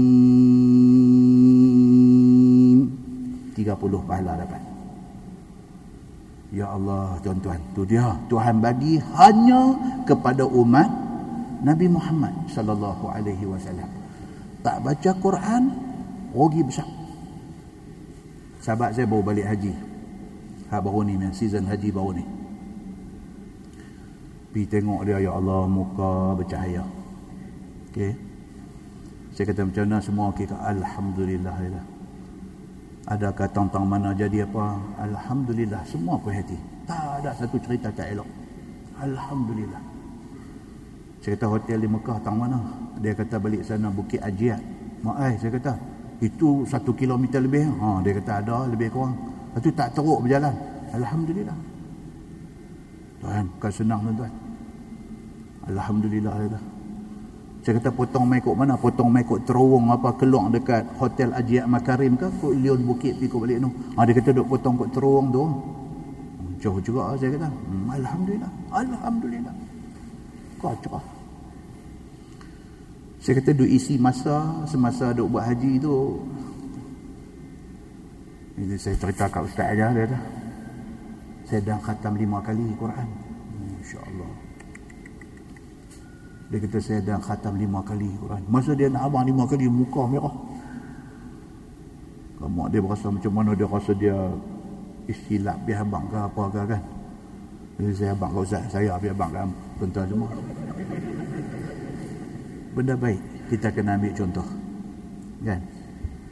[3.53, 3.77] 30
[4.09, 4.62] pahala dapat
[6.53, 7.57] ya Allah tuan-tuan.
[7.73, 8.13] Tu dia.
[8.29, 9.73] Tuhan bagi hanya
[10.05, 10.87] kepada umat
[11.65, 13.89] Nabi Muhammad sallallahu alaihi wasallam.
[14.61, 15.63] Tak baca Quran
[16.31, 16.87] rugi besar.
[18.61, 19.73] Sahabat saya baru balik haji.
[20.71, 22.25] Ha baru ni season haji baru ni.
[24.53, 26.85] Pergi tengok dia ya Allah muka bercahaya.
[27.89, 28.13] Okey.
[29.33, 30.53] Saya kata macam mana semua kita?
[30.61, 31.81] Alhamdulillah ya
[33.03, 36.55] ada kata tentang mana jadi apa alhamdulillah semua puas hati
[36.87, 38.29] tak ada satu cerita tak elok
[38.99, 39.81] alhamdulillah
[41.23, 42.59] kata hotel di Mekah tang mana
[42.99, 44.59] dia kata balik sana Bukit Ajiat
[45.03, 45.73] mak ai saya kata
[46.23, 50.49] itu satu kilometer lebih ha dia kata ada lebih kurang Lepas tu tak teruk berjalan.
[50.97, 51.57] Alhamdulillah.
[53.21, 54.33] Tuhan, bukan senang tuan-tuan.
[55.69, 56.33] Alhamdulillah.
[56.41, 56.61] Ya.
[57.63, 58.75] Saya kata potong mai kok mana?
[58.75, 62.27] Potong mai kok terowong apa keluar dekat Hotel Ajiat Makarim ke?
[62.27, 63.69] Kok Leon Bukit pergi kok balik tu.
[63.95, 65.43] Ha, dia kata duk potong kok terowong tu.
[66.59, 67.47] Jauh juga saya kata.
[67.47, 68.51] Hmm, Alhamdulillah.
[68.67, 69.55] Alhamdulillah.
[70.59, 71.05] Kau cerah.
[73.23, 76.19] Saya kata duk isi masa semasa duk buat haji tu
[78.53, 80.23] ini saya cerita kat ustaz aja dia dah.
[81.47, 83.07] Saya dah khatam lima kali Quran.
[83.79, 84.42] Insya-Allah.
[86.53, 88.45] Dia kata saya dah khatam lima kali Quran.
[88.45, 90.35] Masa dia nak abang lima kali muka merah.
[92.37, 94.13] Kamu dia berasa macam mana dia rasa dia
[95.09, 96.81] istilap biar abang ke apa ke kan.
[97.81, 99.49] Jadi saya abang ke ustaz, saya biar abang kan
[99.81, 100.29] tuan semua.
[102.77, 104.45] Benda baik kita kena ambil contoh.
[105.41, 105.61] Kan?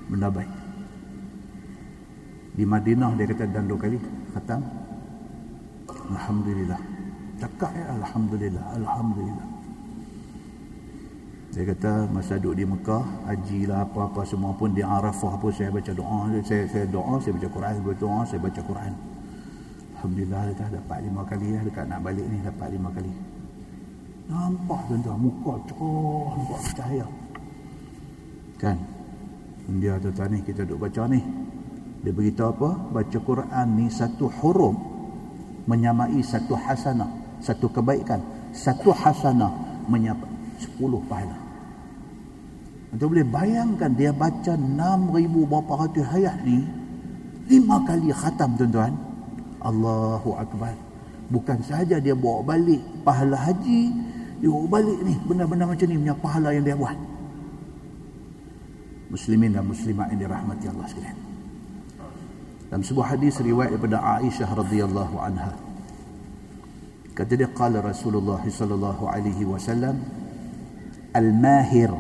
[0.06, 0.62] Benda baik
[2.52, 3.98] di Madinah dia kata dan dua kali
[4.36, 4.62] khatam
[6.12, 6.82] Alhamdulillah
[7.40, 9.51] cakap ya Alhamdulillah Alhamdulillah
[11.52, 15.68] dia kata masa duduk di Mekah haji lah apa-apa semua pun di Arafah pun saya
[15.68, 18.94] baca doa saya, saya doa saya baca Quran saya baca doa saya baca Quran
[20.00, 23.12] Alhamdulillah dah dapat lima kali ya dekat nak balik ni dapat lima kali
[24.32, 27.08] nampak tuan-tuan muka cerah nampak cahaya
[28.56, 28.78] kan
[29.68, 31.20] dia tuan-tuan ni kita duduk baca ni
[32.02, 32.70] dia beritahu apa?
[33.02, 34.74] Baca Quran ni satu huruf
[35.70, 38.22] menyamai satu hasanah, satu kebaikan.
[38.52, 40.26] Satu hasanah menyapa
[40.58, 41.38] sepuluh pahala.
[42.92, 46.60] Anda boleh bayangkan dia baca 6,000 berapa ratus ayat ni
[47.48, 48.94] lima kali khatam tuan-tuan.
[49.64, 50.76] Allahu Akbar.
[51.32, 53.96] Bukan sahaja dia bawa balik pahala haji,
[54.44, 56.98] dia bawa balik ni benda-benda macam ni punya pahala yang dia buat.
[59.12, 61.20] Muslimin dan muslimat yang dirahmati Allah sekalian.
[62.72, 65.52] Dalam sebuah hadis riwayat daripada Aisyah radhiyallahu anha.
[67.12, 70.00] Kata dia qala Rasulullah sallallahu alaihi wasallam
[71.12, 71.92] al-mahir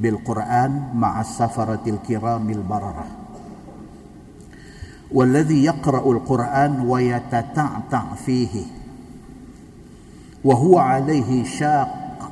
[0.00, 3.28] Quran ma'a safaratil kiramil bararah.
[5.08, 8.64] والذي يقرأ القرآن ويتتعتع فيه
[10.44, 12.30] وهو عليه شاق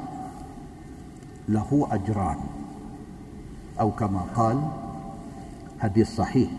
[1.48, 2.38] له أجران
[3.80, 4.60] أو كما قال
[5.80, 6.50] حديث صحيح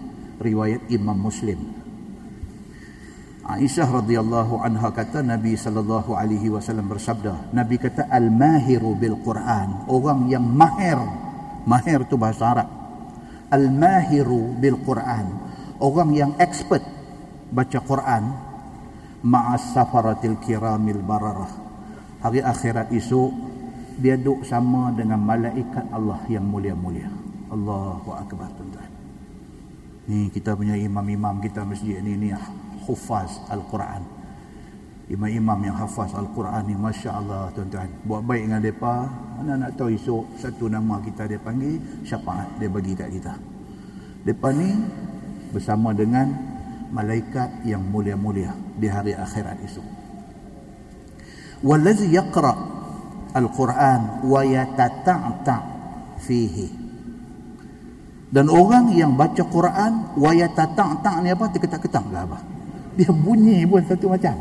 [0.41, 1.76] رواية إمام مسلم
[3.47, 10.27] Aisyah radhiyallahu anha kata Nabi sallallahu alaihi wasallam bersabda Nabi kata al-mahiru bil Quran orang
[10.27, 10.99] yang mahir
[11.63, 12.67] mahir tu bahasa Arab.
[13.47, 15.31] Al-mahiru bil Quran
[15.79, 16.83] orang yang expert
[17.47, 18.23] baca Quran
[19.23, 21.51] ma'as safaratil kiramil bararah.
[22.27, 23.31] Hari akhirat esok
[23.95, 27.07] dia duduk sama dengan malaikat Allah yang mulia-mulia.
[27.47, 28.91] Allahu akbar tuan-tuan.
[30.11, 32.35] Ni kita punya imam-imam kita masjid ni ni
[32.87, 34.17] hufaz Al-Quran.
[35.07, 37.87] Imam-imam yang hafaz Al-Quran ni Masya Allah tuan-tuan.
[38.03, 38.95] Buat baik dengan mereka.
[39.39, 43.33] Mana nak tahu esok satu nama kita dia panggil syafaat dia bagi kat kita.
[44.27, 44.69] Mereka ni
[45.55, 46.27] bersama dengan
[46.91, 49.87] malaikat yang mulia-mulia di hari akhirat esok.
[51.63, 52.51] Wallazi yaqra
[53.31, 55.55] al-Quran wa yatata'ta
[56.19, 56.67] fihi.
[58.27, 61.47] Dan orang yang baca Quran wa yatata'ta ni apa?
[61.47, 62.56] Terketak-ketak ke apa
[62.97, 64.35] dia bunyi pun satu macam.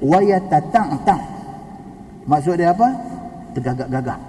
[0.00, 1.22] Waya tatang tang
[2.24, 2.88] maksud dia apa?
[3.52, 4.20] Tergagak-gagak.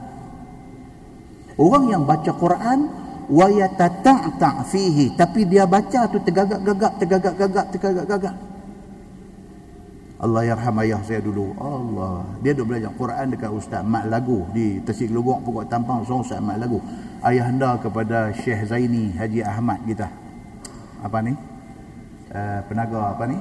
[1.55, 2.91] Orang yang baca Quran
[3.31, 5.15] waya tatang tang fihi.
[5.15, 8.35] Tapi dia baca tu tergagak-gagak tergagak-gagak tergagak-gagak.
[10.15, 11.55] Allah yarham ayah saya dulu.
[11.59, 12.23] Allah.
[12.39, 16.39] Dia duk belajar Quran dekat ustaz mak lagu di Tasik Lubuk pokok tampang so ustaz
[16.43, 16.79] mak lagu.
[17.23, 20.07] Ayah anda kepada Syekh Zaini Haji Ahmad kita.
[21.03, 21.54] Apa ni
[22.35, 23.39] uh, penaga apa ni?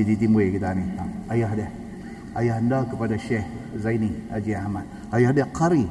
[0.00, 0.84] Di Timur kita ni.
[0.96, 1.04] Ha,
[1.36, 1.68] ayah dia.
[2.32, 3.44] Ayah anda kepada Syekh
[3.76, 4.88] Zaini Haji Ahmad.
[5.12, 5.84] Ayah dia Qari.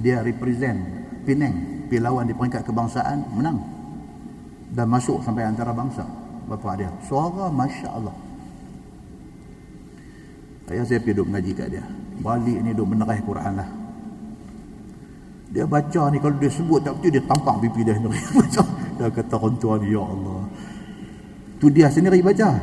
[0.00, 0.80] Dia represent
[1.28, 1.86] Penang.
[1.92, 3.60] Pilawan di peringkat kebangsaan menang.
[4.72, 6.08] Dan masuk sampai antara bangsa
[6.48, 6.88] bapa dia.
[7.04, 8.16] Suara Masya Allah.
[10.72, 11.84] Ayah saya pergi duduk mengaji kat dia.
[12.24, 13.68] Balik ni duduk menerah Quran lah.
[15.52, 18.18] Dia baca ni kalau dia sebut tak betul dia tampang pipi dia sendiri.
[18.94, 20.46] Dia kata orang tuan ya Allah
[21.64, 22.60] tu dia sendiri baca.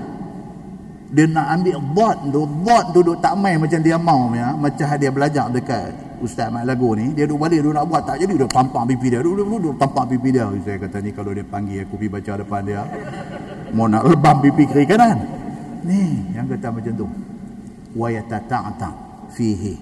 [1.11, 4.53] Dia nak ambil bot tu bot tu duduk tak main macam dia mau ya.
[4.53, 5.89] Macam dia belajar dekat
[6.21, 9.09] Ustaz Mat Lagu ni dia duduk balik dia nak buat tak jadi dia tampang pipi
[9.09, 9.25] dia.
[9.25, 10.45] Duduk duduk, duduk tampang pipi dia.
[10.61, 12.81] Saya kata ni kalau dia panggil aku pergi baca depan dia
[13.73, 15.17] mau nak lebam pipi kiri kanan.
[15.81, 17.07] Ni yang kata macam tu.
[17.97, 18.89] Wa yatata'ta
[19.33, 19.75] fihi.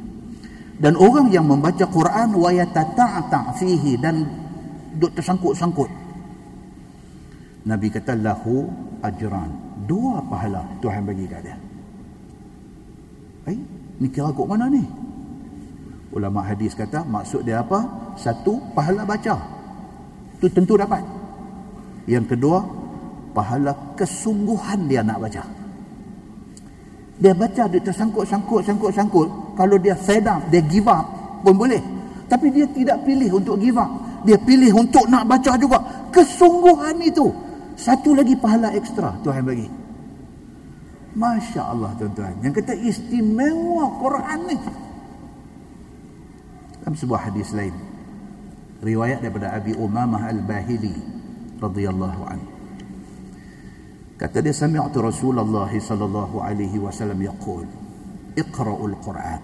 [0.79, 3.99] Dan orang yang membaca Quran wa yatata'ta fihi.
[3.99, 4.23] Dan
[4.95, 5.98] duk tersangkut-sangkut
[7.67, 8.69] Nabi kata lahu
[9.03, 9.51] ajran.
[9.89, 11.57] Dua pahala Tuhan bagi kat dia.
[13.49, 13.57] Eh,
[13.99, 14.85] ni kira kok mana ni?
[16.13, 18.13] Ulama hadis kata maksud dia apa?
[18.15, 19.35] Satu, pahala baca.
[20.39, 21.01] Tu tentu dapat.
[22.05, 22.63] Yang kedua,
[23.33, 25.43] pahala kesungguhan dia nak baca.
[27.19, 29.27] Dia baca dia tersangkut sangkut sangkut sangkut.
[29.59, 31.03] Kalau dia fed up, dia give up
[31.43, 31.81] pun boleh.
[32.31, 33.91] Tapi dia tidak pilih untuk give up.
[34.23, 35.79] Dia pilih untuk nak baca juga.
[36.15, 37.27] Kesungguhan itu
[37.79, 39.71] satu lagi pahala ekstra Tuhan bagi.
[41.15, 42.35] Masya Allah tuan-tuan.
[42.43, 44.57] Yang kata istimewa Quran ni.
[46.83, 47.71] Dalam sebuah hadis lain.
[48.83, 51.19] Riwayat daripada Abi Umamah Al-Bahili.
[51.59, 52.49] radhiyallahu anhu.
[54.19, 57.63] Kata dia sami'tu Rasulullah sallallahu alaihi wasallam yaqul
[58.35, 59.39] Iqra'ul Quran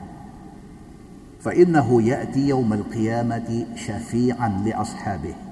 [1.40, 5.45] fa innahu ya'ti yawm al-qiyamati syafi'an li ashabihi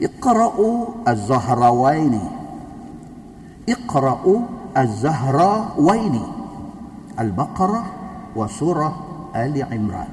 [0.00, 2.20] اقرأوا الزهراوين
[3.68, 4.40] اقرأوا
[4.76, 6.22] الزهراوين
[7.20, 7.84] البقرة
[8.36, 8.96] وسورة
[9.36, 10.08] آل عمران.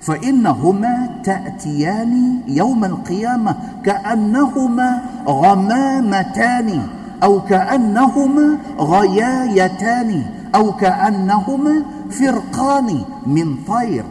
[0.00, 6.86] فإنهما تأتيان يوم القيامة كأنهما غمامتان
[7.22, 14.04] أو كأنهما غيايتان أو كأنهما فرقان من طير.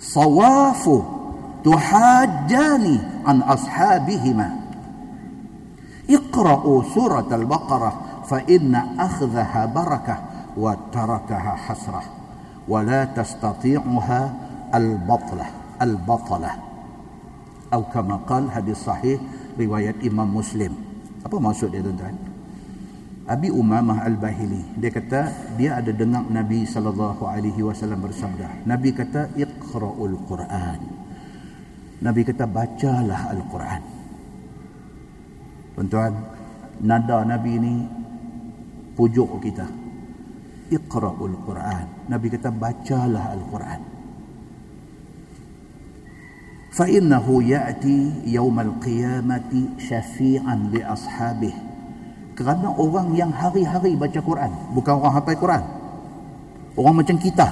[0.00, 1.02] صواف
[1.64, 2.84] تحاجان
[3.24, 4.48] عن أصحابهما
[6.10, 7.92] اقرأوا سورة البقرة
[8.28, 10.16] فإن أخذها بركة
[10.56, 12.02] وتركها حسرة
[12.68, 14.20] ولا تستطيعها
[14.74, 15.46] البطلة
[15.82, 16.50] البطلة
[17.72, 19.18] أو كما قال hadis sahih
[19.56, 20.76] riwayat Imam Muslim
[21.24, 22.14] apa maksud dia tuan-tuan
[23.24, 29.32] Abi Umamah Al-Bahili dia kata dia ada dengar Nabi sallallahu alaihi wasallam bersabda Nabi kata
[29.34, 31.03] iqra'ul Quran
[32.02, 33.82] Nabi kata bacalah Al-Quran.
[35.74, 36.12] Tuan-tuan
[36.82, 37.74] nada Nabi ini
[38.98, 39.66] pujuk kita.
[40.74, 42.10] Iqra'ul Quran.
[42.10, 43.80] Nabi kata bacalah Al-Quran.
[46.74, 51.74] Fa innahu ya'ti yaumal qiyamati syafi'an li ashabihi
[52.34, 55.64] kerana orang yang hari-hari baca Quran bukan orang hafal Quran.
[56.74, 57.46] Orang macam kita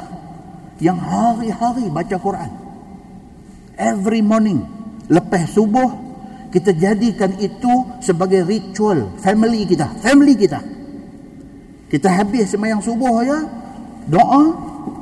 [0.82, 2.50] yang hari-hari baca Quran
[3.82, 4.62] every morning
[5.10, 5.90] lepas subuh
[6.54, 10.60] kita jadikan itu sebagai ritual family kita family kita.
[11.88, 13.40] Kita habis semayang subuh ya
[14.06, 14.44] doa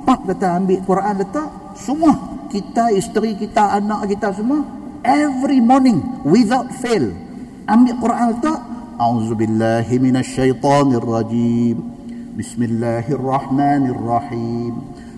[0.06, 2.14] pak kata ambil Quran letak semua.
[2.50, 4.64] Kita isteri kita anak kita semua
[5.06, 7.14] every morning without fail
[7.70, 8.58] ambil Quran letak
[8.98, 11.78] auzubillahi minasyaitonirrajim
[12.34, 14.74] bismillahirrahmanirrahim.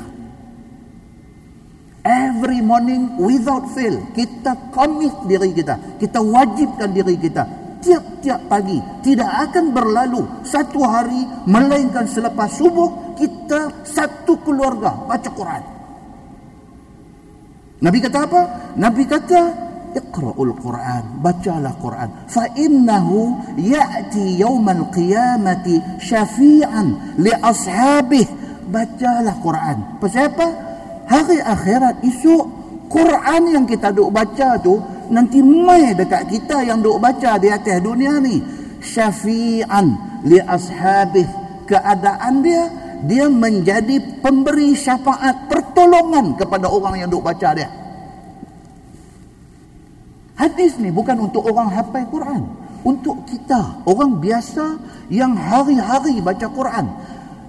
[2.06, 7.44] every morning without fail kita commit diri kita kita wajibkan diri kita
[7.82, 15.64] tiap-tiap pagi tidak akan berlalu satu hari melainkan selepas subuh kita satu keluarga baca Quran
[17.76, 18.42] Nabi kata apa?
[18.80, 19.42] Nabi kata
[19.91, 22.09] Iqra'ul Quran, bacalah Quran.
[22.31, 28.27] Fa innahu ya'ti yaumal qiyamati syafi'an li ashabih.
[28.71, 29.99] Bacalah Quran.
[29.99, 30.47] Pasal apa?
[31.11, 32.45] Hari akhirat esok
[32.87, 34.79] Quran yang kita duk baca tu
[35.11, 38.39] nanti mai dekat kita yang duk baca di atas dunia ni.
[38.79, 39.87] Syafi'an
[40.23, 41.27] li ashabih.
[41.67, 42.63] Keadaan dia
[43.01, 47.80] dia menjadi pemberi syafaat pertolongan kepada orang yang duk baca dia
[50.41, 52.43] hadis ni bukan untuk orang hafal Quran
[52.81, 54.81] untuk kita orang biasa
[55.13, 56.89] yang hari-hari baca Quran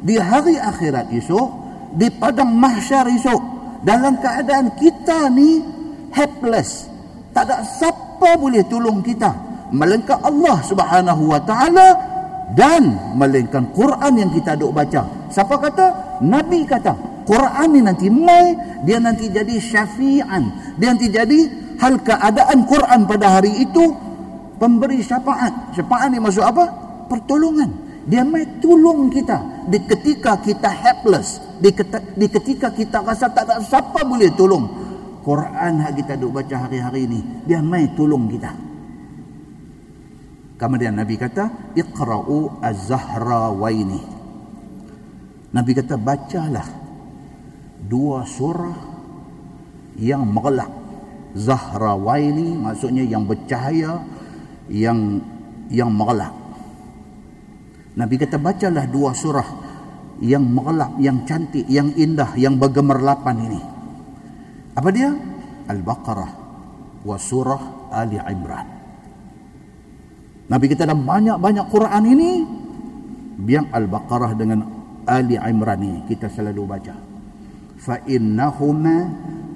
[0.03, 1.49] di hari akhirat esok
[1.95, 3.39] di padang mahsyar esok
[3.87, 5.63] dalam keadaan kita ni
[6.11, 6.91] helpless
[7.31, 9.31] tak ada siapa boleh tolong kita
[9.71, 12.11] melainkan Allah Subhanahu wa taala
[12.51, 15.07] dan melainkan Quran yang kita duk baca.
[15.31, 16.19] Siapa kata?
[16.19, 17.23] Nabi kata.
[17.23, 18.51] Quran ni nanti mai,
[18.83, 20.75] dia nanti jadi syafi'an.
[20.75, 21.39] Dia nanti jadi
[21.81, 23.89] hal keadaan Quran pada hari itu
[24.61, 25.73] pemberi syafaat.
[25.73, 26.69] Syafaat ni maksud apa?
[27.09, 27.89] Pertolongan.
[28.05, 31.69] Dia mai tolong kita di ketika kita helpless, di,
[32.17, 34.65] di ketika kita rasa tak ada siapa boleh tolong.
[35.21, 38.49] Quran yang kita duk baca hari-hari ni, dia mai tolong kita.
[40.57, 44.01] Kemudian Nabi kata, Iqra'u az-zahrawaini.
[45.53, 46.65] Nabi kata, bacalah
[47.85, 48.77] dua surah
[50.01, 50.25] yang
[51.31, 51.39] mengelak.
[51.39, 54.03] Zahrawaini maksudnya yang bercahaya,
[54.67, 55.21] yang
[55.71, 56.33] yang mengelak.
[57.95, 59.49] Nabi kata, bacalah dua surah
[60.23, 63.61] yang mengelak, yang cantik, yang indah, yang bergemerlapan ini.
[64.75, 65.11] Apa dia?
[65.67, 66.31] Al-Baqarah
[67.03, 68.67] wa surah Ali Imran.
[70.51, 72.31] Nabi kita dalam banyak-banyak Quran ini
[73.39, 74.59] biang Al-Baqarah dengan
[75.07, 76.95] Ali Imran ini kita selalu baca.
[77.79, 79.09] Fa innahuma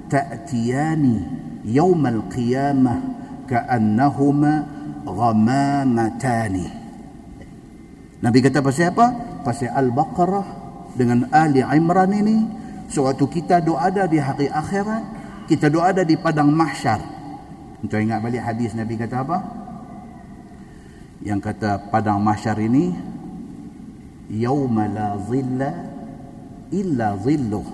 [0.08, 2.98] ta'tiyani yawmal qiyamah
[3.50, 4.52] ka'annahuma
[5.02, 6.66] ghamamatani.
[8.22, 9.06] Nabi kata pasal apa?
[9.42, 10.46] Pasal Al-Baqarah
[10.96, 12.36] dengan Ali Imran ini
[12.88, 15.02] sewaktu kita doa ada di hari akhirat,
[15.50, 17.02] kita doa ada di padang mahsyar.
[17.82, 19.38] Untuk ingat balik hadis Nabi kata apa?
[21.26, 22.94] yang kata padang mahsyar ini
[24.30, 25.70] yauma la zilla
[26.70, 27.66] illa zilluh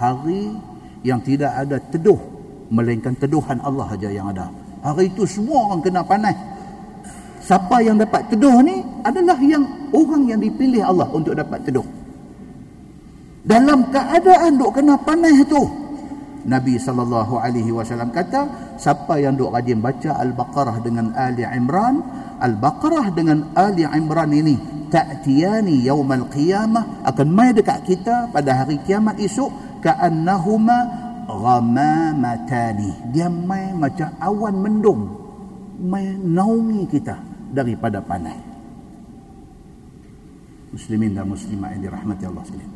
[0.00, 0.56] hari
[1.04, 2.37] yang tidak ada teduh
[2.68, 4.48] melainkan teduhan Allah saja yang ada.
[4.84, 6.36] Hari itu semua orang kena panas.
[7.42, 11.86] Siapa yang dapat teduh ni adalah yang orang yang dipilih Allah untuk dapat teduh.
[13.48, 15.62] Dalam keadaan duk kena panas itu
[16.44, 22.04] Nabi sallallahu alaihi wasallam kata siapa yang duk rajin baca al-Baqarah dengan Ali Imran
[22.38, 24.56] Al-Baqarah dengan Ali Imran ini
[24.92, 33.76] ta'tiyani yaumal qiyamah akan mai dekat kita pada hari kiamat esok ka'annahuma ghamamatani dia mai
[33.76, 35.02] macam awan mendung.
[35.78, 37.22] Mai naungi kita
[37.54, 38.48] daripada panas
[40.72, 42.72] muslimin dan muslimat yang dirahmati Allah sekalian.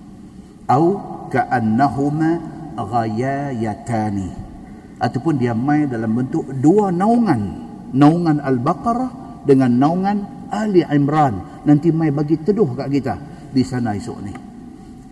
[0.69, 0.85] Au
[1.29, 2.31] ka'annahuma
[2.79, 4.29] ghayayatani.
[5.03, 7.63] Ataupun dia mai dalam bentuk dua naungan.
[7.93, 10.19] Naungan al-baqarah dengan naungan
[10.49, 11.63] Ali Imran.
[11.67, 13.15] Nanti mai bagi teduh kat kita
[13.53, 14.33] di sana esok ni.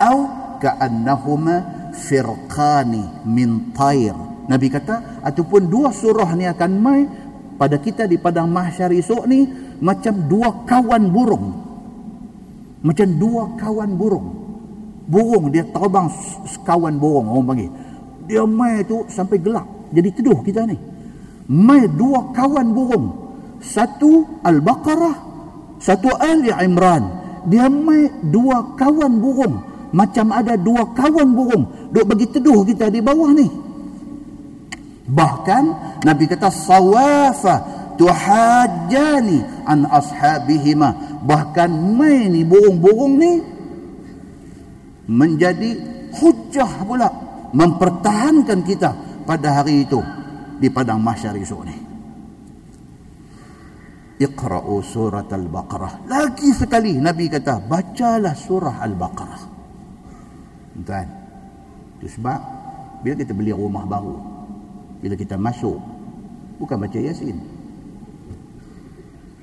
[0.00, 0.18] Au
[0.62, 4.14] ka'annahuma firqani min tayr.
[4.50, 7.02] Nabi kata ataupun dua surah ni akan mai
[7.54, 9.46] pada kita di padang mahsyar esok ni
[9.78, 11.46] macam dua kawan burung.
[12.82, 14.28] Macam dua kawan burung.
[15.10, 16.10] Burung dia terbang
[16.46, 17.70] sekawan burung orang panggil.
[18.26, 20.78] Dia mai tu sampai gelap jadi teduh kita ni.
[21.50, 23.06] Mai dua kawan burung.
[23.60, 25.30] Satu Al-Baqarah
[25.80, 27.20] satu Ali Imran.
[27.48, 33.02] Dia mai dua kawan burung macam ada dua kawan burung duk bagi teduh kita di
[33.02, 33.46] bawah ni
[35.10, 37.54] bahkan Nabi kata sawafa
[37.98, 43.32] tuhajjani an ashabihima bahkan mai ni burung-burung ni
[45.10, 45.70] menjadi
[46.14, 47.08] hujah pula
[47.50, 48.90] mempertahankan kita
[49.26, 49.98] pada hari itu
[50.62, 51.90] di padang mahsyar esok ni
[54.20, 56.04] Iqra'u surat Al-Baqarah.
[56.04, 59.49] Lagi sekali Nabi kata, bacalah surah Al-Baqarah.
[60.84, 61.08] Tuan.
[62.00, 62.40] Itu sebab
[63.00, 64.16] bila kita beli rumah baru,
[65.00, 65.80] bila kita masuk,
[66.60, 67.36] bukan baca Yasin.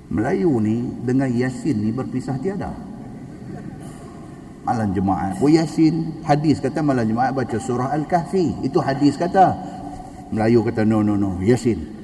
[0.08, 2.72] Melayu ni dengan Yasin ni berpisah tiada.
[4.64, 5.40] Malam Jumaat.
[5.40, 8.68] Oh Yasin, hadis kata malam Jumaat baca surah Al-Kahfi.
[8.68, 9.56] Itu hadis kata.
[10.32, 11.98] Melayu kata no no no, Yasin.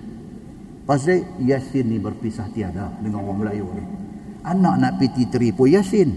[0.83, 3.83] Pasal Yasin ni berpisah tiada dengan orang Melayu ni.
[4.43, 6.09] Anak nak PT3 pun Yasin.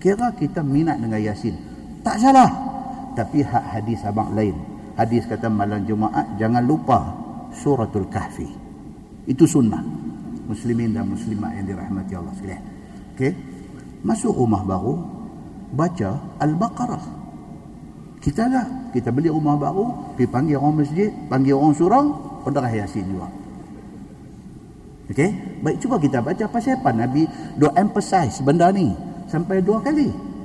[0.00, 1.65] Kira kita minat dengan Yasin.
[2.06, 2.46] Tak salah.
[3.18, 4.54] Tapi hak hadis abang lain.
[4.94, 7.10] Hadis kata malam Jumaat jangan lupa
[7.50, 8.46] suratul kahfi.
[9.26, 9.82] Itu sunnah.
[10.46, 12.62] Muslimin dan muslimat yang dirahmati Allah sekalian.
[13.18, 13.32] Okey.
[14.06, 15.02] Masuk rumah baru
[15.74, 17.04] baca Al-Baqarah.
[18.22, 22.04] Kita lah, kita beli rumah baru, pergi panggil orang masjid, panggil orang surau,
[22.46, 23.26] pedarah Yasin juga.
[25.10, 25.30] Okey,
[25.62, 27.26] baik cuba kita baca pasal apa Nabi
[27.58, 28.94] do emphasize benda ni
[29.26, 30.35] sampai dua kali.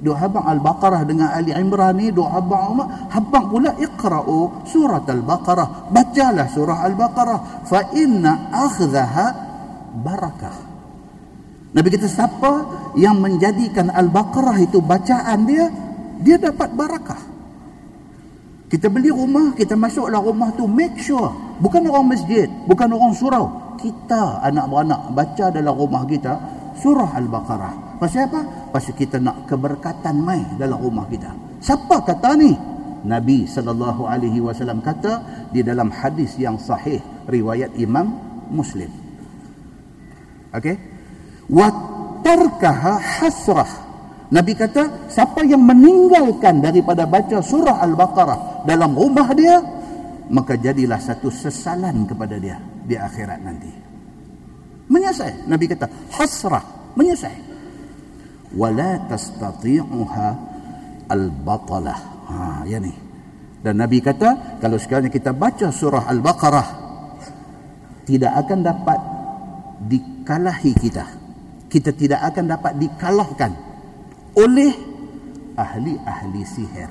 [0.00, 5.92] Dua habang Al-Baqarah dengan Ali Imran ni dua habang Umar, habang pula iqra'u surat Al-Baqarah.
[5.92, 9.26] Bacalah surah Al-Baqarah fa inna akhdaha
[10.00, 10.56] barakah.
[11.76, 12.52] Nabi kata siapa
[12.96, 15.68] yang menjadikan Al-Baqarah itu bacaan dia,
[16.24, 17.20] dia dapat barakah.
[18.72, 21.28] Kita beli rumah, kita masuklah rumah tu make sure
[21.60, 26.32] bukan orang masjid, bukan orang surau, kita anak beranak baca dalam rumah kita
[26.80, 27.89] surah Al-Baqarah.
[28.00, 28.40] Pasal apa?
[28.72, 31.36] Pasal kita nak keberkatan mai dalam rumah kita.
[31.60, 32.56] Siapa kata ni?
[33.00, 35.20] Nabi sallallahu alaihi wasallam kata
[35.52, 38.12] di dalam hadis yang sahih riwayat Imam
[38.48, 38.88] Muslim.
[40.56, 40.76] Okey?
[41.52, 41.68] Wa
[42.24, 43.72] tarkaha hasrah.
[44.32, 49.60] Nabi kata siapa yang meninggalkan daripada baca surah Al-Baqarah dalam rumah dia
[50.30, 52.56] maka jadilah satu sesalan kepada dia
[52.86, 53.72] di akhirat nanti.
[54.90, 55.46] Menyesal.
[55.50, 56.94] Nabi kata, hasrah.
[56.94, 57.49] Menyesal.
[58.54, 60.28] Wala tastati'uha
[61.06, 62.00] al-batalah.
[62.30, 62.34] Ha,
[62.66, 62.90] ya ni.
[63.60, 66.68] Dan Nabi kata, kalau sekiranya kita baca surah Al-Baqarah,
[68.08, 69.00] tidak akan dapat
[69.84, 71.04] dikalahi kita.
[71.68, 73.52] Kita tidak akan dapat dikalahkan
[74.34, 74.72] oleh
[75.54, 76.90] ahli-ahli sihir.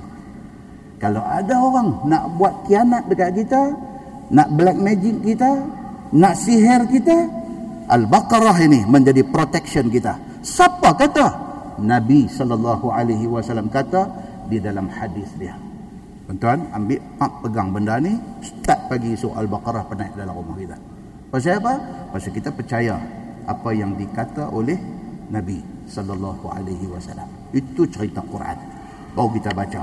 [1.02, 3.60] Kalau ada orang nak buat kianat dekat kita,
[4.30, 5.50] nak black magic kita,
[6.14, 7.16] nak sihir kita
[7.90, 11.26] Al-Baqarah ini menjadi protection kita siapa kata
[11.80, 14.06] Nabi sallallahu alaihi wasallam kata
[14.46, 15.56] di dalam hadis dia.
[16.28, 20.78] Tuan-tuan ambil pak pegang benda ni start pagi esok Al-Baqarah pernah dalam rumah kita.
[21.30, 21.74] Pasal apa?
[22.14, 22.94] Pasal kita percaya
[23.46, 24.78] apa yang dikata oleh
[25.30, 25.58] Nabi
[25.90, 27.26] sallallahu alaihi wasallam.
[27.50, 28.58] Itu cerita Quran.
[29.16, 29.82] Baru kita baca.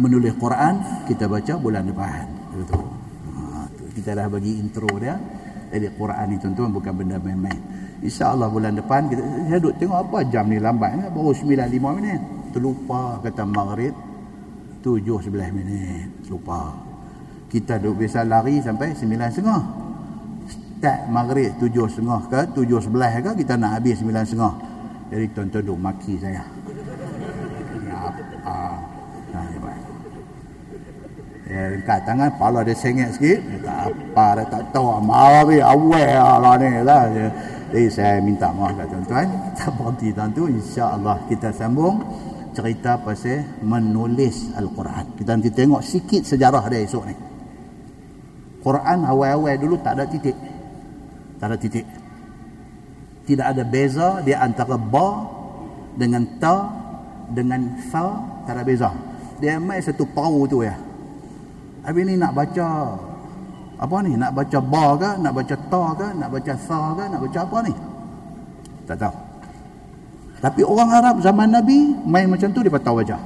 [0.00, 2.24] Menulis Quran kita baca bulan depan.
[2.56, 2.86] Betul.
[3.92, 5.18] Kita dah bagi intro dia.
[5.70, 7.60] Jadi Quran ni tuan-tuan bukan benda main-main
[8.04, 10.90] insyaAllah bulan depan kita saya duduk tengok apa jam ni lambat.
[10.96, 12.20] Ni baru 9.5 minit.
[12.50, 13.94] Terlupa kata maghrib
[14.82, 16.08] 7.11 minit.
[16.28, 16.74] Lupa.
[17.50, 19.90] Kita duduk biasa lari sampai 9.30
[20.80, 24.70] start maghrib 7.30 ke 7.11 ke kita nak habis 9.30
[25.10, 26.46] jadi tuan-tuan duduk maki saya.
[31.50, 33.42] Ya, kat tangan pala dia sengit sikit.
[33.66, 35.02] Tak apa dia tak tahu.
[35.02, 37.10] Marah awal lah ni lah
[37.70, 39.26] jadi saya minta maaf kat tuan-tuan.
[39.54, 42.02] Kita berhenti tuan tu insyaAllah kita sambung
[42.50, 45.14] cerita pasal menulis Al-Quran.
[45.14, 47.14] Kita nanti tengok sikit sejarah dia esok ni.
[48.60, 50.34] Quran awal-awal dulu tak ada titik.
[51.38, 51.86] Tak ada titik.
[53.30, 55.08] Tidak ada beza di antara ba
[55.94, 56.56] dengan ta
[57.30, 58.18] dengan sa
[58.50, 58.90] tak ada beza.
[59.38, 60.74] Dia main satu pau tu ya.
[61.86, 62.98] Habis ni nak baca
[63.80, 64.12] apa ni?
[64.12, 65.10] Nak baca ba ke?
[65.24, 66.08] Nak baca ta ke?
[66.20, 67.04] Nak baca sa ke?
[67.08, 67.72] Nak baca apa ni?
[68.84, 69.16] Tak tahu.
[70.40, 73.20] Tapi orang Arab zaman Nabi main macam tu dia tahu wajah.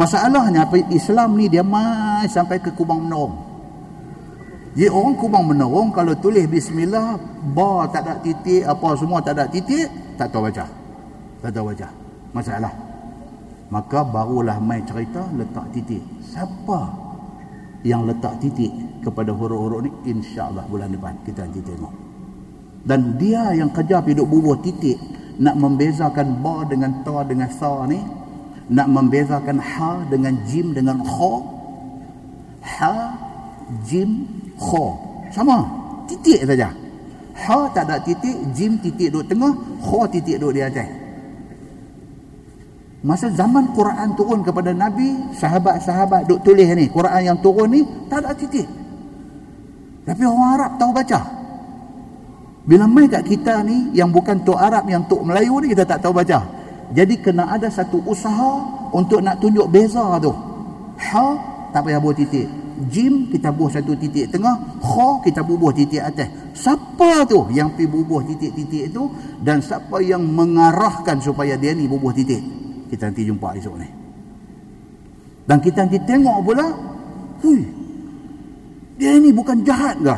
[0.00, 3.36] Masalahnya apa Islam ni dia mai sampai ke kubang menorong.
[4.72, 7.18] Jadi orang kubang menorong kalau tulis bismillah
[7.52, 10.68] ba tak ada titik apa semua tak ada titik tak tahu wajah.
[11.44, 11.90] Tak tahu wajah.
[12.32, 12.72] Masalah.
[13.68, 16.00] Maka barulah mai cerita letak titik.
[16.24, 17.07] Siapa
[17.86, 18.70] yang letak titik
[19.06, 21.94] kepada huruf-huruf ni insya-Allah bulan depan kita nanti tengok.
[22.82, 24.98] Dan dia yang kerja hidup bubuh titik
[25.38, 28.02] nak membezakan ba dengan ta dengan sa ni
[28.68, 31.34] nak membezakan ha dengan jim dengan kha
[32.66, 32.94] ha
[33.86, 34.26] jim
[34.58, 34.84] kha.
[35.30, 35.62] Sama
[36.10, 36.74] titik saja.
[37.38, 40.97] Ha tak ada titik jim titik duduk tengah kha titik duduk di atas
[43.08, 47.80] masa zaman Quran turun kepada Nabi sahabat-sahabat duk tulis ni Quran yang turun ni
[48.12, 48.68] tak ada titik
[50.04, 51.38] tapi orang Arab tahu baca
[52.68, 56.04] bila mai kat kita ni yang bukan tok Arab yang tok Melayu ni kita tak
[56.04, 56.44] tahu baca.
[56.92, 58.60] Jadi kena ada satu usaha
[58.92, 60.28] untuk nak tunjuk beza tu.
[61.00, 61.26] Ha
[61.72, 62.44] tak payah buat titik.
[62.92, 64.54] Jim kita bubuh satu titik tengah,
[64.84, 66.28] kha kita bubuh titik atas.
[66.52, 69.02] Siapa tu yang pi bubuh titik-titik itu
[69.40, 72.57] dan siapa yang mengarahkan supaya dia ni bubuh titik?
[72.88, 73.88] Kita nanti jumpa esok ni.
[75.48, 76.66] Dan kita nanti tengok pula,
[77.44, 77.60] hui.
[78.98, 80.16] Dia ni bukan jahat ke?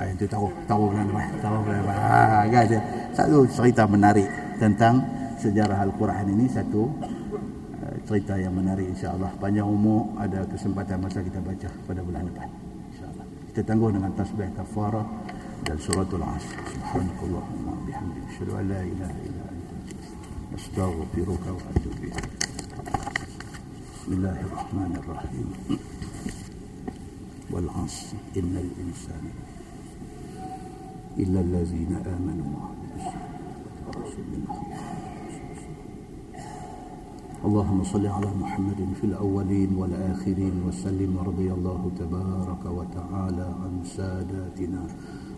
[0.00, 1.04] Ah, itu tahu tahu kan
[1.44, 2.72] tahu kan ah guys
[3.12, 4.24] satu cerita menarik
[4.56, 4.96] tentang
[5.36, 11.36] sejarah al-Quran ini satu uh, cerita yang menarik insyaallah panjang umur ada kesempatan masa kita
[11.44, 12.48] baca pada bulan depan
[12.96, 15.04] insyaallah kita tangguh dengan tasbih kafarah
[15.68, 19.29] dan suratul asr subhanakallahumma bihamdika asyhadu an la ilaha
[20.50, 22.26] illa anta astaghfiruka wa atubu ilaik
[23.94, 25.48] bismillahirrahmanirrahim
[27.50, 28.14] والعصر.
[28.38, 29.24] إن الإنسان
[31.18, 32.50] إلا الذين آمنوا
[37.44, 44.82] اللهم صل على محمد في الأولين والآخرين وسلم ورضي الله تبارك وتعالى عن ساداتنا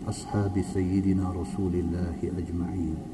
[0.09, 3.12] أصحاب سيدنا رسول الله أجمعين.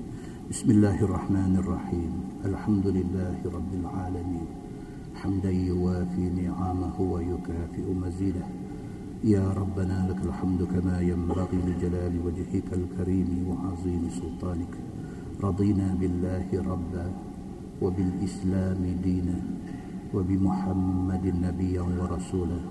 [0.50, 2.14] بسم الله الرحمن الرحيم.
[2.46, 4.48] الحمد لله رب العالمين.
[5.22, 8.46] حمدا يوافي نعمه ويكافئ مزيده.
[9.30, 14.74] يا ربنا لك الحمد كما ينبغي لجلال وجهك الكريم وعظيم سلطانك.
[15.38, 17.08] رضينا بالله ربا
[17.82, 19.38] وبالإسلام دينا
[20.14, 22.62] وبمحمد نبيا ورسولا.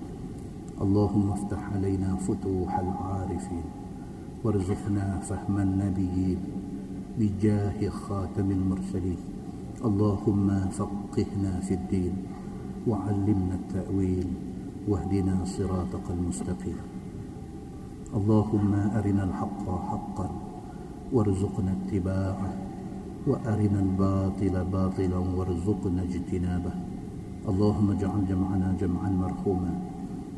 [0.83, 3.67] اللهم افتح علينا فتوح العارفين.
[4.43, 6.58] وارزقنا فهم النبيين.
[7.19, 9.21] بجاه خاتم المرسلين.
[9.79, 12.15] اللهم فقهنا في الدين
[12.87, 14.27] وعلمنا التأويل
[14.87, 16.79] واهدنا صراطك المستقيم.
[18.15, 20.29] اللهم أرنا الحق حقا
[21.13, 22.51] وارزقنا اتباعه
[23.27, 26.73] وأرنا الباطل باطلا وارزقنا اجتنابه.
[27.51, 29.73] اللهم اجعل جمعنا جمعا مرحوما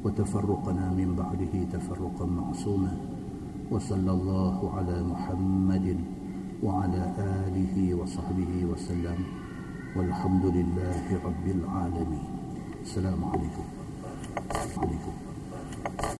[0.03, 2.93] وتفرقنا من بعده تفرقا معصوما.
[3.71, 5.87] وصلى الله على محمد
[6.63, 9.19] وعلى آله وصحبه وسلم
[9.95, 12.25] والحمد لله رب العالمين.
[12.81, 13.65] السلام عليكم.
[14.77, 15.13] عليكم.